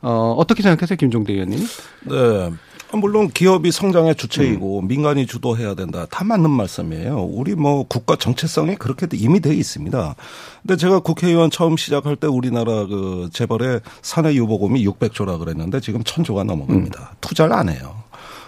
어, 0.00 0.34
어떻게 0.38 0.62
생각하세요, 0.62 0.96
김종대 0.96 1.34
의원님? 1.34 1.58
네. 2.04 2.52
물론 2.92 3.28
기업이 3.28 3.72
성장의 3.72 4.14
주체이고 4.14 4.80
음. 4.80 4.88
민간이 4.88 5.26
주도해야 5.26 5.74
된다. 5.74 6.06
다 6.10 6.24
맞는 6.24 6.50
말씀이에요. 6.50 7.22
우리 7.24 7.54
뭐 7.54 7.84
국가 7.86 8.16
정체성이 8.16 8.76
그렇게 8.76 9.06
이미 9.14 9.40
돼 9.40 9.54
있습니다. 9.54 10.14
근데 10.62 10.76
제가 10.76 11.00
국회의원 11.00 11.50
처음 11.50 11.76
시작할 11.76 12.16
때 12.16 12.26
우리나라 12.26 12.86
그 12.86 13.28
재벌의 13.32 13.80
사내 14.02 14.34
유보금이 14.34 14.86
600조라 14.86 15.38
그랬는데 15.38 15.80
지금 15.80 16.02
1000조가 16.02 16.44
넘어갑니다. 16.44 17.00
음. 17.12 17.16
투자를 17.20 17.52
안 17.54 17.68
해요. 17.68 18.05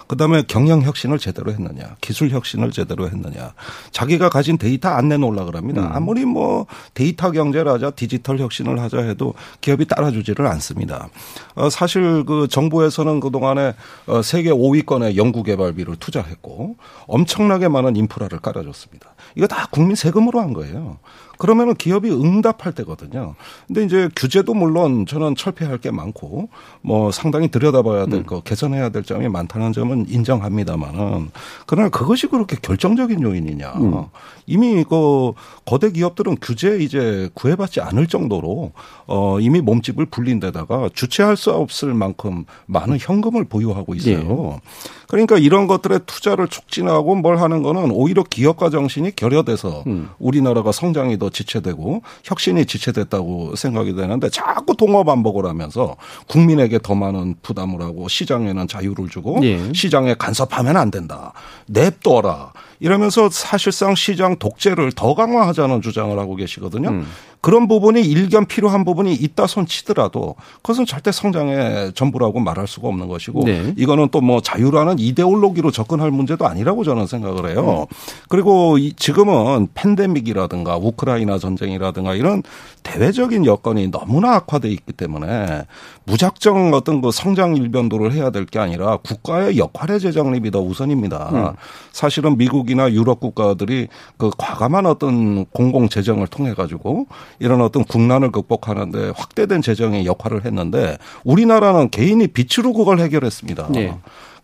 그다음에 0.08 0.42
경영 0.48 0.82
혁신을 0.82 1.18
제대로 1.18 1.52
했느냐, 1.52 1.96
기술 2.00 2.30
혁신을 2.30 2.70
제대로 2.70 3.06
했느냐, 3.06 3.52
자기가 3.92 4.30
가진 4.30 4.58
데이터 4.58 4.88
안 4.88 5.08
내놓으려 5.08 5.44
그럽니다. 5.44 5.82
음. 5.82 5.92
아무리 5.92 6.24
뭐 6.24 6.66
데이터 6.94 7.30
경제를 7.30 7.70
하자, 7.70 7.90
디지털 7.90 8.38
혁신을 8.38 8.80
하자 8.80 9.02
해도 9.02 9.34
기업이 9.60 9.84
따라주지를 9.86 10.46
않습니다. 10.46 11.10
어, 11.54 11.68
사실 11.70 12.24
그 12.24 12.48
정부에서는 12.48 13.20
그 13.20 13.30
동안에 13.30 13.74
어, 14.06 14.22
세계 14.22 14.50
5위권의 14.50 15.16
연구개발비를 15.16 15.96
투자했고 15.96 16.76
엄청나게 17.06 17.68
많은 17.68 17.96
인프라를 17.96 18.38
깔아줬습니다. 18.38 19.14
이거 19.34 19.46
다 19.46 19.68
국민 19.70 19.94
세금으로 19.94 20.40
한 20.40 20.54
거예요. 20.54 20.98
그러면은 21.38 21.74
기업이 21.74 22.10
응답할 22.10 22.72
때거든요. 22.74 23.34
근데 23.66 23.84
이제 23.84 24.08
규제도 24.14 24.54
물론 24.54 25.06
저는 25.06 25.36
철폐할 25.36 25.78
게 25.78 25.90
많고 25.90 26.50
뭐 26.82 27.10
상당히 27.12 27.48
들여다봐야 27.48 28.06
될 28.06 28.24
거, 28.24 28.36
음. 28.36 28.40
개선해야 28.44 28.90
될 28.90 29.04
점이 29.04 29.28
많다는 29.28 29.72
점은 29.72 30.06
인정합니다만은 30.08 31.30
그러나 31.66 31.88
그것이 31.88 32.26
그렇게 32.26 32.56
결정적인 32.60 33.22
요인이냐. 33.22 33.72
음. 33.76 34.04
이미 34.46 34.82
그 34.84 35.32
거대 35.64 35.90
기업들은 35.92 36.38
규제 36.40 36.78
이제 36.78 37.28
구애받지 37.34 37.80
않을 37.80 38.06
정도로 38.08 38.72
어 39.06 39.40
이미 39.40 39.60
몸집을 39.60 40.06
불린 40.06 40.40
데다가 40.40 40.88
주체할 40.92 41.36
수 41.36 41.52
없을 41.52 41.94
만큼 41.94 42.44
많은 42.66 42.98
현금을 42.98 43.44
보유하고 43.44 43.94
있어요. 43.94 44.18
네. 44.18 44.60
그러니까 45.08 45.38
이런 45.38 45.66
것들의 45.66 46.00
투자를 46.06 46.48
촉진하고 46.48 47.16
뭘 47.16 47.38
하는 47.38 47.62
거는 47.62 47.90
오히려 47.90 48.22
기업가 48.22 48.68
정신이 48.68 49.16
결여돼서 49.16 49.82
음. 49.86 50.10
우리나라가 50.18 50.70
성장이 50.70 51.18
더 51.18 51.30
지체되고 51.30 52.02
혁신이 52.24 52.66
지체됐다고 52.66 53.56
생각이 53.56 53.94
되는데 53.94 54.28
자꾸 54.28 54.76
동업 54.76 55.04
반복을 55.04 55.46
하면서 55.46 55.96
국민에게 56.28 56.78
더 56.82 56.94
많은 56.94 57.36
부담을 57.40 57.80
하고 57.80 58.06
시장에는 58.06 58.68
자유를 58.68 59.08
주고 59.08 59.40
네. 59.40 59.72
시장에 59.72 60.14
간섭하면 60.14 60.76
안 60.76 60.90
된다. 60.90 61.32
냅둬라. 61.66 62.52
이러면서 62.80 63.30
사실상 63.30 63.94
시장 63.94 64.36
독재를 64.36 64.92
더 64.92 65.14
강화하자는 65.14 65.80
주장을 65.80 66.16
하고 66.18 66.36
계시거든요. 66.36 66.90
음. 66.90 67.06
그런 67.40 67.68
부분이 67.68 68.00
일견 68.02 68.46
필요한 68.46 68.84
부분이 68.84 69.14
있다 69.14 69.46
손 69.46 69.66
치더라도 69.66 70.36
그것은 70.62 70.86
절대 70.86 71.12
성장의 71.12 71.92
전부라고 71.94 72.40
말할 72.40 72.66
수가 72.66 72.88
없는 72.88 73.08
것이고 73.08 73.44
네. 73.44 73.74
이거는 73.76 74.08
또 74.10 74.18
뭐 74.20 74.40
자유라는 74.42 74.98
이데올로기로 74.98 75.70
접근할 75.70 76.10
문제도 76.10 76.44
아니라고 76.46 76.84
저는 76.84 77.06
생각을 77.06 77.50
해요. 77.50 77.86
음. 77.90 77.96
그리고 78.28 78.76
지금은 78.96 79.68
팬데믹이라든가 79.74 80.76
우크라이나 80.76 81.38
전쟁이라든가 81.38 82.14
이런 82.14 82.42
대외적인 82.82 83.46
여건이 83.46 83.90
너무나 83.90 84.34
악화돼 84.34 84.68
있기 84.68 84.92
때문에 84.92 85.62
무작정 86.04 86.74
어떤 86.74 87.00
그 87.00 87.10
성장 87.12 87.56
일변도를 87.56 88.12
해야 88.12 88.30
될 88.30 88.44
게 88.48 88.58
아니라 88.58 88.96
국가의 88.98 89.58
역할의 89.58 90.00
재정립이 90.00 90.50
더 90.50 90.60
우선입니다. 90.60 91.30
음. 91.32 91.52
사실은 91.92 92.38
미국이나 92.38 92.90
유럽 92.90 93.20
국가들이 93.20 93.88
그 94.16 94.30
과감한 94.36 94.86
어떤 94.86 95.44
공공 95.46 95.88
재정을 95.88 96.26
통해 96.26 96.54
가지고 96.54 97.06
이런 97.38 97.60
어떤 97.60 97.84
국난을 97.84 98.30
극복하는데 98.32 99.12
확대된 99.16 99.62
재정의 99.62 100.06
역할을 100.06 100.44
했는데 100.44 100.98
우리나라는 101.24 101.90
개인이 101.90 102.26
빚으로 102.28 102.72
그걸 102.72 103.00
해결했습니다. 103.00 103.68
네. 103.70 103.96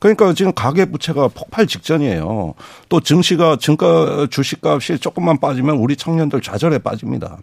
그러니까 0.04 0.34
지금 0.34 0.52
가계 0.52 0.84
부채가 0.84 1.28
폭발 1.28 1.66
직전이에요. 1.66 2.52
또 2.90 3.00
증시가 3.00 3.56
증가 3.56 4.26
주식값이 4.28 4.98
조금만 4.98 5.40
빠지면 5.40 5.76
우리 5.76 5.96
청년들 5.96 6.42
좌절에 6.42 6.78
빠집니다. 6.78 7.38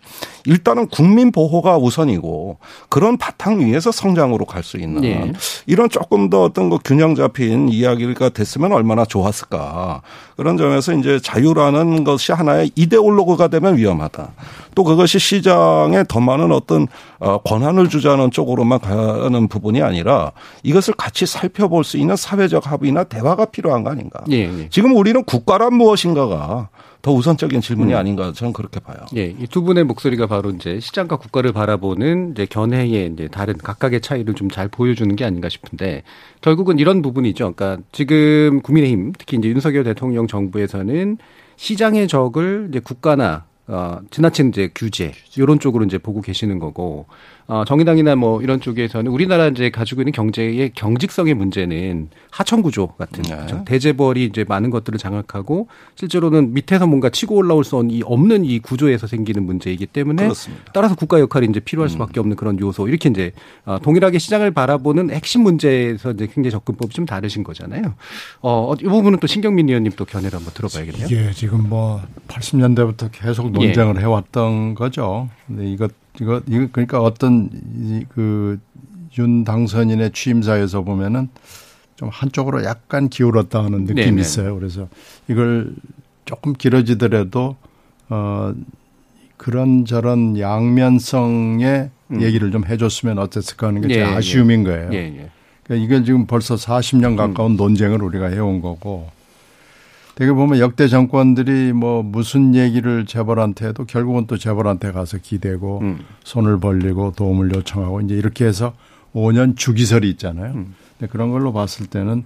일단은 0.45 0.87
국민 0.87 1.31
보호가 1.31 1.77
우선이고 1.77 2.59
그런 2.89 3.17
바탕 3.17 3.59
위에서 3.59 3.91
성장으로 3.91 4.45
갈 4.45 4.61
수 4.61 4.77
있는 4.77 5.01
네. 5.01 5.33
이런 5.65 5.89
조금 5.89 6.29
더 6.29 6.43
어떤 6.43 6.69
거 6.69 6.77
균형 6.77 7.15
잡힌 7.15 7.67
이야기가 7.67 8.29
됐으면 8.29 8.71
얼마나 8.73 9.05
좋았을까. 9.05 10.03
그런 10.41 10.57
점에서 10.57 10.93
이제 10.93 11.19
자유라는 11.19 12.03
것이 12.03 12.31
하나의 12.31 12.71
이데올로그가 12.73 13.49
되면 13.49 13.77
위험하다. 13.77 14.31
또 14.73 14.83
그것이 14.83 15.19
시장에 15.19 16.03
더 16.07 16.19
많은 16.19 16.51
어떤 16.51 16.87
어, 17.19 17.37
권한을 17.43 17.89
주자는 17.89 18.31
쪽으로만 18.31 18.79
가는 18.79 19.47
부분이 19.47 19.83
아니라 19.83 20.31
이것을 20.63 20.95
같이 20.95 21.27
살펴볼 21.27 21.83
수 21.83 21.97
있는 21.97 22.15
사회적 22.15 22.71
합의나 22.71 23.03
대화가 23.03 23.45
필요한 23.45 23.83
거 23.83 23.91
아닌가. 23.91 24.19
예, 24.31 24.37
예. 24.37 24.67
지금 24.71 24.95
우리는 24.95 25.23
국가란 25.23 25.75
무엇인가가 25.75 26.69
더 27.01 27.11
우선적인 27.11 27.61
질문이 27.61 27.93
음. 27.93 27.97
아닌가 27.97 28.31
저는 28.31 28.53
그렇게 28.53 28.79
봐요. 28.79 28.97
예, 29.15 29.25
이 29.27 29.47
두 29.47 29.63
분의 29.63 29.83
목소리가 29.85 30.27
바로 30.27 30.51
이제 30.51 30.79
시장과 30.79 31.17
국가를 31.17 31.51
바라보는 31.51 32.31
이제 32.31 32.45
견해의 32.45 33.11
이제 33.13 33.27
다른 33.27 33.57
각각의 33.57 34.01
차이를 34.01 34.33
좀 34.35 34.49
잘 34.51 34.67
보여주는 34.67 35.15
게 35.15 35.23
아닌가 35.25 35.49
싶은데 35.49 36.03
결국은 36.41 36.77
이런 36.79 37.01
부분이죠. 37.01 37.53
그러니까 37.53 37.81
지금 37.91 38.61
국민의힘 38.61 39.13
특히 39.17 39.37
이제 39.37 39.47
윤석열 39.49 39.83
대통령 39.83 40.27
정부에서는 40.27 41.17
시장의 41.55 42.07
적을 42.07 42.67
이제 42.69 42.79
국가나 42.79 43.45
어, 43.67 43.99
지나친 44.09 44.49
이제 44.49 44.69
규제 44.75 45.13
이런 45.37 45.59
쪽으로 45.59 45.85
이제 45.85 45.97
보고 45.97 46.21
계시는 46.21 46.59
거고 46.59 47.05
어, 47.51 47.65
정의당이나 47.65 48.15
뭐 48.15 48.41
이런 48.41 48.61
쪽에서는 48.61 49.11
우리나라 49.11 49.47
이제 49.47 49.69
가지고 49.69 49.99
있는 49.99 50.13
경제의 50.13 50.71
경직성의 50.73 51.33
문제는 51.33 52.07
하청 52.29 52.61
구조 52.61 52.87
같은 52.87 53.23
네. 53.23 53.35
그렇죠? 53.35 53.65
대재벌이 53.65 54.23
이제 54.23 54.45
많은 54.47 54.69
것들을 54.69 54.97
장악하고 54.97 55.67
실제로는 55.95 56.53
밑에서 56.53 56.87
뭔가 56.87 57.09
치고 57.09 57.35
올라올 57.35 57.65
수 57.65 57.75
없는 57.75 58.45
이 58.45 58.59
구조에서 58.59 59.05
생기는 59.05 59.45
문제이기 59.45 59.87
때문에 59.87 60.23
그렇습니다. 60.23 60.63
음. 60.63 60.71
따라서 60.73 60.95
국가 60.95 61.19
역할이 61.19 61.47
이제 61.49 61.59
필요할 61.59 61.89
수밖에 61.89 62.21
없는 62.21 62.37
그런 62.37 62.57
요소 62.57 62.87
이렇게 62.87 63.09
이제 63.09 63.33
어, 63.65 63.79
동일하게 63.83 64.17
시장을 64.17 64.51
바라보는 64.51 65.09
핵심 65.09 65.43
문제에서 65.43 66.11
이제 66.11 66.27
굉장히 66.27 66.51
접근법이 66.51 66.93
좀 66.93 67.05
다르신 67.05 67.43
거잖아요. 67.43 67.95
어, 68.41 68.73
이 68.79 68.83
부분은 68.85 69.19
또 69.19 69.27
신경민 69.27 69.67
의원님 69.67 69.91
또 69.97 70.05
견해를 70.05 70.37
한번 70.37 70.53
들어봐야겠네요. 70.53 71.05
이게 71.05 71.31
지금 71.33 71.67
뭐 71.67 72.01
80년대부터 72.29 73.09
계속 73.11 73.47
예. 73.47 73.65
논쟁을 73.65 73.99
해왔던 73.99 74.75
거죠. 74.75 75.27
근데 75.47 75.69
이거 75.69 75.89
이거 76.19 76.41
이거 76.47 76.67
그러니까 76.71 77.01
어떤 77.01 77.49
그윤 78.09 79.43
당선인의 79.45 80.11
취임사에서 80.11 80.81
보면은 80.81 81.29
좀 81.95 82.09
한쪽으로 82.09 82.63
약간 82.63 83.09
기울었다 83.09 83.63
하는 83.63 83.81
느낌이 83.81 84.05
네네. 84.05 84.21
있어요. 84.21 84.55
그래서 84.55 84.87
이걸 85.27 85.73
조금 86.25 86.53
길어지더라도 86.53 87.55
어 88.09 88.53
그런 89.37 89.85
저런 89.85 90.37
양면성의 90.37 91.89
음. 92.11 92.21
얘기를 92.21 92.51
좀 92.51 92.65
해줬으면 92.65 93.17
어땠을까 93.19 93.67
하는 93.67 93.81
게제 93.81 93.95
예, 93.95 93.99
예. 93.99 94.03
아쉬움인 94.03 94.63
거예요. 94.63 94.89
예, 94.93 94.97
예. 94.97 95.29
그러니까 95.63 95.85
이게 95.85 96.03
지금 96.03 96.27
벌써 96.27 96.55
40년 96.55 97.11
음. 97.11 97.15
가까운 97.15 97.55
논쟁을 97.55 98.03
우리가 98.03 98.27
해온 98.27 98.61
거고 98.61 99.09
되게 100.21 100.33
보면 100.33 100.59
역대 100.59 100.87
정권들이 100.87 101.73
뭐 101.73 102.03
무슨 102.03 102.53
얘기를 102.53 103.07
재벌한테 103.07 103.69
해도 103.69 103.85
결국은 103.85 104.27
또 104.27 104.37
재벌한테 104.37 104.91
가서 104.91 105.17
기대고 105.17 105.79
음. 105.79 105.99
손을 106.23 106.59
벌리고 106.59 107.13
도움을 107.13 107.51
요청하고 107.55 108.01
이제 108.01 108.13
이렇게 108.13 108.45
해서 108.45 108.73
5년 109.15 109.57
주기설이 109.57 110.07
있잖아요. 110.11 110.53
음. 110.53 110.75
근데 110.99 111.11
그런 111.11 111.31
걸로 111.31 111.51
봤을 111.51 111.87
때는 111.87 112.25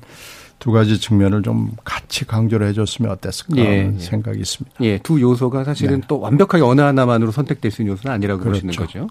두 0.59 0.71
가지 0.71 0.99
측면을 0.99 1.43
좀 1.43 1.71
같이 1.83 2.25
강조를 2.25 2.67
해줬으면 2.69 3.11
어땠을까 3.11 3.57
예, 3.57 3.61
하는 3.65 3.95
예. 3.99 4.03
생각이 4.03 4.39
있습니다. 4.39 4.77
예, 4.81 4.97
두 4.99 5.21
요소가 5.21 5.63
사실은 5.63 6.01
또 6.07 6.19
완벽하게 6.19 6.63
어느 6.63 6.81
하나만으로 6.81 7.31
선택될 7.31 7.71
수 7.71 7.81
있는 7.81 7.93
요소는 7.93 8.13
아니라고 8.15 8.41
그렇죠. 8.41 8.65
보시는 8.65 8.73
거죠. 8.75 9.07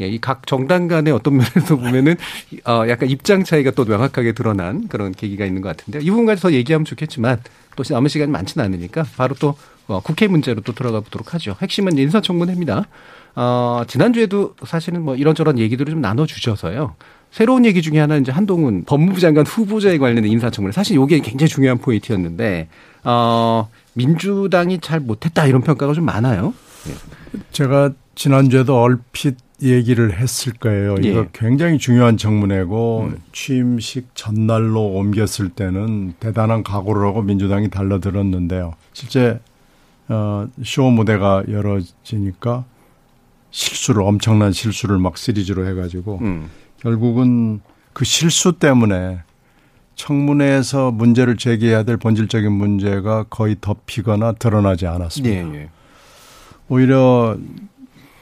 예, 0.00 0.08
이 0.08 0.18
각 0.20 0.46
정당 0.46 0.88
간의 0.88 1.12
어떤 1.12 1.36
면에서 1.36 1.76
보면은 1.76 2.16
어 2.64 2.84
약간 2.88 3.08
입장 3.08 3.44
차이가 3.44 3.70
또 3.70 3.84
명확하게 3.84 4.32
드러난 4.32 4.88
그런 4.88 5.12
계기가 5.12 5.44
있는 5.44 5.62
것 5.62 5.76
같은데요. 5.76 6.02
이 6.02 6.10
부분까지 6.10 6.42
더 6.42 6.52
얘기하면 6.52 6.84
좋겠지만 6.84 7.40
또 7.76 7.84
남은 7.88 8.08
시간이 8.08 8.30
많지는 8.32 8.64
않으니까 8.64 9.04
바로 9.16 9.34
또 9.38 9.54
어, 9.88 10.00
국회 10.00 10.26
문제로 10.26 10.60
또 10.62 10.72
들어가 10.72 11.00
보도록 11.00 11.34
하죠. 11.34 11.54
핵심은 11.62 11.96
인사청문회입니다. 11.98 12.86
어, 13.36 13.82
지난주에도 13.86 14.54
사실은 14.66 15.02
뭐 15.02 15.14
이런저런 15.14 15.58
얘기들을 15.58 15.92
좀 15.92 16.00
나눠주셔서요. 16.00 16.96
새로운 17.36 17.66
얘기 17.66 17.82
중에 17.82 17.98
하나는 17.98 18.22
이제 18.22 18.32
한동훈 18.32 18.84
법무부 18.86 19.20
장관 19.20 19.44
후보자에 19.44 19.98
관련된 19.98 20.32
인사청문회. 20.32 20.72
사실 20.72 20.98
이게 20.98 21.18
굉장히 21.18 21.50
중요한 21.50 21.76
포인트였는데, 21.76 22.68
어, 23.04 23.68
민주당이 23.92 24.80
잘 24.80 25.00
못했다 25.00 25.44
이런 25.44 25.60
평가가 25.60 25.92
좀 25.92 26.06
많아요. 26.06 26.54
제가 27.52 27.92
지난주에도 28.14 28.80
얼핏 28.80 29.36
얘기를 29.60 30.18
했을 30.18 30.54
거예요. 30.54 30.94
이거 31.02 31.20
예. 31.20 31.28
굉장히 31.34 31.76
중요한 31.76 32.16
청문회고 32.16 33.10
취임식 33.32 34.14
전날로 34.14 34.86
옮겼을 34.86 35.50
때는 35.50 36.14
대단한 36.18 36.62
각오를 36.62 37.06
하고 37.06 37.20
민주당이 37.20 37.68
달려들었는데요. 37.68 38.72
실제 38.94 39.40
어, 40.08 40.48
쇼 40.64 40.84
무대가 40.84 41.44
열어지니까 41.50 42.64
실수를 43.50 44.02
엄청난 44.02 44.52
실수를 44.52 44.96
막 44.96 45.18
시리즈로 45.18 45.66
해가지고 45.66 46.18
음. 46.22 46.48
결국은 46.78 47.60
그 47.92 48.04
실수 48.04 48.52
때문에 48.52 49.20
청문회에서 49.94 50.90
문제를 50.90 51.36
제기해야 51.36 51.82
될 51.82 51.96
본질적인 51.96 52.52
문제가 52.52 53.24
거의 53.24 53.56
덮이거나 53.60 54.32
드러나지 54.32 54.86
않았습니다. 54.86 55.54
예, 55.54 55.60
예. 55.60 55.70
오히려 56.68 57.36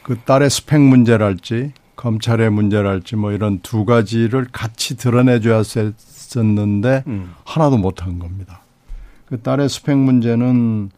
그 0.03 0.17
딸의 0.19 0.49
스펙 0.49 0.79
문제랄지 0.81 1.73
검찰의 1.95 2.49
문제랄지 2.51 3.15
뭐 3.15 3.31
이런 3.31 3.59
두 3.59 3.85
가지를 3.85 4.47
같이 4.51 4.95
드러내줘야 4.95 5.57
했었는데 5.57 7.03
음. 7.07 7.33
하나도 7.43 7.77
못한 7.77 8.19
겁니다. 8.19 8.61
그 9.25 9.41
딸의 9.41 9.69
스펙 9.69 9.97
문제는 9.97 10.91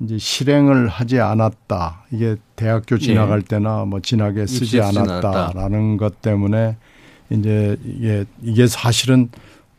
이제 0.00 0.18
실행을 0.18 0.88
하지 0.88 1.20
않았다. 1.20 2.04
이게 2.10 2.36
대학교 2.56 2.98
지나갈 2.98 3.42
때나 3.42 3.84
뭐 3.84 4.00
진학에 4.00 4.46
쓰지 4.46 4.80
않았다라는 4.80 5.96
것 5.96 6.20
때문에 6.20 6.76
이제 7.30 7.76
이게 7.84 8.24
이게 8.42 8.66
사실은 8.66 9.30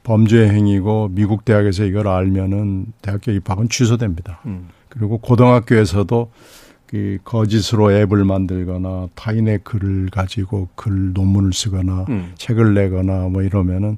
범죄 0.03 0.47
행위고 0.47 1.09
미국 1.11 1.45
대학에서 1.45 1.84
이걸 1.84 2.07
알면은 2.07 2.88
대학교 3.01 3.32
입학은 3.32 3.70
취소됩니다. 3.70 4.39
음. 4.45 4.70
그리고 4.89 5.18
고등학교에서도 5.18 6.32
그 6.86 7.18
거짓으로 7.24 7.91
앱을 7.91 8.24
만들거나 8.24 9.09
타인의 9.16 9.59
글을 9.63 10.09
가지고 10.11 10.70
글 10.76 11.13
논문을 11.13 11.51
쓰거나 11.51 12.05
음. 12.09 12.32
책을 12.36 12.74
내거나 12.76 13.28
뭐 13.30 13.41
이러면은 13.41 13.97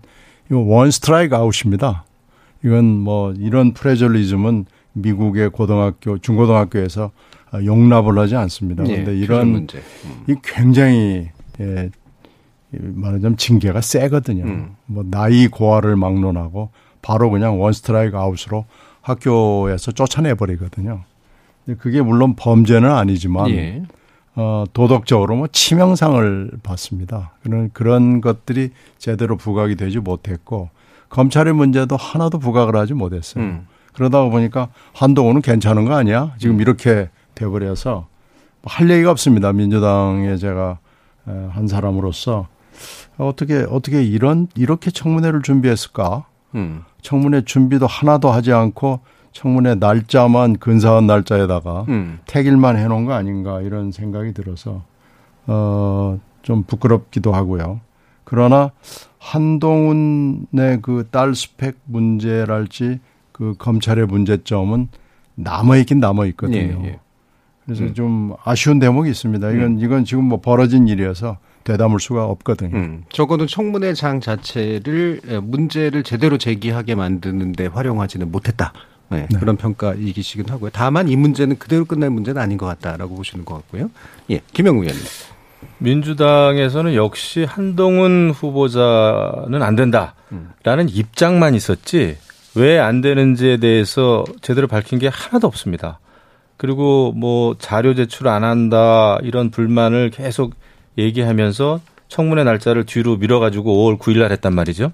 이거 0.49 0.59
원 0.59 0.89
스트라이크 0.89 1.35
아웃입니다. 1.35 2.05
이건 2.63 2.85
뭐 2.85 3.33
이런 3.33 3.73
프레저리즘은 3.73 4.65
미국의 5.01 5.49
고등학교 5.49 6.17
중고등학교에서 6.17 7.11
용납을 7.63 8.17
하지 8.17 8.35
않습니다. 8.35 8.83
예, 8.87 9.03
그런데 9.03 9.17
이런 9.17 9.47
문제. 9.47 9.77
음. 9.77 10.23
이 10.27 10.35
굉장히 10.43 11.29
예, 11.59 11.89
말하자면 12.71 13.37
징계가 13.37 13.81
세거든요. 13.81 14.43
음. 14.43 14.75
뭐 14.85 15.03
나이 15.09 15.47
고하를 15.47 15.95
막론하고 15.95 16.69
바로 17.01 17.29
그냥 17.29 17.61
원 17.61 17.73
스트라이크 17.73 18.17
아웃으로 18.17 18.65
학교에서 19.01 19.91
쫓아내 19.91 20.33
버리거든요. 20.33 21.03
그게 21.79 22.01
물론 22.01 22.35
범죄는 22.35 22.89
아니지만 22.89 23.49
예. 23.51 23.83
어, 24.35 24.65
도덕적으로 24.73 25.35
뭐 25.35 25.47
치명상을 25.47 26.51
받습니다. 26.63 27.33
그런 27.41 27.69
그런 27.73 28.21
것들이 28.21 28.71
제대로 28.97 29.35
부각이 29.35 29.75
되지 29.75 29.99
못했고 29.99 30.69
검찰의 31.09 31.53
문제도 31.53 31.95
하나도 31.95 32.39
부각을 32.39 32.75
하지 32.75 32.93
못했어요. 32.93 33.43
음. 33.43 33.67
그러다 33.97 34.23
보니까 34.29 34.69
한동훈은 34.93 35.41
괜찮은 35.41 35.85
거 35.85 35.95
아니야? 35.95 36.33
지금 36.37 36.61
이렇게 36.61 37.09
돼버려서 37.33 38.05
뭐할 38.61 38.89
얘기가 38.91 39.09
없습니다. 39.09 39.51
민주당에 39.53 40.37
제가 40.37 40.77
에, 41.27 41.47
한 41.49 41.67
사람으로서 41.67 42.47
어떻게 43.17 43.65
어떻게 43.67 44.03
이런 44.03 44.47
이렇게 44.55 44.91
청문회를 44.91 45.41
준비했을까? 45.41 46.25
음. 46.53 46.83
청문회 47.01 47.41
준비도 47.45 47.87
하나도 47.87 48.29
하지 48.29 48.53
않고 48.53 48.99
청문회 49.31 49.75
날짜만 49.75 50.57
근사한 50.57 51.07
날짜에다가 51.07 51.85
음. 51.89 52.19
택일만 52.27 52.77
해놓은 52.77 53.05
거 53.05 53.13
아닌가 53.13 53.61
이런 53.61 53.91
생각이 53.91 54.33
들어서 54.33 54.83
어 55.47 56.19
좀 56.43 56.63
부끄럽기도 56.63 57.33
하고요. 57.33 57.81
그러나 58.23 58.71
한동훈의 59.19 60.81
그 60.81 61.03
딸 61.11 61.35
스펙 61.35 61.77
문제랄지 61.85 62.99
그 63.37 63.53
검찰의 63.57 64.07
문제점은 64.07 64.89
남아 65.35 65.77
있긴 65.77 65.99
남아 65.99 66.25
있거든요. 66.27 66.81
예, 66.83 66.87
예. 66.87 66.99
그래서 67.65 67.83
음. 67.83 67.93
좀 67.93 68.33
아쉬운 68.43 68.79
대목이 68.79 69.09
있습니다. 69.09 69.51
이건 69.51 69.79
이건 69.79 70.05
지금 70.05 70.23
뭐 70.23 70.41
벌어진 70.41 70.87
일이어서 70.87 71.37
되담을 71.63 71.99
수가 71.99 72.25
없거든요. 72.25 72.75
음. 72.75 73.03
적어도 73.09 73.45
청문회 73.45 73.93
장 73.93 74.21
자체를 74.21 75.21
에, 75.27 75.39
문제를 75.39 76.03
제대로 76.03 76.37
제기하게 76.37 76.95
만드는데 76.95 77.67
활용하지는 77.67 78.31
못했다. 78.31 78.73
네, 79.09 79.27
네. 79.29 79.39
그런 79.39 79.57
평가이기시긴 79.57 80.49
하고요. 80.49 80.71
다만 80.73 81.07
이 81.07 81.15
문제는 81.15 81.59
그대로 81.59 81.85
끝날 81.85 82.09
문제는 82.09 82.41
아닌 82.41 82.57
것 82.57 82.65
같다라고 82.65 83.15
보시는 83.15 83.45
것 83.45 83.55
같고요. 83.55 83.89
예, 84.31 84.39
김영우 84.53 84.81
의원님. 84.81 85.03
민주당에서는 85.79 86.95
역시 86.95 87.43
한동훈 87.43 88.31
후보자는 88.31 89.61
안 89.61 89.75
된다라는 89.75 90.89
입장만 90.89 91.53
있었지 91.55 92.17
왜 92.57 92.79
안 92.79 93.01
되는지에 93.01 93.57
대해서 93.57 94.23
제대로 94.41 94.67
밝힌 94.67 94.97
게 94.99 95.07
하나도 95.07 95.47
없습니다. 95.47 95.99
그리고 96.57 97.11
뭐 97.15 97.55
자료 97.59 97.93
제출 97.93 98.27
안 98.27 98.43
한다 98.43 99.19
이런 99.21 99.51
불만을 99.51 100.09
계속 100.09 100.55
얘기하면서 100.97 101.79
청문회 102.07 102.43
날짜를 102.43 102.85
뒤로 102.85 103.17
미뤄가지고 103.17 103.71
5월 103.71 103.99
9일 103.99 104.19
날 104.19 104.31
했단 104.31 104.55
말이죠. 104.55 104.91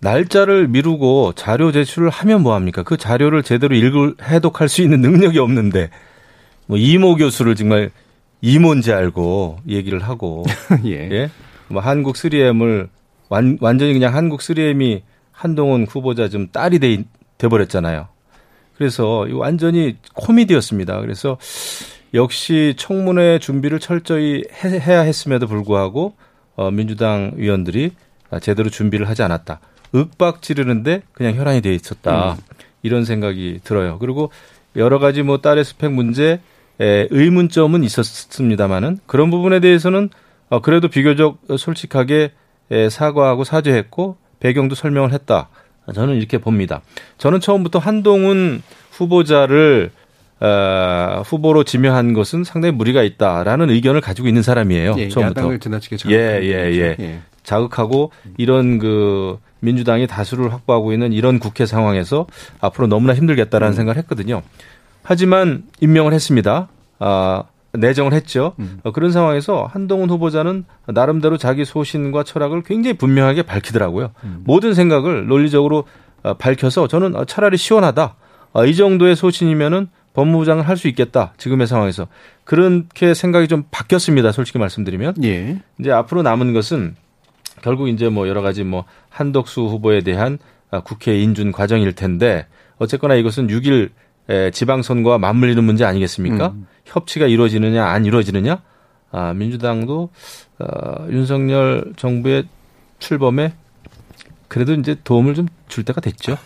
날짜를 0.00 0.68
미루고 0.68 1.32
자료 1.34 1.72
제출을 1.72 2.10
하면 2.10 2.42
뭐합니까? 2.42 2.82
그 2.82 2.98
자료를 2.98 3.42
제대로 3.42 3.74
읽을, 3.74 4.16
해독할 4.22 4.68
수 4.68 4.82
있는 4.82 5.00
능력이 5.00 5.38
없는데 5.38 5.88
뭐 6.66 6.76
이모 6.76 7.14
교수를 7.16 7.54
정말 7.54 7.90
이모인지 8.42 8.92
알고 8.92 9.60
얘기를 9.66 10.00
하고 10.00 10.44
예. 10.84 11.08
예? 11.10 11.30
뭐 11.68 11.80
한국 11.80 12.16
3M을 12.16 12.88
완, 13.30 13.56
완전히 13.62 13.94
그냥 13.94 14.14
한국 14.14 14.40
3M이 14.40 15.00
한동훈 15.34 15.84
후보자 15.84 16.28
좀 16.28 16.48
딸이 16.48 16.78
돼, 16.78 17.04
돼버렸잖아요. 17.36 18.08
그래서 18.76 19.26
완전히 19.32 19.96
코미디였습니다. 20.14 21.00
그래서 21.00 21.36
역시 22.14 22.74
청문회 22.76 23.40
준비를 23.40 23.80
철저히 23.80 24.44
해, 24.64 24.68
해야 24.80 25.00
했음에도 25.00 25.46
불구하고 25.46 26.14
어, 26.56 26.70
민주당 26.70 27.32
위원들이 27.36 27.92
제대로 28.40 28.70
준비를 28.70 29.08
하지 29.08 29.22
않았다. 29.22 29.60
윽박 29.94 30.42
지르는데 30.42 31.02
그냥 31.12 31.36
혈안이 31.36 31.60
돼 31.60 31.74
있었다. 31.74 32.32
음. 32.32 32.36
이런 32.82 33.04
생각이 33.04 33.60
들어요. 33.64 33.98
그리고 33.98 34.30
여러 34.76 34.98
가지 34.98 35.22
뭐 35.22 35.38
딸의 35.38 35.64
스펙 35.64 35.92
문제 35.92 36.40
에, 36.80 37.06
의문점은 37.10 37.84
있었습니다만은 37.84 38.98
그런 39.06 39.30
부분에 39.30 39.60
대해서는 39.60 40.10
어, 40.48 40.60
그래도 40.60 40.88
비교적 40.88 41.38
솔직하게 41.56 42.32
에, 42.70 42.88
사과하고 42.88 43.44
사죄했고 43.44 44.16
배경도 44.40 44.74
설명을 44.74 45.12
했다. 45.12 45.48
저는 45.94 46.16
이렇게 46.16 46.38
봅니다. 46.38 46.80
저는 47.18 47.40
처음부터 47.40 47.78
한동훈 47.78 48.62
후보자를 48.92 49.90
어, 50.40 51.22
후보로 51.24 51.64
지명한 51.64 52.12
것은 52.12 52.44
상당히 52.44 52.74
무리가 52.74 53.02
있다라는 53.02 53.70
의견을 53.70 54.00
가지고 54.00 54.28
있는 54.28 54.42
사람이에요. 54.42 54.94
예, 54.98 55.08
처음부터. 55.08 55.40
야당을 55.40 55.58
지나치게 55.60 55.96
자극하고 55.96 56.22
예, 56.22 56.40
예, 56.42 56.72
예, 56.72 56.96
예. 56.98 57.20
자극하고 57.42 58.10
이런 58.36 58.78
그 58.78 59.38
민주당이 59.60 60.06
다수를 60.06 60.52
확보하고 60.52 60.92
있는 60.92 61.12
이런 61.12 61.38
국회 61.38 61.66
상황에서 61.66 62.26
앞으로 62.60 62.86
너무나 62.86 63.14
힘들겠다라는 63.14 63.72
음. 63.72 63.76
생각을 63.76 63.96
했거든요. 63.98 64.42
하지만 65.02 65.64
임명을 65.80 66.12
했습니다. 66.12 66.68
아, 66.98 67.44
내정을 67.78 68.12
했죠. 68.12 68.54
음. 68.58 68.78
어, 68.84 68.92
그런 68.92 69.10
상황에서 69.12 69.68
한동훈 69.72 70.10
후보자는 70.10 70.64
나름대로 70.86 71.36
자기 71.36 71.64
소신과 71.64 72.22
철학을 72.22 72.62
굉장히 72.62 72.96
분명하게 72.96 73.42
밝히더라고요. 73.42 74.12
음. 74.24 74.42
모든 74.44 74.74
생각을 74.74 75.26
논리적으로 75.26 75.84
어, 76.22 76.34
밝혀서 76.34 76.88
저는 76.88 77.14
차라리 77.26 77.56
시원하다. 77.56 78.16
어, 78.52 78.66
이 78.66 78.74
정도의 78.74 79.16
소신이면은 79.16 79.88
법무부 80.14 80.44
장을 80.44 80.66
할 80.66 80.76
수 80.76 80.86
있겠다. 80.88 81.34
지금의 81.38 81.66
상황에서. 81.66 82.06
그렇게 82.44 83.14
생각이 83.14 83.48
좀 83.48 83.64
바뀌었습니다. 83.72 84.30
솔직히 84.30 84.58
말씀드리면. 84.58 85.14
예. 85.24 85.60
이제 85.80 85.90
앞으로 85.90 86.22
남은 86.22 86.52
것은 86.52 86.94
결국 87.62 87.88
이제 87.88 88.08
뭐 88.08 88.28
여러 88.28 88.40
가지 88.40 88.62
뭐 88.62 88.84
한덕수 89.08 89.62
후보에 89.62 90.02
대한 90.02 90.38
국회 90.84 91.18
인준 91.20 91.50
과정일 91.50 91.92
텐데 91.94 92.46
어쨌거나 92.78 93.14
이것은 93.14 93.48
6일 93.48 93.90
지방선거와 94.52 95.18
맞물리는 95.18 95.62
문제 95.64 95.84
아니겠습니까? 95.84 96.48
음. 96.48 96.66
협치가 96.84 97.26
이루어지느냐 97.26 97.84
안 97.86 98.04
이루어지느냐? 98.04 98.62
아, 99.10 99.32
민주당도 99.34 100.10
어, 100.58 101.06
윤석열 101.10 101.92
정부의 101.96 102.44
출범에 102.98 103.54
그래도 104.48 104.74
이제 104.74 104.96
도움을 105.04 105.34
좀 105.34 105.46
줄 105.74 105.84
때가 105.84 106.00
됐죠. 106.00 106.36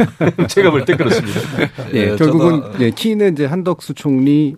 제가 0.48 0.70
볼 0.70 0.86
때 0.86 0.96
그렇습니다. 0.96 1.40
예, 1.92 2.16
결국은 2.16 2.62
예, 2.80 2.90
키는 2.90 3.34
이제 3.34 3.44
한덕수 3.44 3.92
총리를 3.92 4.56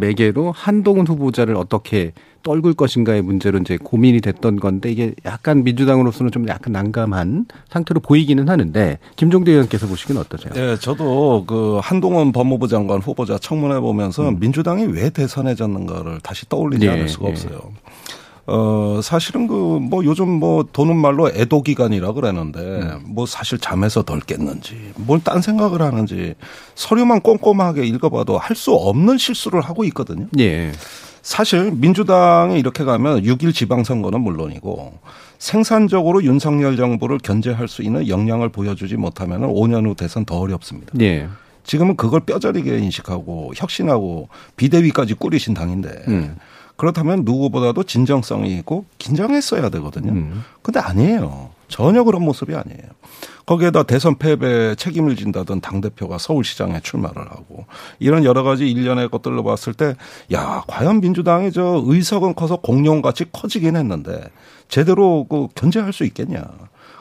매개로 0.00 0.50
한동훈 0.50 1.06
후보자를 1.06 1.54
어떻게 1.54 2.12
떨굴 2.42 2.74
것인가의 2.74 3.22
문제로 3.22 3.58
이제 3.58 3.76
고민이 3.76 4.20
됐던 4.20 4.60
건데 4.60 4.90
이게 4.90 5.14
약간 5.24 5.64
민주당으로서는 5.64 6.30
좀 6.32 6.48
약간 6.48 6.72
난감한 6.72 7.46
상태로 7.70 8.00
보이기는 8.00 8.48
하는데 8.48 8.98
김종대 9.16 9.52
의원께서 9.52 9.86
보시기는 9.86 10.20
어떠세요? 10.20 10.52
네, 10.54 10.76
저도 10.78 11.44
그 11.46 11.78
한동훈 11.82 12.32
법무부 12.32 12.68
장관 12.68 13.00
후보자 13.00 13.38
청문회 13.38 13.80
보면서 13.80 14.28
음. 14.28 14.38
민주당이 14.40 14.84
왜 14.86 15.10
대선에 15.10 15.54
졌는가를 15.54 16.20
다시 16.22 16.48
떠올리지 16.48 16.86
네, 16.86 16.92
않을 16.92 17.08
수가 17.08 17.26
네. 17.26 17.30
없어요. 17.32 17.60
어, 18.50 19.00
사실은 19.02 19.46
그, 19.46 19.52
뭐 19.52 20.02
요즘 20.06 20.26
뭐 20.30 20.64
도는 20.72 20.96
말로 20.96 21.28
애도 21.28 21.62
기간이라 21.62 22.12
그러는데 22.12 22.60
음. 22.60 23.00
뭐 23.04 23.26
사실 23.26 23.58
잠에서 23.58 24.02
덜 24.02 24.20
깼는지 24.20 24.92
뭘 24.96 25.20
딴 25.20 25.42
생각을 25.42 25.82
하는지 25.82 26.34
서류만 26.74 27.20
꼼꼼하게 27.20 27.84
읽어봐도 27.84 28.38
할 28.38 28.56
수 28.56 28.72
없는 28.72 29.18
실수를 29.18 29.60
하고 29.60 29.84
있거든요. 29.84 30.28
예. 30.38 30.72
사실 31.28 31.70
민주당이 31.72 32.58
이렇게 32.58 32.84
가면 32.84 33.20
6일 33.20 33.52
지방선거는 33.52 34.18
물론이고 34.22 34.98
생산적으로 35.38 36.24
윤석열 36.24 36.78
정부를 36.78 37.18
견제할 37.18 37.68
수 37.68 37.82
있는 37.82 38.08
역량을 38.08 38.48
보여주지 38.48 38.96
못하면 38.96 39.42
5년 39.42 39.84
후 39.86 39.94
대선 39.94 40.24
더 40.24 40.38
어렵습니다. 40.38 40.94
예. 41.02 41.28
지금은 41.64 41.96
그걸 41.96 42.20
뼈저리게 42.20 42.78
인식하고 42.78 43.52
혁신하고 43.54 44.30
비대위까지 44.56 45.12
꾸리신 45.12 45.52
당인데 45.52 46.04
음. 46.08 46.36
그렇다면 46.76 47.24
누구보다도 47.26 47.82
진정성이 47.82 48.56
있고 48.60 48.86
긴장했어야 48.96 49.68
되거든요. 49.68 50.12
음. 50.12 50.42
근데 50.62 50.80
아니에요. 50.80 51.50
전혀 51.68 52.02
그런 52.04 52.22
모습이 52.22 52.54
아니에요. 52.54 52.82
거기에다 53.46 53.84
대선 53.84 54.18
패배 54.18 54.74
책임을 54.74 55.16
진다던 55.16 55.60
당대표가 55.60 56.18
서울시장에 56.18 56.80
출마를 56.80 57.22
하고 57.22 57.64
이런 57.98 58.24
여러 58.24 58.42
가지 58.42 58.70
일련의 58.70 59.08
것들로 59.08 59.42
봤을 59.42 59.72
때 59.72 59.94
야, 60.32 60.62
과연 60.66 61.00
민주당이 61.00 61.52
저 61.52 61.82
의석은 61.86 62.34
커서 62.34 62.56
공룡같이 62.56 63.26
커지긴 63.32 63.76
했는데 63.76 64.20
제대로 64.68 65.26
그 65.28 65.48
견제할 65.54 65.92
수 65.92 66.04
있겠냐. 66.04 66.44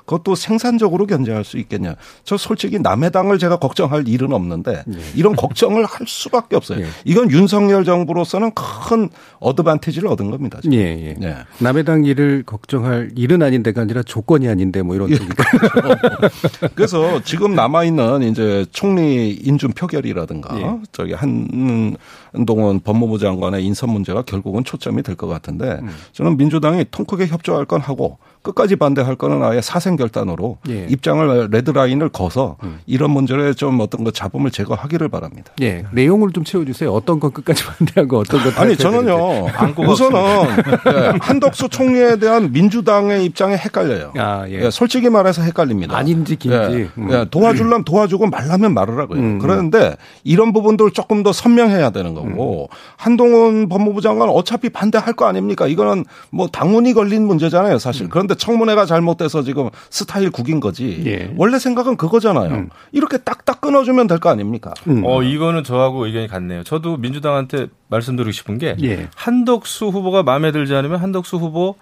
그것도 0.08 0.36
생산적으로 0.36 1.06
견제할 1.06 1.44
수 1.44 1.58
있겠냐. 1.58 1.96
저 2.24 2.38
솔직히 2.38 2.80
남의 2.80 3.12
당을 3.12 3.40
제가 3.40 3.58
걱정할 3.58 4.08
일은 4.08 4.32
없는데 4.32 4.84
네. 4.88 4.98
이런 5.16 5.36
걱정을 5.36 5.84
할 5.86 6.08
수밖에 6.08 6.56
없어요. 6.56 6.80
네. 6.80 6.86
이건 7.04 7.30
윤석열 7.30 7.84
정부로서는 7.84 8.52
큰 8.56 9.10
어드반티지를 9.40 10.08
얻은 10.08 10.32
겁니다. 10.32 10.60
지금. 10.64 10.78
예, 10.78 11.10
예. 11.10 11.14
네. 11.20 11.36
남의 11.60 11.84
당 11.84 12.06
일을 12.06 12.44
걱정할 12.46 13.12
일은 13.16 13.44
아닌데가 13.44 13.82
아니라 13.82 14.02
조건이 14.02 14.48
아닌데 14.48 14.82
뭐 14.82 14.96
이런. 14.96 15.12
예. 15.12 15.18
그래서 16.74 17.22
지금 17.24 17.54
남아 17.54 17.84
있는 17.84 18.24
이제 18.24 18.66
총리 18.72 19.32
인준 19.34 19.74
표결이라든가 19.74 20.58
예. 20.62 20.80
저기 20.94 21.14
한동훈 21.14 22.80
법무부 22.80 23.20
장관의 23.20 23.66
인선 23.66 23.90
문제가 23.90 24.22
결국은 24.22 24.64
초점이 24.64 25.04
될 25.04 25.18
것 25.18 25.28
같은데 25.28 25.80
음. 25.82 25.90
저는 26.14 26.38
민주당이 26.38 26.86
통 26.92 27.04
크게 27.06 27.26
협조할 27.28 27.66
건 27.66 27.82
하고 27.82 28.20
끝까지 28.48 28.78
반대할 28.78 29.16
거는 29.16 29.44
아예 29.44 29.62
사생결단으로 29.62 30.58
예. 30.70 30.88
입장을 30.90 31.50
레드라인을 31.52 32.10
거서 32.10 32.56
음. 32.64 32.80
이런 32.86 33.12
문제를 33.12 33.56
좀 33.56 33.80
어떤 33.82 34.04
거 34.06 34.12
잡음을 34.12 34.52
제거하기를 34.52 35.10
바랍니다. 35.10 35.52
예. 35.62 35.86
내용을 35.92 36.32
좀 36.32 36.44
채워주세요. 36.46 36.92
어떤 36.92 37.20
건 37.20 37.32
끝까지 37.32 37.64
반대하고 37.68 38.20
어떤 38.20 38.42
건 38.42 38.54
아니 38.56 38.78
저는요. 38.78 39.48
우선은 39.78 40.18
네, 40.86 41.18
한덕수 41.20 41.68
총리에 41.70 42.18
대한 42.18 42.52
민주당의 42.52 43.26
입장에 43.26 43.58
헷갈려요. 43.58 44.14
아, 44.18 44.46
예. 44.48 44.60
네, 44.60 44.72
솔직히 44.72 45.10
말해서 45.10 45.42
헷갈립니다. 45.42 45.98
아닌지 45.98 46.38
긴지 46.38 46.58
네, 46.58 46.90
음. 46.98 47.26
도와줄라면 47.30 47.84
도와주고 47.84 48.28
말라면 48.28 48.74
말을 48.74 48.98
하고요. 49.00 49.20
음. 49.20 49.40
그런데 49.40 49.98
이런 50.24 50.54
부분들 50.54 50.92
조금 50.92 51.24
더 51.24 51.34
선명해야 51.34 51.90
되는 51.90 52.14
거고 52.14 52.70
음. 52.72 52.76
한동훈 52.96 53.68
법무부 53.68 54.02
장관 54.02 54.30
어차피 54.30 54.70
반대할 54.70 55.14
거 55.14 55.26
아닙니까? 55.26 55.68
이거는 55.68 56.06
뭐 56.30 56.48
당원이 56.48 56.94
걸린 56.94 57.28
문제잖아요, 57.28 57.78
사실. 57.80 58.06
음. 58.06 58.10
그런데 58.10 58.37
청문회가 58.38 58.86
잘못돼서 58.86 59.44
지금 59.44 59.70
스타일 59.90 60.30
국인 60.32 60.60
거지. 60.60 61.04
예. 61.06 61.34
원래 61.38 61.60
생각은 61.60 61.98
그거잖아요. 61.98 62.50
음. 62.54 62.70
이렇게 62.92 63.18
딱딱 63.18 63.60
끊어주면 63.62 64.08
될 64.08 64.20
거 64.20 64.30
아닙니까? 64.30 64.74
음. 64.88 65.04
어, 65.06 65.22
이거는 65.24 65.64
저하고 65.64 66.06
의견이 66.06 66.28
같네요. 66.28 66.64
저도 66.64 66.98
민주당한테 66.98 67.68
말씀드리고 67.90 68.32
싶은 68.32 68.58
게 68.58 68.76
예. 68.84 69.08
한덕수 69.16 69.88
후보가 69.88 70.24
마음에 70.24 70.52
들지 70.52 70.74
않으면 70.76 71.00
한덕수 71.00 71.38
후보 71.38 71.76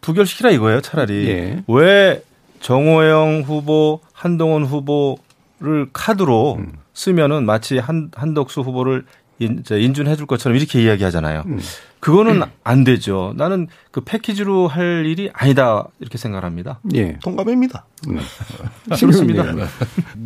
부결시키라 0.00 0.50
이거예요, 0.50 0.80
차라리. 0.80 1.28
예. 1.28 1.62
왜 1.68 2.22
정호영 2.60 3.42
후보, 3.46 4.00
한동훈 4.12 4.64
후보를 4.64 5.86
카드로 5.92 6.56
음. 6.58 6.72
쓰면은 6.94 7.44
마치 7.46 7.78
한, 7.78 8.10
한덕수 8.14 8.60
후보를 8.60 9.04
인, 9.38 9.62
인준해 9.70 10.14
줄 10.16 10.26
것처럼 10.26 10.56
이렇게 10.56 10.82
이야기하잖아요. 10.82 11.44
음. 12.02 12.04
그거는 12.04 12.42
안 12.64 12.82
되죠. 12.84 13.32
나는 13.36 13.68
그 13.92 14.00
패키지로 14.00 14.66
할 14.66 15.06
일이 15.06 15.30
아니다 15.32 15.86
이렇게 16.00 16.18
생각합니다. 16.18 16.80
예. 16.94 17.16
동감입니다. 17.22 17.84
네. 18.08 18.18
그렇습니다. 18.98 19.44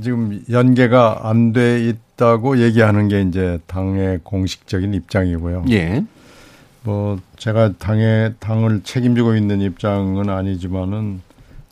지금 0.02 0.42
연계가 0.50 1.20
안 1.24 1.52
돼 1.52 1.84
있다고 2.16 2.58
얘기하는 2.62 3.08
게 3.08 3.20
이제 3.22 3.58
당의 3.66 4.20
공식적인 4.22 4.94
입장이고요. 4.94 5.66
예. 5.70 6.04
뭐 6.82 7.18
제가 7.36 7.72
당의 7.78 8.34
당을 8.40 8.80
책임지고 8.82 9.34
있는 9.36 9.60
입장은 9.60 10.30
아니지만은 10.30 11.20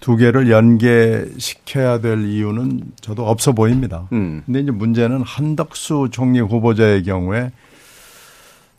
두 0.00 0.16
개를 0.16 0.50
연계시켜야 0.50 1.98
될 2.00 2.24
이유는 2.28 2.82
저도 3.00 3.26
없어 3.26 3.52
보입니다. 3.52 4.06
음. 4.12 4.42
근데 4.44 4.60
이제 4.60 4.70
문제는 4.70 5.22
한덕수 5.22 6.08
총리 6.10 6.40
후보자의 6.40 7.04
경우에 7.04 7.52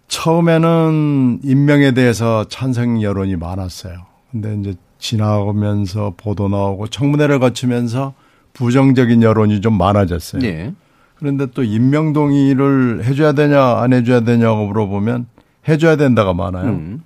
처음에는 0.07 1.39
임명에 1.43 1.91
대해서 1.91 2.45
찬성 2.47 3.01
여론이 3.01 3.35
많았어요. 3.35 4.05
근데 4.31 4.55
이제 4.55 4.75
지나오면서 4.99 6.13
보도 6.17 6.47
나오고 6.47 6.87
청문회를 6.87 7.39
거치면서 7.39 8.13
부정적인 8.53 9.21
여론이 9.21 9.61
좀 9.61 9.77
많아졌어요. 9.77 10.41
네. 10.41 10.73
그런데 11.15 11.47
또 11.47 11.63
임명 11.63 12.13
동의를 12.13 13.03
해줘야 13.05 13.31
되냐 13.33 13.77
안 13.79 13.93
해줘야 13.93 14.21
되냐고 14.21 14.67
물어보면 14.67 15.27
해줘야 15.67 15.95
된다가 15.95 16.33
많아요. 16.33 16.71
음. 16.71 17.03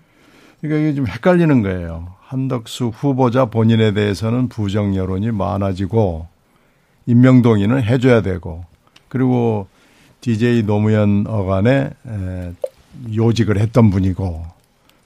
그러니까 0.62 0.82
이게 0.82 0.96
좀 0.96 1.08
헷갈리는 1.08 1.62
거예요. 1.62 2.14
한덕수 2.22 2.92
후보자 2.94 3.46
본인에 3.46 3.94
대해서는 3.94 4.50
부정 4.50 4.96
여론이 4.96 5.32
많아지고 5.32 6.28
임명 7.06 7.42
동의는 7.42 7.84
해줘야 7.84 8.22
되고 8.22 8.66
그리고 9.08 9.68
DJ 10.22 10.64
노무현 10.64 11.26
어간에 11.28 11.90
에, 12.08 12.52
요직을 13.14 13.60
했던 13.60 13.90
분이고 13.90 14.46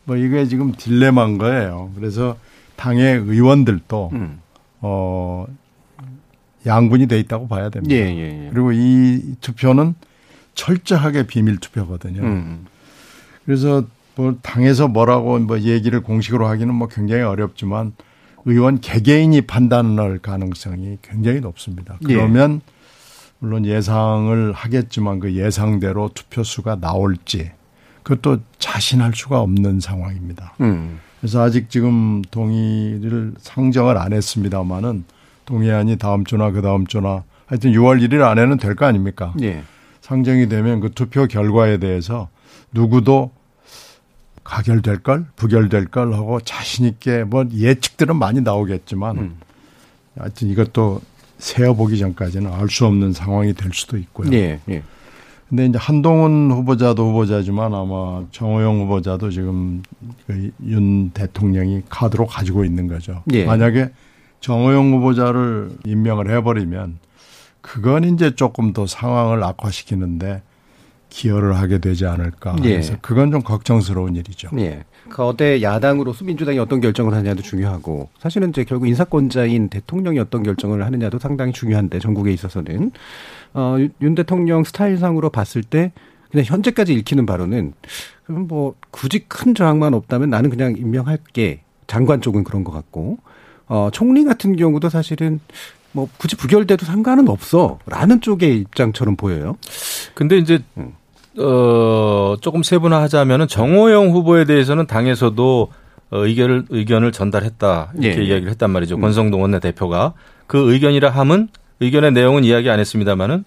뭐 0.05 0.15
이게 0.15 0.45
지금 0.45 0.71
딜레마인 0.73 1.37
거예요. 1.37 1.91
그래서 1.95 2.37
당의 2.75 3.17
의원들도 3.17 4.09
음. 4.13 4.41
어 4.81 5.45
양분이 6.65 7.07
돼 7.07 7.19
있다고 7.19 7.47
봐야 7.47 7.69
됩니다. 7.69 7.95
예, 7.95 8.01
예, 8.01 8.45
예. 8.45 8.49
그리고 8.51 8.71
이 8.71 9.35
투표는 9.41 9.95
철저하게 10.55 11.27
비밀 11.27 11.57
투표거든요. 11.57 12.21
음. 12.21 12.65
그래서 13.45 13.85
뭐 14.15 14.35
당에서 14.41 14.87
뭐라고 14.87 15.39
뭐 15.39 15.59
얘기를 15.59 16.01
공식으로 16.01 16.47
하기는 16.47 16.73
뭐 16.73 16.87
굉장히 16.87 17.23
어렵지만 17.23 17.93
의원 18.45 18.79
개개인이 18.81 19.39
판단할 19.41 20.19
가능성이 20.19 20.97
굉장히 21.01 21.39
높습니다. 21.39 21.97
예. 22.09 22.13
그러면 22.13 22.61
물론 23.39 23.65
예상을 23.65 24.53
하겠지만 24.53 25.19
그 25.19 25.33
예상대로 25.33 26.09
투표 26.13 26.43
수가 26.43 26.79
나올지 26.79 27.51
그것도 28.03 28.39
자신할 28.59 29.13
수가 29.15 29.39
없는 29.41 29.79
상황입니다. 29.79 30.53
음. 30.61 30.99
그래서 31.19 31.41
아직 31.41 31.69
지금 31.69 32.21
동의를 32.31 33.33
상정을 33.39 33.97
안 33.97 34.11
했습니다마는 34.13 35.05
동의안이 35.45 35.97
다음 35.97 36.25
주나 36.25 36.51
그 36.51 36.61
다음 36.61 36.85
주나 36.85 37.23
하여튼 37.47 37.71
6월 37.71 38.01
1일 38.05 38.21
안에는 38.21 38.57
될 38.57 38.75
거 38.75 38.85
아닙니까? 38.85 39.33
예. 39.41 39.63
상정이 40.01 40.49
되면 40.49 40.79
그 40.81 40.91
투표 40.91 41.27
결과에 41.27 41.77
대해서 41.77 42.27
누구도 42.73 43.31
가결될 44.43 44.99
걸, 44.99 45.25
부결될 45.37 45.85
걸 45.85 46.13
하고 46.13 46.41
자신 46.41 46.85
있게 46.85 47.23
뭐 47.23 47.45
예측들은 47.53 48.17
많이 48.17 48.41
나오겠지만 48.41 49.17
음. 49.17 49.35
하여튼 50.17 50.49
이것도 50.49 51.01
세어보기 51.37 51.97
전까지는 51.99 52.51
알 52.51 52.69
수 52.69 52.85
없는 52.85 53.13
상황이 53.13 53.53
될 53.53 53.71
수도 53.73 53.97
있고요. 53.97 54.31
예. 54.33 54.59
예. 54.69 54.83
근데 55.53 55.67
이제 55.67 55.77
한동훈 55.77 56.49
후보자도 56.49 57.09
후보자지만 57.09 57.75
아마 57.75 58.23
정호영 58.31 58.81
후보자도 58.81 59.29
지금 59.29 59.83
그윤 60.25 61.11
대통령이 61.11 61.83
카드로 61.89 62.25
가지고 62.25 62.65
있는 62.65 62.87
거죠. 62.87 63.21
예. 63.33 63.45
만약에 63.45 63.91
정호영 64.39 64.93
후보자를 64.93 65.69
임명을 65.85 66.31
해버리면 66.31 66.97
그건 67.61 68.03
이제 68.03 68.33
조금 68.33 68.73
더 68.73 68.87
상황을 68.87 69.43
악화시키는데 69.43 70.41
기여를 71.17 71.55
하게 71.57 71.77
되지 71.77 72.07
않을까. 72.07 72.55
예. 72.63 72.69
그래서 72.69 72.95
그건 73.01 73.29
좀 73.31 73.41
걱정스러운 73.43 74.15
일이죠. 74.15 74.49
예. 74.57 74.83
그 75.09 75.21
어때 75.23 75.61
야당으로서 75.61 76.25
민주당이 76.25 76.57
어떤 76.57 76.81
결정을 76.81 77.13
하느냐도 77.13 77.43
중요하고 77.43 78.09
사실은 78.19 78.49
이제 78.49 78.63
결국 78.63 78.87
인사권자인 78.87 79.69
대통령이 79.69 80.17
어떤 80.17 80.41
결정을 80.41 80.83
하느냐도 80.83 81.19
상당히 81.19 81.53
중요한데 81.53 81.99
전국에 81.99 82.31
있어서는 82.31 82.91
어, 83.53 83.75
윤- 83.77 83.93
윤 84.01 84.15
대통령 84.15 84.63
스타일상으로 84.63 85.29
봤을 85.29 85.61
때 85.61 85.91
그냥 86.31 86.45
현재까지 86.45 86.93
읽히는 86.95 87.27
바로는 87.27 87.73
그럼 88.25 88.47
뭐 88.47 88.73
굳이 88.89 89.19
큰 89.27 89.53
저항만 89.53 89.93
없다면 89.93 90.31
나는 90.31 90.49
그냥 90.49 90.75
임명할게 90.75 91.61
장관 91.85 92.21
쪽은 92.21 92.43
그런 92.43 92.63
것 92.63 92.71
같고 92.71 93.19
어, 93.67 93.89
총리 93.93 94.23
같은 94.23 94.55
경우도 94.55 94.89
사실은 94.89 95.39
뭐 95.91 96.07
굳이 96.17 96.35
부결돼도 96.35 96.87
상관은 96.87 97.27
없어라는 97.29 98.21
쪽의 98.21 98.57
입장처럼 98.61 99.15
보여요. 99.15 99.57
근데 100.15 100.39
이제 100.39 100.57
음. 100.77 100.93
어 101.39 102.35
조금 102.41 102.61
세분화하자면은 102.63 103.47
정호영 103.47 104.11
후보에 104.11 104.45
대해서는 104.45 104.85
당에서도 104.87 105.67
어, 106.11 106.17
의견을 106.17 106.65
의견을 106.69 107.11
전달했다 107.11 107.93
이렇게 107.99 108.19
예. 108.21 108.23
이야기를 108.25 108.51
했단 108.51 108.69
말이죠. 108.69 108.95
음. 108.95 109.01
권성동 109.01 109.41
원내대표가 109.41 110.13
그 110.45 110.71
의견이라 110.71 111.09
함은 111.09 111.47
의견의 111.79 112.11
내용은 112.11 112.43
이야기 112.43 112.69
안 112.69 112.79
했습니다만은 112.79 113.45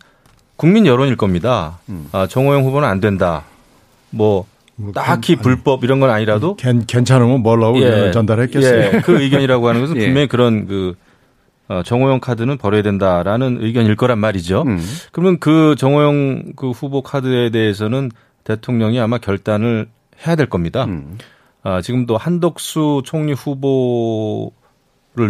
국민 0.56 0.86
여론일 0.86 1.16
겁니다. 1.16 1.78
음. 1.88 2.08
아, 2.12 2.26
정호영 2.26 2.64
후보는 2.64 2.88
안 2.88 3.00
된다. 3.00 3.44
뭐뭐 4.10 4.46
딱히 4.94 5.34
ken- 5.36 5.42
불법 5.42 5.84
이런 5.84 6.00
건 6.00 6.10
아니라도 6.10 6.56
괜, 6.56 6.84
괜찮으면 6.86 7.40
뭘라고 7.40 7.80
예. 7.82 8.10
전달했겠어요. 8.10 8.80
예, 8.94 9.00
그 9.04 9.20
의견이라고 9.22 9.68
하는 9.68 9.80
것은 9.82 9.96
예. 10.00 10.06
분명히 10.06 10.26
그런 10.26 10.66
그 10.66 10.94
어, 10.96 11.05
정호영 11.84 12.20
카드는 12.20 12.58
버려야 12.58 12.82
된다라는 12.82 13.58
의견일 13.60 13.96
거란 13.96 14.18
말이죠. 14.18 14.62
음. 14.62 14.80
그러면 15.12 15.38
그 15.40 15.74
정호영 15.78 16.52
그 16.56 16.70
후보 16.70 17.02
카드에 17.02 17.50
대해서는 17.50 18.10
대통령이 18.44 19.00
아마 19.00 19.18
결단을 19.18 19.88
해야 20.26 20.36
될 20.36 20.46
겁니다. 20.48 20.84
음. 20.84 21.18
아, 21.62 21.80
지금도 21.82 22.16
한덕수 22.16 23.02
총리 23.04 23.32
후보를 23.32 24.52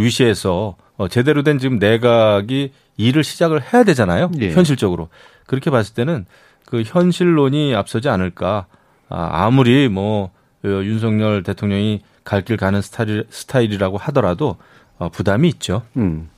위시해서 0.05 0.77
어, 0.97 1.09
제대로 1.09 1.43
된 1.43 1.59
지금 1.59 1.79
내각이 1.79 2.73
일을 2.99 3.25
시작을 3.25 3.73
해야 3.73 3.85
되잖아요. 3.85 4.31
예. 4.41 4.51
현실적으로. 4.53 5.09
그렇게 5.47 5.71
봤을 5.71 5.95
때는 5.95 6.27
그 6.67 6.83
현실론이 6.85 7.75
앞서지 7.75 8.09
않을까. 8.09 8.67
아, 9.09 9.45
아무리 9.45 9.89
뭐 9.89 10.31
어, 10.65 10.69
윤석열 10.69 11.43
대통령이 11.43 12.01
갈 12.25 12.43
길 12.43 12.57
가는 12.57 12.83
스타일, 12.83 13.25
스타일이라고 13.31 13.99
하더라도 13.99 14.57
어, 14.99 15.09
부담이 15.09 15.49
있죠. 15.49 15.83
음. 15.97 16.29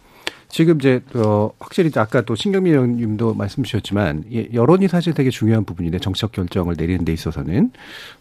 지금 0.50 0.76
이제 0.78 1.02
어 1.14 1.50
확실히 1.60 1.90
아까 1.96 2.22
또 2.22 2.34
신경민 2.34 2.72
의원님도 2.72 3.34
말씀 3.34 3.62
주셨지만 3.62 4.24
예, 4.32 4.48
여론이 4.54 4.88
사실 4.88 5.12
되게 5.12 5.28
중요한 5.28 5.64
부분인데 5.64 5.98
정책 5.98 6.32
결정을 6.32 6.74
내리는 6.78 7.04
데 7.04 7.12
있어서는 7.12 7.70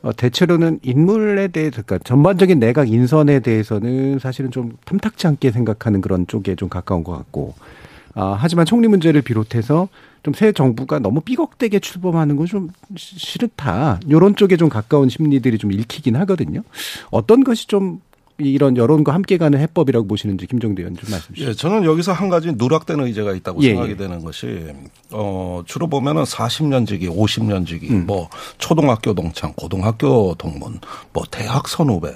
어 0.02 0.12
대체로는 0.12 0.80
인물에 0.84 1.48
대해 1.48 1.70
그러니까 1.70 2.00
전반적인 2.00 2.60
내각 2.60 2.90
인선에 2.90 3.40
대해서는 3.40 4.20
사실은 4.20 4.52
좀 4.52 4.74
탐탁치 4.84 5.26
않게 5.26 5.52
생각하는 5.52 6.02
그런 6.02 6.28
쪽에 6.28 6.56
좀 6.56 6.68
가까운 6.68 7.06
것 7.06 7.14
같고 7.14 7.54
아 8.14 8.36
하지만 8.38 8.66
총리 8.66 8.90
문제를 8.90 9.22
비롯해서 9.22 9.88
좀 10.24 10.34
새 10.34 10.52
정부가 10.52 11.00
너무 11.00 11.22
삐걱대게 11.22 11.80
출범하는 11.80 12.36
건 12.36 12.46
좀 12.48 12.70
싫다. 12.98 14.02
요런 14.10 14.36
쪽에 14.36 14.58
좀 14.58 14.68
가까운 14.68 15.08
심리들이 15.08 15.58
좀 15.58 15.72
읽히긴 15.72 16.18
하거든요. 16.18 16.62
어떤 17.12 17.46
것이 17.46 17.68
좀 17.68 18.02
이런 18.40 18.78
여론과 18.78 19.14
함께 19.14 19.38
가는 19.38 19.60
해법이라고 19.60 20.08
보시는지 20.08 20.46
김정대 20.46 20.84
의원 20.84 20.96
좀 20.96 21.10
말씀 21.10 21.34
주시죠. 21.34 21.50
예, 21.50 21.54
저는 21.54 21.86
여기서 21.86 22.14
한 22.14 22.30
가지 22.30 22.52
누락된 22.56 23.00
의제가 23.00 23.34
있다고 23.34 23.64
예, 23.64 23.70
생각이 23.70 23.92
예. 23.92 23.98
되는 23.98 24.24
것이 24.24 24.66
어 25.12 25.64
주로 25.66 25.88
보면은 25.88 26.24
40년 26.24 26.86
지기, 26.88 27.08
50년 27.08 27.66
지기, 27.66 27.90
음. 27.90 28.06
뭐 28.06 28.30
초등학교 28.60 29.14
동창, 29.14 29.54
고등학교 29.56 30.36
동문, 30.36 30.80
뭐 31.14 31.24
대학 31.32 31.68
선후배 31.68 32.16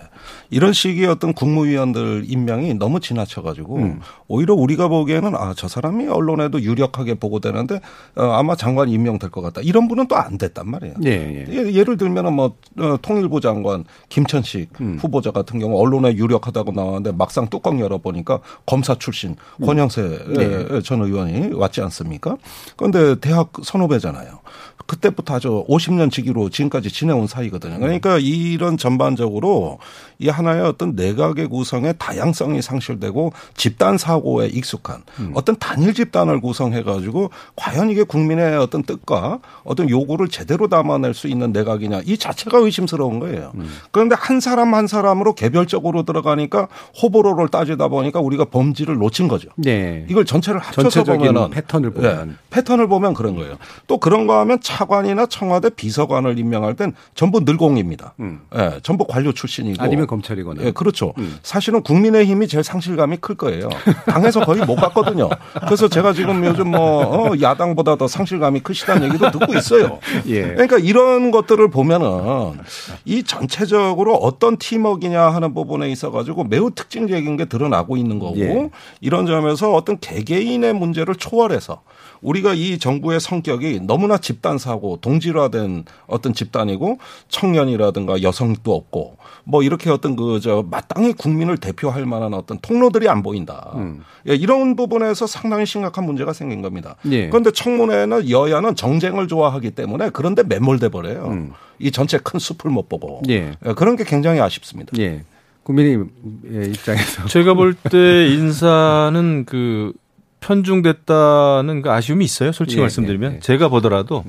이런 0.52 0.74
식의 0.74 1.08
어떤 1.08 1.34
국무위원들 1.34 2.26
임명이 2.28 2.76
너무 2.76 3.00
지나쳐가지고 3.00 3.78
음. 3.78 4.00
오히려 4.28 4.54
우리가 4.54 4.88
보기에는 4.88 5.34
아 5.36 5.54
저 5.56 5.68
사람이 5.68 6.08
언론에도 6.08 6.62
유력하게 6.62 7.16
보고되는데 7.16 7.82
어, 8.16 8.24
아마 8.32 8.56
장관 8.56 8.90
임명될 8.90 9.30
것 9.32 9.42
같다 9.42 9.62
이런 9.62 9.88
분은 9.88 10.08
또 10.08 10.16
안 10.16 10.38
됐단 10.38 10.70
말이에요. 10.70 10.96
예, 11.06 11.10
예. 11.10 11.46
예, 11.50 11.74
예를 11.74 11.98
들면은 11.98 12.34
뭐 12.34 12.56
어, 12.78 12.98
통일부 13.02 13.42
장관 13.42 13.86
김천식 14.10 14.70
음. 14.82 14.98
후보자 15.02 15.32
같은 15.32 15.60
경우 15.60 15.80
언론에 15.80 16.16
유력하다고 16.16 16.72
나왔는데 16.74 17.12
막상 17.14 17.48
뚜껑 17.50 17.80
열어 17.80 17.98
보니까 17.98 18.40
검사 18.66 18.96
출신 18.96 19.36
권영세 19.64 20.02
음. 20.02 20.34
네. 20.34 20.82
전 20.82 21.02
의원이 21.02 21.54
왔지 21.54 21.82
않습니까? 21.82 22.38
그런데 22.76 23.16
대학 23.20 23.52
선후배잖아요. 23.64 24.40
그때부터 24.88 25.36
아주 25.36 25.66
50년 25.70 26.12
지기로 26.12 26.50
지금까지 26.50 26.90
지내온 26.90 27.28
사이거든요. 27.28 27.80
그러니까 27.80 28.18
이런 28.20 28.78
전반적으로 28.78 29.80
이 30.22 30.30
하나의 30.30 30.62
어떤 30.62 30.94
내각의 30.96 31.48
구성의 31.48 31.96
다양성이 31.98 32.62
상실되고 32.62 33.34
집단 33.56 33.98
사고에 33.98 34.48
익숙한 34.48 35.02
어떤 35.34 35.58
단일 35.58 35.94
집단을 35.94 36.40
구성해 36.42 36.84
가지고 36.84 37.32
과연 37.56 37.90
이게 37.90 38.04
국민의 38.04 38.58
어떤 38.58 38.84
뜻과 38.84 39.40
어떤 39.64 39.90
요구를 39.90 40.28
제대로 40.28 40.68
담아낼 40.68 41.14
수 41.14 41.28
있는 41.28 41.52
내각이냐 41.52 42.02
이 42.06 42.18
자체가 42.18 42.60
의심스러운 42.60 43.20
거예요. 43.20 43.52
그런데 43.92 44.16
한 44.18 44.40
사람 44.40 44.74
한 44.76 44.88
사람으로 44.88 45.34
개별적으로 45.34 46.04
들어가니까 46.04 46.68
호불호를 47.02 47.48
따지다 47.50 47.88
보니까 47.88 48.20
우리가 48.20 48.46
범지를 48.46 48.98
놓친 48.98 49.28
거죠. 49.28 49.50
네. 49.56 50.06
이걸 50.08 50.26
전체를 50.26 50.60
합쳐서 50.60 50.90
전체적인 50.90 51.28
보면은 51.28 51.50
패턴을 51.50 51.92
보면. 51.92 52.30
예, 52.30 52.34
패턴을 52.50 52.88
보면 52.88 53.14
그런 53.14 53.36
거예요. 53.36 53.58
또 53.88 53.98
그런 53.98 54.28
거 54.28 54.40
하면 54.40 54.60
차관이나 54.62 55.26
청와대 55.26 55.70
비서관을 55.70 56.38
임명할 56.38 56.76
땐 56.76 56.94
전부 57.16 57.40
늘공입니다. 57.40 58.14
음. 58.20 58.42
예, 58.56 58.80
전부 58.84 59.08
관료 59.08 59.32
출신이고 59.34 59.82
아니면 59.82 60.08
검찰이거나. 60.12 60.64
예, 60.64 60.72
그렇죠. 60.72 61.14
음. 61.18 61.38
사실은 61.42 61.82
국민의힘이 61.82 62.50
제일 62.50 62.64
상실감이 62.64 63.18
클 63.18 63.36
거예요. 63.36 63.70
당에서 64.08 64.42
거의 64.42 64.66
못 64.66 64.76
갔거든요. 64.76 65.30
그래서 65.66 65.88
제가 65.88 66.12
지금 66.12 66.46
요즘 66.46 66.72
뭐 66.72 67.32
어, 67.32 67.34
야당보다 67.42 67.96
더 67.96 68.08
상실감이 68.08 68.60
크시다는 68.60 69.08
얘기도 69.08 69.32
듣고 69.32 69.54
있어요. 69.56 70.00
예. 70.28 70.42
그러니까 70.42 70.78
이런 70.78 71.32
것들을 71.32 71.70
보면은 71.70 72.60
이 73.06 73.24
전체적으로 73.24 74.16
어떤 74.16 74.58
팀워크냐 74.58 75.22
하는 75.22 75.54
부분에 75.54 75.90
있어 75.92 76.12
가지고 76.12 76.44
매우 76.44 76.72
특징적인 76.72 77.38
게 77.38 77.46
드러나고 77.46 77.96
있는 77.96 78.20
거고 78.20 78.40
예. 78.40 78.70
이런 79.00 79.26
점에서 79.26 79.74
어떤 79.74 79.98
개개인의 80.00 80.74
문제를 80.74 81.16
초월해서 81.16 81.82
우리가 82.22 82.54
이 82.54 82.78
정부의 82.78 83.20
성격이 83.20 83.82
너무나 83.84 84.18
집단 84.18 84.58
사고 84.58 84.98
동질화된 85.02 85.86
어떤 86.08 86.34
집단이고 86.34 87.00
청년이라든가 87.30 88.22
여성도 88.22 88.76
없고 88.76 89.18
뭐 89.44 89.64
이렇게 89.64 89.90
어떤 89.90 90.16
그 90.16 90.40
저 90.42 90.64
마땅히 90.70 91.14
국민을 91.14 91.58
대표할 91.58 92.06
만한 92.06 92.34
어떤 92.34 92.58
통로들이 92.60 93.08
안 93.10 93.22
보인다. 93.24 93.72
음. 93.76 94.04
예, 94.30 94.36
이런 94.36 94.76
부분에서 94.76 95.28
상당히 95.28 95.66
심각한 95.66 96.06
문제가 96.06 96.34
생긴 96.34 96.62
겁니다. 96.62 96.96
예. 97.12 97.28
그런데 97.30 97.52
청문회는 97.52 98.30
여야는 98.30 98.76
정쟁을 98.76 99.28
좋아하기 99.28 99.72
때문에 99.72 100.10
그런데 100.14 100.44
매몰돼 100.44 100.90
버려요. 100.90 101.26
음. 101.32 101.52
이 101.80 101.92
전체 101.92 102.18
큰 102.18 102.40
숲을 102.40 102.70
못 102.72 102.88
보고 102.90 103.22
예. 103.30 103.54
예, 103.66 103.74
그런 103.74 103.96
게 103.96 104.04
굉장히 104.04 104.40
아쉽습니다. 104.40 104.92
예. 105.00 105.24
국민의 105.64 106.06
입장에서 106.44 107.26
제가 107.26 107.54
볼 107.54 107.76
때 107.90 108.28
인사는 108.34 109.46
그 109.46 109.94
편중됐다는 110.42 111.82
그 111.82 111.92
아쉬움이 111.92 112.26
있어요. 112.26 112.52
솔직히 112.52 112.80
예, 112.80 112.84
말씀드리면 112.84 113.32
예, 113.32 113.36
예. 113.38 113.40
제가 113.40 113.70
보더라도 113.70 114.24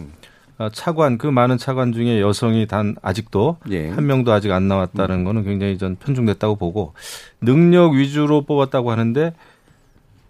아, 0.58 0.70
차관 0.72 1.18
그 1.18 1.26
많은 1.26 1.58
차관 1.58 1.92
중에 1.92 2.20
여성이 2.20 2.66
단 2.66 2.94
아직도 3.02 3.56
예. 3.70 3.88
한 3.88 4.06
명도 4.06 4.32
아직 4.32 4.52
안 4.52 4.68
나왔다는 4.68 5.24
거는 5.24 5.44
굉장히 5.44 5.78
전 5.78 5.96
편중됐다고 5.96 6.56
보고 6.56 6.94
능력 7.40 7.92
위주로 7.94 8.42
뽑았다고 8.44 8.90
하는데 8.92 9.32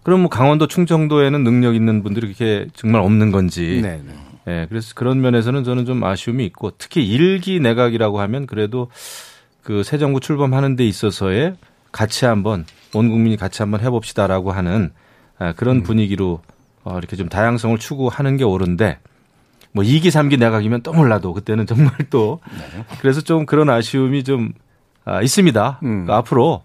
그럼 0.03 0.21
뭐 0.21 0.31
강원도 0.31 0.67
충청도에는 0.67 1.45
능력 1.45 1.75
있는 1.75 2.03
분들이 2.03 2.33
그렇게 2.33 2.67
정말 2.75 3.03
없는 3.03 3.31
건지 3.31 3.81
네, 3.83 4.01
네. 4.05 4.15
예, 4.49 4.67
그래서 4.69 4.93
그런 4.95 5.21
면에서는 5.21 5.63
저는 5.65 5.85
좀 5.85 6.03
아쉬움이 6.03 6.45
있고 6.47 6.73
특히 6.79 7.07
일기 7.07 7.61
내각이라고 7.61 8.21
하면 8.21 8.47
그래도 8.47 8.89
그 9.63 9.83
새 9.85 9.99
정부 9.99 10.19
출범하는 10.21 10.75
데 10.77 10.85
있어서의 10.87 11.55
같이 11.93 12.25
한번 12.25 12.65
온 12.95 13.11
국민이 13.11 13.37
같이 13.37 13.63
한번 13.63 13.81
해봅시다라고 13.81 14.51
하는 14.53 14.91
아, 14.95 15.02
그런 15.57 15.83
분위기로 15.83 16.41
어, 16.85 16.99
이렇게 16.99 17.17
좀 17.17 17.29
다양성을 17.29 17.79
추구하는 17.79 18.37
게 18.37 18.45
옳은데 18.45 18.99
뭐 19.73 19.83
2기, 19.85 20.07
3기 20.07 20.39
내각이면 20.39 20.83
또 20.83 20.93
몰라도 20.93 21.33
그때는 21.33 21.67
정말 21.67 21.93
또 22.11 22.41
그래서 23.01 23.21
좀 23.21 23.47
그런 23.47 23.71
아쉬움이 23.71 24.25
좀 24.25 24.53
아, 25.05 25.23
있습니다. 25.23 25.79
그러니까 25.81 26.17
앞으로 26.19 26.63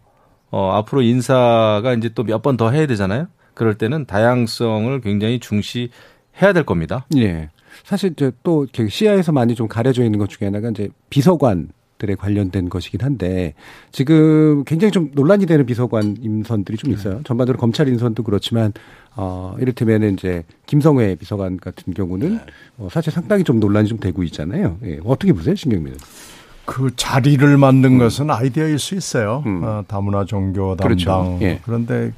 어, 0.52 0.72
앞으로 0.74 1.02
인사가 1.02 1.94
이제 1.94 2.10
또 2.10 2.24
몇 2.24 2.42
번 2.42 2.58
더 2.58 2.70
해야 2.72 2.86
되잖아요. 2.88 3.28
그럴 3.54 3.76
때는 3.76 4.06
다양성을 4.06 5.02
굉장히 5.02 5.40
중시해야 5.40 6.54
될 6.54 6.64
겁니다. 6.64 7.06
예. 7.18 7.50
사실 7.84 8.12
이제 8.12 8.32
또 8.44 8.66
시야에서 8.90 9.32
많이 9.32 9.56
좀 9.56 9.68
가려져 9.68 10.04
있는 10.04 10.20
것 10.20 10.30
중에 10.30 10.48
하나가 10.48 10.70
이제 10.70 10.90
비서관 11.10 11.70
들에 11.98 12.16
관련된 12.16 12.70
것이긴 12.70 13.02
한데 13.02 13.54
지금 13.92 14.64
굉장히 14.66 14.92
좀 14.92 15.12
논란이 15.14 15.46
되는 15.46 15.66
비서관 15.66 16.18
인선들이 16.22 16.78
좀 16.78 16.94
있어요. 16.94 17.22
전반적으로 17.24 17.60
검찰 17.60 17.88
인선도 17.88 18.24
그렇지만 18.24 18.74
어 19.16 19.56
이를테면 19.60 20.14
이제 20.14 20.44
김성회 20.68 21.16
비서관 21.16 21.58
같은 21.58 21.94
경우는 21.94 22.40
어, 22.78 22.88
사실 22.92 23.12
상당히 23.12 23.44
좀 23.44 23.60
논란이 23.60 23.88
좀 23.88 24.00
되고 24.00 24.22
있잖아요. 24.24 24.78
예. 24.84 25.00
어떻게 25.04 25.34
보세요, 25.34 25.56
신경민? 25.56 25.98
그 26.66 26.92
자리를 26.96 27.58
만든 27.58 27.98
것은 27.98 28.30
아이디어일 28.30 28.78
수 28.78 28.94
있어요. 28.94 29.42
음. 29.46 29.64
어, 29.64 29.84
다문화 29.88 30.26
종교 30.26 30.76
담당. 30.76 30.88
그렇죠. 30.88 31.40
예. 31.42 31.60
그런데 31.64 32.14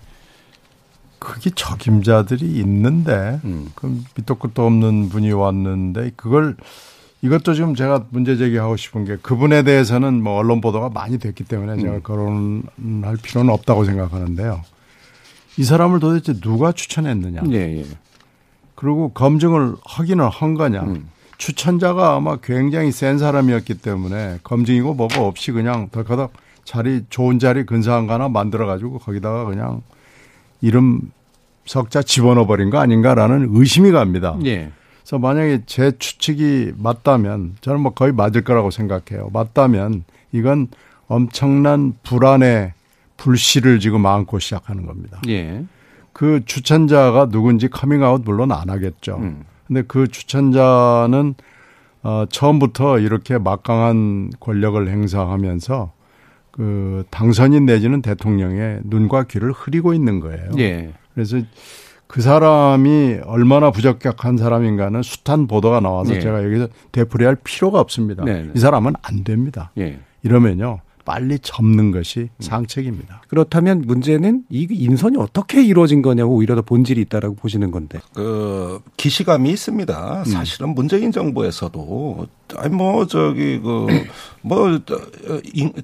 그게 1.19 1.51
적임자들이 1.53 2.45
있는데 2.45 3.39
음. 3.43 3.69
그 3.75 4.01
밑도 4.15 4.35
끝도 4.35 4.65
없는 4.65 5.09
분이 5.09 5.31
왔는데 5.31 6.11
그걸 6.15 6.55
이것도 7.21 7.53
지금 7.53 7.75
제가 7.75 8.05
문제 8.11 8.37
제기하고 8.37 8.77
싶은 8.77 9.03
게 9.05 9.17
그분에 9.21 9.63
대해서는 9.63 10.21
뭐 10.23 10.37
언론 10.37 10.61
보도가 10.61 10.89
많이 10.89 11.17
됐기 11.17 11.43
때문에 11.43 11.73
음. 11.73 11.79
제가 11.79 11.99
거론할 11.99 13.17
필요는 13.21 13.53
없다고 13.53 13.83
생각하는데요. 13.85 14.61
이 15.57 15.63
사람을 15.63 15.99
도대체 15.99 16.39
누가 16.39 16.71
추천했느냐? 16.71 17.41
예, 17.51 17.79
예. 17.79 17.85
그리고 18.75 19.09
검증을 19.09 19.75
하기는 19.83 20.25
한 20.25 20.53
거냐. 20.53 20.83
음. 20.83 21.09
추천자가 21.37 22.15
아마 22.15 22.37
굉장히 22.37 22.91
센 22.91 23.17
사람이었기 23.17 23.75
때문에 23.75 24.39
검증이고 24.43 24.93
뭐고 24.93 25.25
없이 25.25 25.51
그냥 25.51 25.89
덜커덕 25.89 26.33
자리 26.63 27.03
좋은 27.09 27.39
자리 27.39 27.65
근사한 27.65 28.07
거 28.07 28.13
하나 28.13 28.29
만들어 28.29 28.65
가지고 28.67 28.99
거기다가 28.99 29.45
그냥 29.45 29.81
이름 30.61 31.01
석자 31.65 32.03
집어넣어 32.03 32.45
버린 32.45 32.69
거 32.69 32.79
아닌가라는 32.79 33.49
의심이 33.51 33.91
갑니다. 33.91 34.37
예. 34.45 34.71
그래서 35.09 35.17
만약에 35.17 35.63
제 35.65 35.91
추측이 35.97 36.73
맞다면 36.77 37.55
저는 37.61 37.81
뭐 37.81 37.95
거의 37.95 38.13
맞을 38.13 38.43
거라고 38.43 38.69
생각해요. 38.69 39.31
맞다면 39.33 40.03
이건 40.31 40.67
엄청난 41.07 41.93
불안의 42.03 42.73
불씨를 43.17 43.79
지금 43.79 44.05
안고 44.05 44.37
시작하는 44.37 44.85
겁니다. 44.85 45.19
예. 45.27 45.65
그 46.13 46.41
추천자가 46.45 47.29
누군지 47.29 47.69
커밍아웃 47.69 48.21
물론 48.23 48.51
안 48.51 48.69
하겠죠. 48.69 49.17
음. 49.17 49.45
근데 49.65 49.81
그 49.81 50.07
추천자는 50.07 51.33
어 52.03 52.25
처음부터 52.29 52.99
이렇게 52.99 53.39
막강한 53.39 54.29
권력을 54.39 54.87
행사하면서 54.87 55.91
그 56.51 57.03
당선인 57.09 57.65
내지는 57.65 58.03
대통령의 58.03 58.81
눈과 58.83 59.23
귀를 59.23 59.53
흐리고 59.53 59.95
있는 59.95 60.19
거예요. 60.19 60.51
예. 60.59 60.93
그래서 61.15 61.41
그 62.09 62.21
사람이 62.21 63.19
얼마나 63.25 63.69
부적격한 63.69 64.37
사람인가는 64.37 64.99
숱한 65.03 65.45
보도가 65.45 65.79
나와서 65.79 66.15
예. 66.15 66.19
제가 66.19 66.43
여기서 66.43 66.67
되풀이할 66.91 67.37
필요가 67.43 67.79
없습니다. 67.79 68.25
네, 68.25 68.41
네. 68.41 68.51
이 68.55 68.59
사람은 68.59 68.93
안 69.03 69.23
됩니다. 69.23 69.71
예. 69.77 69.99
이러면요 70.23 70.79
빨리 71.05 71.37
접는 71.37 71.91
것이 71.91 72.21
음. 72.21 72.29
상책입니다. 72.39 73.21
그렇다면 73.27 73.83
문제는 73.85 74.45
이 74.49 74.67
인선이 74.71 75.17
어떻게 75.17 75.63
이루어진 75.63 76.01
거냐고 76.01 76.33
오히려 76.33 76.55
더 76.55 76.63
본질이 76.63 76.99
있다라고 77.01 77.35
보시는 77.35 77.69
건데. 77.69 77.99
그 78.15 78.81
기시감이 78.97 79.47
있습니다. 79.51 80.23
사실은 80.25 80.73
문재인 80.73 81.11
정부에서도 81.11 82.27
아니 82.57 82.73
뭐 82.75 83.05
저기 83.05 83.59
그 83.59 83.87
뭐 84.41 84.79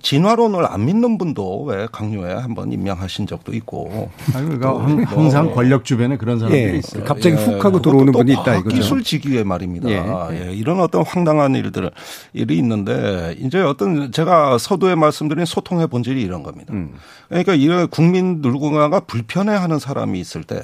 진화론을 0.02 0.66
안 0.66 0.86
믿는 0.86 1.18
분도 1.18 1.64
왜 1.64 1.88
강요에 1.92 2.34
한번 2.34 2.72
임명하신 2.72 3.28
적도 3.28 3.54
있고 3.54 4.10
아니, 4.34 4.46
그러니까 4.46 4.82
항- 4.82 5.04
항상 5.04 5.54
권력 5.54 5.84
주변에 5.86 6.18
그런 6.18 6.40
사람들이 6.40 6.74
예. 6.74 6.78
있어요. 6.78 7.04
갑자기 7.04 7.36
훅 7.36 7.48
하고 7.56 7.60
그것도 7.60 7.82
들어오는 7.82 8.14
또 8.14 8.20
분이 8.20 8.32
있다 8.34 8.56
이거죠. 8.58 8.76
기술 8.76 9.04
직위에 9.04 9.44
말입니다. 9.44 9.90
예. 9.90 10.04
예, 10.32 10.54
이런 10.54 10.80
어떤 10.80 11.04
황당한 11.04 11.56
일들 11.56 11.92
일이 12.34 12.58
있는데 12.58 13.36
이제 13.40 13.60
어떤 13.60 14.12
제가 14.12 14.58
서두에 14.58 14.96
말씀드린 14.96 15.46
소통의 15.46 15.88
본질이 15.88 16.22
이런 16.22 16.44
겁니다. 16.44 16.74
음. 16.74 16.94
그러니까 17.28 17.56
이런 17.56 17.88
국민 17.90 18.40
누군가가 18.42 19.02
불편해하는 19.02 19.80
사람이 19.80 20.20
있을 20.20 20.44
때 20.44 20.62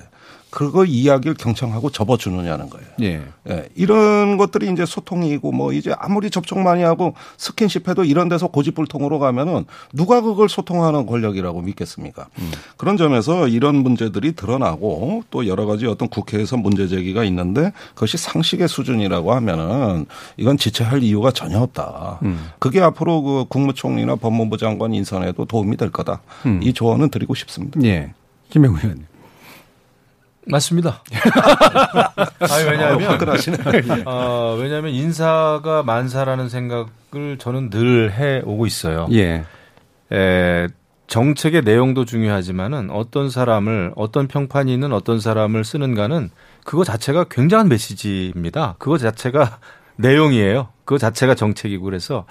그거 0.52 0.84
이야기를 0.84 1.36
경청하고 1.36 1.90
접어주느냐는 1.92 2.70
거예요. 2.70 2.88
예. 3.02 3.22
예, 3.50 3.70
이런 3.74 4.38
것들이 4.38 4.72
이제 4.72 4.86
소통이고 4.86 5.52
뭐 5.54 5.72
이제 5.72 5.96
아무리 5.98 6.30
접촉 6.30 6.60
많이 6.60 6.84
하고 6.84 7.16
스킨십 7.38 7.88
해도 7.88 8.04
이런 8.04 8.28
데서 8.28 8.48
고집불통으로 8.48 9.18
가면은 9.18 9.66
누가 9.94 10.22
그걸 10.22 10.50
소통하는 10.50 11.06
권력이라고 11.06 11.62
믿겠습니까? 11.62 12.28
그런 12.78 12.98
점에서 12.98 13.48
이런 13.48 13.78
문제들이 13.78 14.34
드러나고 14.34 15.24
또 15.32 15.48
여러 15.48 15.66
가지 15.66 15.88
어떤 15.88 16.10
국회에서 16.10 16.58
문제 16.58 16.88
제기가 16.88 17.24
있는데 17.24 17.72
그것이 17.96 18.18
상식의 18.18 18.68
수준이라고 18.68 19.34
하면은 19.34 20.06
이건 20.36 20.58
지체할 20.58 21.02
이유가 21.02 21.32
전혀 21.32 21.60
없다. 21.60 22.20
그게 22.60 22.82
앞으로 22.82 23.22
그 23.22 23.46
국무총리나 23.48 24.18
법무부 24.18 24.58
장관 24.58 24.94
인선에도 24.94 25.46
도움이 25.46 25.78
될 25.78 25.92
거다. 25.92 26.22
이 26.62 26.74
조언은 26.74 27.10
드리고 27.10 27.36
싶습니다. 27.36 27.82
예. 27.84 28.14
김영우 28.50 28.78
의원님. 28.78 29.11
맞습니다. 30.52 31.02
아니, 32.40 32.70
왜냐하면 32.70 33.04
화끈하시네. 33.04 33.58
어, 34.06 34.58
왜냐하면 34.60 34.92
인사가 34.92 35.82
만사라는 35.84 36.50
생각을 36.50 37.38
저는 37.40 37.70
늘 37.70 38.12
해 38.12 38.42
오고 38.44 38.66
있어요. 38.68 39.08
예. 39.14 39.44
에, 40.12 40.68
정책의 41.08 41.64
내용도 41.64 42.06
중요하지만은 42.06 42.90
어떤 42.90 43.30
사람을 43.30 43.94
어떤 43.96 44.28
평판이 44.28 44.74
있는 44.74 44.94
어떤 44.94 45.20
사람을 45.20 45.64
쓰는가는 45.64 46.30
그거 46.64 46.84
자체가 46.84 47.26
굉장한 47.26 47.68
메시지입니다. 47.70 48.76
그거 48.80 48.98
자체가 48.98 49.60
내용이에요. 49.98 50.70
그거 50.86 50.98
자체가 50.98 51.36
정책이고 51.36 51.84
그래서 51.84 52.26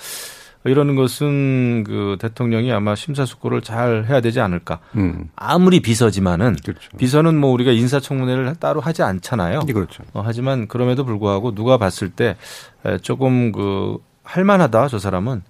이러는 0.64 0.94
것은 0.94 1.84
그 1.84 2.16
대통령이 2.20 2.70
아마 2.72 2.94
심사숙고를 2.94 3.62
잘 3.62 4.04
해야 4.08 4.20
되지 4.20 4.40
않을까. 4.40 4.80
음. 4.96 5.30
아무리 5.34 5.80
비서지만은 5.80 6.56
그렇죠. 6.62 6.96
비서는 6.98 7.38
뭐 7.38 7.50
우리가 7.52 7.72
인사청문회를 7.72 8.54
따로 8.56 8.80
하지 8.80 9.02
않잖아요. 9.02 9.62
예, 9.68 9.72
그렇죠. 9.72 10.02
어, 10.12 10.22
하지만 10.24 10.68
그럼에도 10.68 11.04
불구하고 11.04 11.54
누가 11.54 11.78
봤을 11.78 12.11
때 12.11 12.36
에, 12.84 12.98
조금 12.98 13.52
그 13.52 13.96
할만하다 14.22 14.88
저 14.88 14.98
사람은 14.98 15.42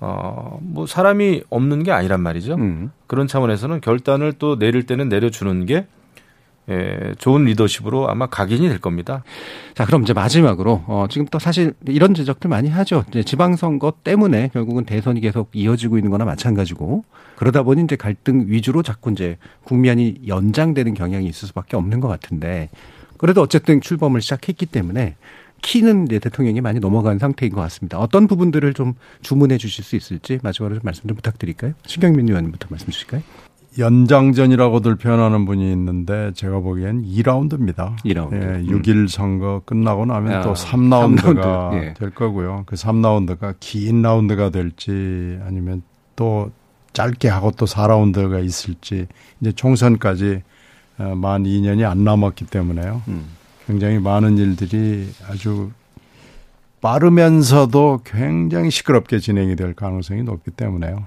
어, 0.00 0.58
뭐 0.60 0.86
사람이 0.86 1.42
없는 1.48 1.82
게 1.84 1.92
아니란 1.92 2.20
말이죠. 2.20 2.54
음. 2.56 2.90
그런 3.06 3.26
차원에서는 3.26 3.80
결단을 3.80 4.32
또 4.32 4.58
내릴 4.58 4.84
때는 4.84 5.08
내려주는 5.08 5.64
게 5.66 5.86
예, 6.68 7.14
좋은 7.18 7.44
리더십으로 7.44 8.10
아마 8.10 8.26
각인이 8.26 8.68
될 8.68 8.80
겁니다. 8.80 9.22
자, 9.74 9.86
그럼 9.86 10.02
이제 10.02 10.12
마지막으로 10.12 10.82
어 10.86 11.06
지금 11.08 11.26
또 11.30 11.38
사실 11.38 11.74
이런 11.86 12.14
지적들 12.14 12.50
많이 12.50 12.68
하죠. 12.68 13.04
이제 13.08 13.22
지방선거 13.22 13.94
때문에 14.02 14.50
결국은 14.52 14.84
대선이 14.84 15.20
계속 15.20 15.50
이어지고 15.52 15.98
있는 15.98 16.10
거나 16.10 16.24
마찬가지고 16.24 17.04
그러다 17.36 17.62
보니 17.62 17.84
이제 17.84 17.94
갈등 17.96 18.46
위주로 18.48 18.82
자꾸 18.82 19.12
이제 19.12 19.36
국면이 19.64 20.16
연장되는 20.26 20.94
경향이 20.94 21.26
있을 21.26 21.48
수밖에 21.48 21.76
없는 21.76 22.00
것 22.00 22.08
같은데 22.08 22.68
그래도 23.18 23.42
어쨌든 23.42 23.80
출범을 23.80 24.20
시작했기 24.20 24.66
때문에 24.66 25.16
키는 25.62 26.06
이제 26.06 26.18
대통령이 26.18 26.60
많이 26.60 26.80
넘어간 26.80 27.18
상태인 27.18 27.52
것 27.52 27.60
같습니다. 27.62 27.98
어떤 27.98 28.26
부분들을 28.26 28.74
좀 28.74 28.94
주문해 29.22 29.58
주실 29.58 29.84
수 29.84 29.96
있을지 29.96 30.38
마지막으로 30.42 30.76
좀 30.76 30.82
말씀 30.84 31.06
좀 31.06 31.16
부탁드릴까요? 31.16 31.72
신경민 31.86 32.28
의원님부터 32.28 32.68
말씀 32.70 32.90
주실까요? 32.90 33.22
연장전이라고들 33.78 34.96
표현하는 34.96 35.44
분이 35.44 35.70
있는데 35.72 36.32
제가 36.34 36.60
보기엔 36.60 37.04
2라운드입니다. 37.04 37.96
2라운드. 38.04 38.32
예, 38.34 38.38
음. 38.38 38.66
6일 38.68 39.08
선거 39.08 39.62
끝나고 39.64 40.06
나면 40.06 40.32
아, 40.34 40.42
또 40.42 40.54
3라운드가 40.54 41.42
삼라운드, 41.42 41.84
예. 41.84 41.94
될 41.94 42.10
거고요. 42.10 42.64
그 42.66 42.76
3라운드가 42.76 43.56
긴 43.60 44.02
라운드가 44.02 44.50
될지 44.50 45.38
아니면 45.46 45.82
또 46.14 46.50
짧게 46.92 47.28
하고 47.28 47.50
또 47.50 47.66
4라운드가 47.66 48.44
있을지 48.44 49.06
이제 49.40 49.52
총선까지 49.52 50.42
어, 50.98 51.14
만 51.14 51.44
2년이 51.44 51.88
안 51.88 52.04
남았기 52.04 52.46
때문에요. 52.46 53.02
음. 53.08 53.26
굉장히 53.66 53.98
많은 53.98 54.38
일들이 54.38 55.08
아주 55.28 55.70
빠르면서도 56.80 58.00
굉장히 58.04 58.70
시끄럽게 58.70 59.18
진행이 59.18 59.56
될 59.56 59.74
가능성이 59.74 60.22
높기 60.22 60.50
때문에요. 60.52 61.06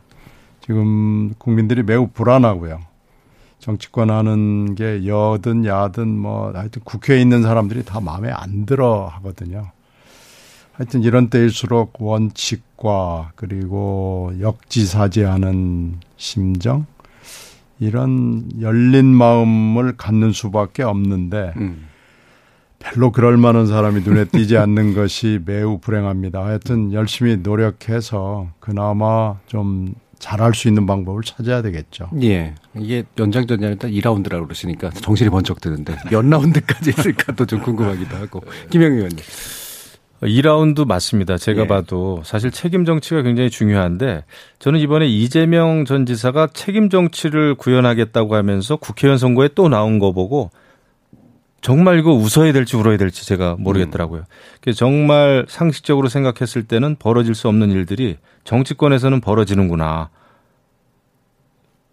지금 0.70 1.34
국민들이 1.40 1.82
매우 1.82 2.10
불안하고요. 2.14 2.80
정치권 3.58 4.12
하는 4.12 4.76
게 4.76 5.08
여든 5.08 5.66
야든 5.66 6.08
뭐 6.08 6.52
하여튼 6.54 6.84
국회에 6.86 7.20
있는 7.20 7.42
사람들이 7.42 7.84
다 7.84 8.00
마음에 8.00 8.30
안 8.30 8.68
들어 8.68 9.08
하거든요. 9.16 9.72
하여튼 10.74 11.02
이런 11.02 11.32
때일수록 11.32 12.00
원칙과 12.00 13.32
그리고 13.36 14.32
역지사지하는 14.40 16.02
심정 16.18 16.86
이런 17.80 18.48
열린 18.62 19.08
마음을 19.08 19.98
갖는 19.98 20.34
수밖에 20.34 20.84
없는데 20.84 21.54
음. 21.58 21.88
별로 22.78 23.12
그럴 23.12 23.38
만한 23.38 23.66
사람이 23.66 24.02
눈에 24.02 24.26
띄지 24.26 24.56
않는 24.56 24.94
것이 24.94 25.40
매우 25.44 25.80
불행합니다. 25.80 26.46
하여튼 26.46 26.94
열심히 26.94 27.38
노력해서 27.38 28.50
그나마 28.60 29.40
좀 29.48 29.96
잘할 30.20 30.54
수 30.54 30.68
있는 30.68 30.86
방법을 30.86 31.24
찾아야 31.24 31.62
되겠죠. 31.62 32.10
예. 32.22 32.54
이게 32.78 33.04
연장전이 33.18 33.66
아니라 33.66 33.90
2라운드라고 33.90 34.44
그러시니까 34.44 34.90
정신이 34.90 35.30
번쩍 35.30 35.62
드는데 35.62 35.96
몇 36.12 36.26
라운드까지 36.26 36.92
있을까도 36.92 37.46
좀 37.46 37.62
궁금하기도 37.62 38.16
하고. 38.18 38.44
김영 38.70 38.94
의원님. 38.94 39.18
2라운드 40.22 40.86
맞습니다. 40.86 41.38
제가 41.38 41.64
예. 41.64 41.68
봐도 41.68 42.22
사실 42.26 42.52
책임 42.52 42.84
정치가 42.84 43.22
굉장히 43.22 43.50
중요한데 43.50 44.26
저는 44.60 44.80
이번에 44.82 45.08
이재명 45.08 45.86
전 45.86 46.06
지사가 46.06 46.48
책임 46.54 46.90
정치를 46.90 47.56
구현하겠다고 47.56 48.36
하면서 48.36 48.76
국회의원 48.76 49.18
선거에 49.18 49.50
또 49.56 49.70
나온 49.70 49.98
거 50.00 50.12
보고 50.12 50.52
정말 51.62 52.00
이거 52.00 52.12
웃어야 52.14 52.54
될지 52.54 52.78
울어야 52.78 52.98
될지 52.98 53.26
제가 53.26 53.56
모르겠더라고요. 53.60 54.24
그래서 54.62 54.78
정말 54.78 55.46
상식적으로 55.48 56.08
생각했을 56.08 56.64
때는 56.64 56.96
벌어질 56.98 57.36
수 57.36 57.48
없는 57.48 57.72
일들이 57.72 58.18
정치권에서는 58.44 59.22
벌어지는구나. 59.22 60.10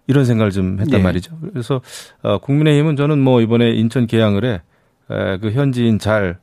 이런 0.06 0.24
생각을 0.24 0.52
좀 0.52 0.78
했단 0.80 1.00
예. 1.00 1.02
말이죠. 1.02 1.36
그래서 1.52 1.80
어, 2.22 2.38
국민의힘은 2.38 2.96
저는 2.96 3.18
뭐 3.18 3.40
이번에 3.40 3.70
인천 3.70 4.06
계양을에 4.06 4.62
에, 5.10 5.38
그 5.38 5.50
현지인 5.50 5.98
잘 5.98 6.38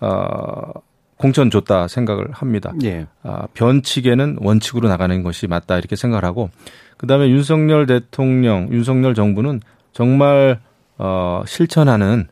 어, 0.00 0.72
공천 1.16 1.50
줬다 1.50 1.88
생각을 1.88 2.30
합니다. 2.32 2.72
예. 2.84 3.06
아, 3.22 3.46
변칙에는 3.54 4.38
원칙으로 4.40 4.88
나가는 4.88 5.22
것이 5.22 5.46
맞다 5.46 5.78
이렇게 5.78 5.96
생각을 5.96 6.24
하고 6.24 6.50
그다음에 6.96 7.28
윤석열 7.28 7.86
대통령, 7.86 8.68
윤석열 8.72 9.14
정부는 9.14 9.60
정말 9.92 10.60
어, 11.02 11.42
실천하는 11.46 12.28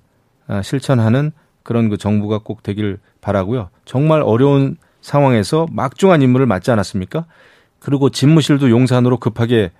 아, 0.46 0.60
실천하는 0.60 1.32
그런 1.62 1.88
그 1.88 1.96
정부가 1.96 2.38
꼭 2.38 2.62
되길 2.62 2.98
바라고요. 3.22 3.70
정말 3.86 4.20
어려운 4.20 4.76
상황에서 5.00 5.66
막중한 5.70 6.20
임무를 6.20 6.44
맡지 6.44 6.70
않았습니까? 6.70 7.24
그리고 7.78 8.10
집무실도 8.10 8.68
용산으로 8.68 9.16
급하게 9.18 9.70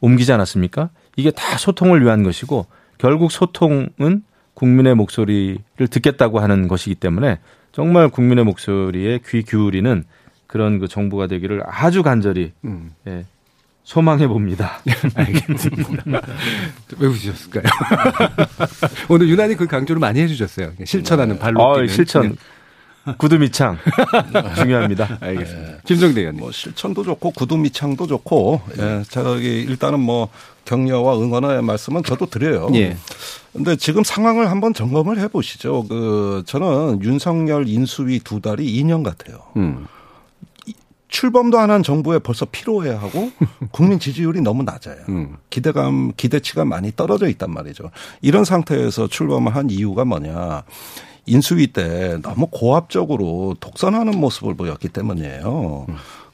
옮기지 0.00 0.32
않았습니까? 0.32 0.90
이게 1.16 1.30
다 1.30 1.56
소통을 1.56 2.04
위한 2.04 2.22
것이고 2.22 2.66
결국 2.98 3.32
소통은 3.32 4.22
국민의 4.52 4.94
목소리를 4.94 5.88
듣겠다고 5.90 6.40
하는 6.40 6.68
것이기 6.68 6.94
때문에 6.94 7.38
정말 7.72 8.08
국민의 8.10 8.44
목소리에 8.44 9.20
귀 9.26 9.42
기울이는 9.42 10.04
그런 10.46 10.78
그 10.78 10.88
정부가 10.88 11.26
되기를 11.26 11.62
아주 11.66 12.02
간절히 12.02 12.52
음. 12.64 12.92
예, 13.06 13.24
소망해 13.86 14.26
봅니다. 14.26 14.80
알겠습니다. 15.14 16.20
왜 16.98 17.06
웃으셨을까요? 17.06 17.62
오늘 19.08 19.28
유난히 19.28 19.54
그 19.54 19.68
강조를 19.68 20.00
많이 20.00 20.20
해주셨어요. 20.20 20.72
실천하는 20.84 21.38
발로 21.38 21.62
어, 21.62 21.74
뛰는. 21.76 21.88
실천 21.88 22.36
구두미창 23.18 23.78
중요합니다. 24.58 25.18
알겠습니다. 25.20 25.72
김정대 25.86 26.20
의원님. 26.22 26.40
뭐 26.40 26.50
실천도 26.50 27.04
좋고 27.04 27.30
구두미창도 27.30 28.08
좋고 28.08 28.60
예, 28.80 29.02
저기 29.08 29.60
일단은 29.60 30.00
뭐 30.00 30.30
격려와 30.64 31.16
응원의 31.20 31.62
말씀은 31.62 32.02
저도 32.02 32.26
드려요. 32.26 32.68
예. 32.74 32.96
근데 33.52 33.76
지금 33.76 34.02
상황을 34.02 34.50
한번 34.50 34.74
점검을 34.74 35.20
해 35.20 35.28
보시죠. 35.28 35.84
그 35.88 36.42
저는 36.44 37.02
윤석열 37.04 37.68
인수위 37.68 38.18
두 38.18 38.40
달이 38.40 38.66
2년 38.82 39.04
같아요. 39.04 39.38
음. 39.56 39.86
출범도 41.16 41.58
안 41.58 41.70
한 41.70 41.82
정부에 41.82 42.18
벌써 42.18 42.44
피로해하고 42.44 43.32
국민 43.72 43.98
지지율이 43.98 44.42
너무 44.42 44.62
낮아요. 44.64 44.98
음. 45.08 45.36
기대감, 45.48 46.12
기대치가 46.14 46.66
많이 46.66 46.92
떨어져 46.94 47.26
있단 47.28 47.50
말이죠. 47.50 47.90
이런 48.20 48.44
상태에서 48.44 49.08
출범을 49.08 49.56
한 49.56 49.70
이유가 49.70 50.04
뭐냐. 50.04 50.64
인수위 51.24 51.68
때 51.68 52.18
너무 52.22 52.48
고압적으로 52.50 53.56
독선하는 53.60 54.20
모습을 54.20 54.54
보였기 54.56 54.88
때문이에요. 54.90 55.86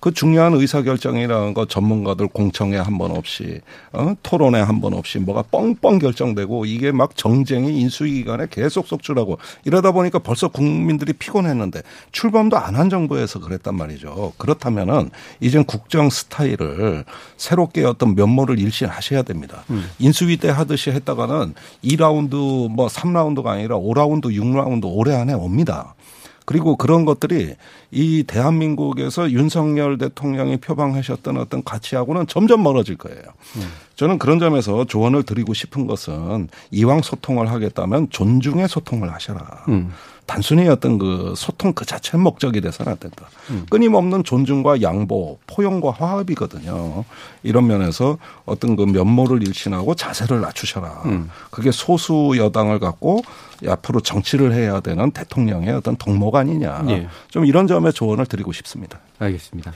그 0.02 0.12
중요한 0.12 0.52
의사결정이라는 0.54 1.54
거 1.54 1.64
전문가들 1.66 2.26
공청회 2.26 2.76
한 2.76 2.98
번 2.98 3.12
없이, 3.12 3.60
어? 3.92 4.14
토론회 4.24 4.60
한 4.60 4.80
번 4.80 4.94
없이 4.94 5.20
뭐가 5.20 5.42
뻥뻥 5.52 6.00
결정되고 6.00 6.64
이게 6.66 6.90
막 6.90 7.16
정쟁이 7.16 7.80
인수위 7.80 8.14
기간에 8.14 8.48
계속 8.50 8.88
속출하고 8.88 9.38
이러다 9.64 9.92
보니까 9.92 10.18
벌써 10.18 10.48
국민들이 10.48 11.12
피곤했는데 11.12 11.82
출범도 12.10 12.56
안 12.58 12.74
한 12.74 12.90
정부에서 12.90 13.38
그랬단 13.38 13.76
말이죠. 13.76 14.32
그렇다면은 14.38 15.10
이젠 15.38 15.62
국정 15.64 16.10
스타일을 16.10 17.04
새롭게 17.36 17.84
어떤 17.84 18.16
면모를 18.16 18.58
일신하셔야 18.58 19.22
됩니다. 19.22 19.62
인수위 20.00 20.38
때 20.38 20.48
하듯이 20.48 20.90
했다가는 20.90 21.54
2라운드 21.84 22.68
뭐 22.70 22.88
3라운드가 22.88 23.46
아니라 23.46 23.76
5라운드, 23.76 24.24
6라운드 24.34 24.82
올해 24.84 25.14
안에 25.14 25.32
옵니다. 25.34 25.94
그리고 26.44 26.76
그런 26.76 27.04
것들이 27.04 27.54
이 27.90 28.24
대한민국에서 28.26 29.30
윤석열 29.30 29.98
대통령이 29.98 30.58
표방하셨던 30.58 31.36
어떤 31.36 31.62
가치하고는 31.62 32.26
점점 32.26 32.62
멀어질 32.62 32.96
거예요. 32.96 33.22
저는 33.96 34.18
그런 34.18 34.38
점에서 34.38 34.84
조언을 34.84 35.22
드리고 35.22 35.54
싶은 35.54 35.86
것은 35.86 36.48
이왕 36.70 37.02
소통을 37.02 37.50
하겠다면 37.50 38.10
존중의 38.10 38.68
소통을 38.68 39.12
하셔라. 39.12 39.64
음. 39.68 39.92
단순히 40.26 40.68
어떤 40.68 40.98
그 40.98 41.34
소통 41.36 41.72
그 41.72 41.84
자체 41.84 42.16
목적이 42.16 42.60
돼서는 42.60 42.92
안 42.92 42.98
된다. 42.98 43.28
끊임없는 43.70 44.24
존중과 44.24 44.82
양보, 44.82 45.38
포용과 45.46 45.90
화합이거든요. 45.90 47.04
이런 47.42 47.66
면에서 47.66 48.18
어떤 48.44 48.76
그 48.76 48.84
면모를 48.84 49.46
일신하고 49.46 49.94
자세를 49.94 50.40
낮추셔라. 50.40 51.02
그게 51.50 51.70
소수 51.70 52.32
여당을 52.36 52.78
갖고 52.78 53.22
앞으로 53.66 54.00
정치를 54.00 54.52
해야 54.52 54.80
되는 54.80 55.10
대통령의 55.10 55.70
어떤 55.70 55.96
덕목 55.96 56.34
아니냐. 56.34 56.84
예. 56.88 57.08
좀 57.28 57.44
이런 57.44 57.66
점에 57.66 57.92
조언을 57.92 58.26
드리고 58.26 58.52
싶습니다. 58.52 59.00
알겠습니다. 59.18 59.72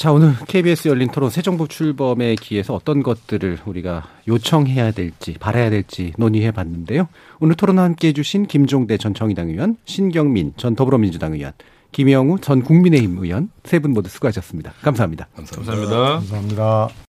자, 0.00 0.12
오늘 0.12 0.34
KBS 0.48 0.88
열린 0.88 1.10
토론 1.10 1.28
새 1.28 1.42
정부 1.42 1.68
출범에 1.68 2.34
기해서 2.36 2.72
어떤 2.72 3.02
것들을 3.02 3.58
우리가 3.66 4.08
요청해야 4.28 4.92
될지, 4.92 5.34
바라야 5.38 5.68
될지 5.68 6.14
논의해 6.16 6.52
봤는데요. 6.52 7.06
오늘 7.38 7.54
토론과 7.54 7.82
함께 7.82 8.08
해주신 8.08 8.46
김종대 8.46 8.96
전 8.96 9.12
정의당 9.12 9.50
의원, 9.50 9.76
신경민 9.84 10.54
전 10.56 10.74
더불어민주당 10.74 11.34
의원, 11.34 11.52
김영우 11.92 12.40
전 12.40 12.62
국민의힘 12.62 13.18
의원 13.18 13.50
세 13.64 13.78
분 13.78 13.92
모두 13.92 14.08
수고하셨습니다. 14.08 14.72
감사합니다. 14.80 15.28
감사합니다. 15.36 15.96
감사합니다. 16.14 17.09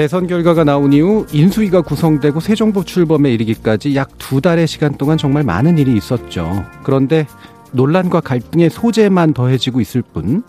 대선 0.00 0.26
결과가 0.26 0.64
나온 0.64 0.94
이후 0.94 1.26
인수위가 1.30 1.82
구성되고 1.82 2.40
새 2.40 2.54
정부 2.54 2.86
출범에 2.86 3.34
이르기까지 3.34 3.94
약 3.96 4.08
두 4.16 4.40
달의 4.40 4.66
시간 4.66 4.94
동안 4.94 5.18
정말 5.18 5.42
많은 5.42 5.76
일이 5.76 5.94
있었죠. 5.94 6.64
그런데 6.84 7.26
논란과 7.72 8.20
갈등의 8.20 8.70
소재만 8.70 9.34
더해지고 9.34 9.78
있을 9.82 10.00
뿐 10.00 10.42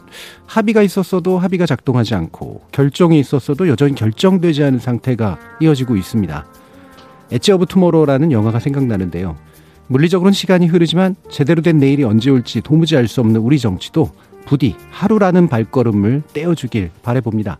합의가 0.45 0.83
있었어도 0.83 1.37
합의가 1.37 1.65
작동하지 1.65 2.15
않고 2.15 2.61
결정이 2.71 3.19
있었어도 3.19 3.67
여전히 3.67 3.93
결정되지 3.93 4.63
않은 4.63 4.79
상태가 4.79 5.37
이어지고 5.59 5.97
있습니다. 5.97 6.45
Edge 7.31 7.51
of 7.51 7.65
Tomorrow라는 7.65 8.31
영화가 8.31 8.59
생각나는데요. 8.59 9.35
물리적으로는 9.87 10.31
시간이 10.31 10.67
흐르지만 10.67 11.17
제대로 11.29 11.61
된 11.61 11.77
내일이 11.77 12.05
언제 12.05 12.29
올지 12.29 12.61
도무지 12.61 12.95
알 12.95 13.09
수 13.09 13.19
없는 13.19 13.41
우리 13.41 13.59
정치도 13.59 14.11
부디 14.45 14.77
하루라는 14.91 15.49
발걸음을 15.49 16.23
떼어주길 16.31 16.91
바래봅니다. 17.03 17.59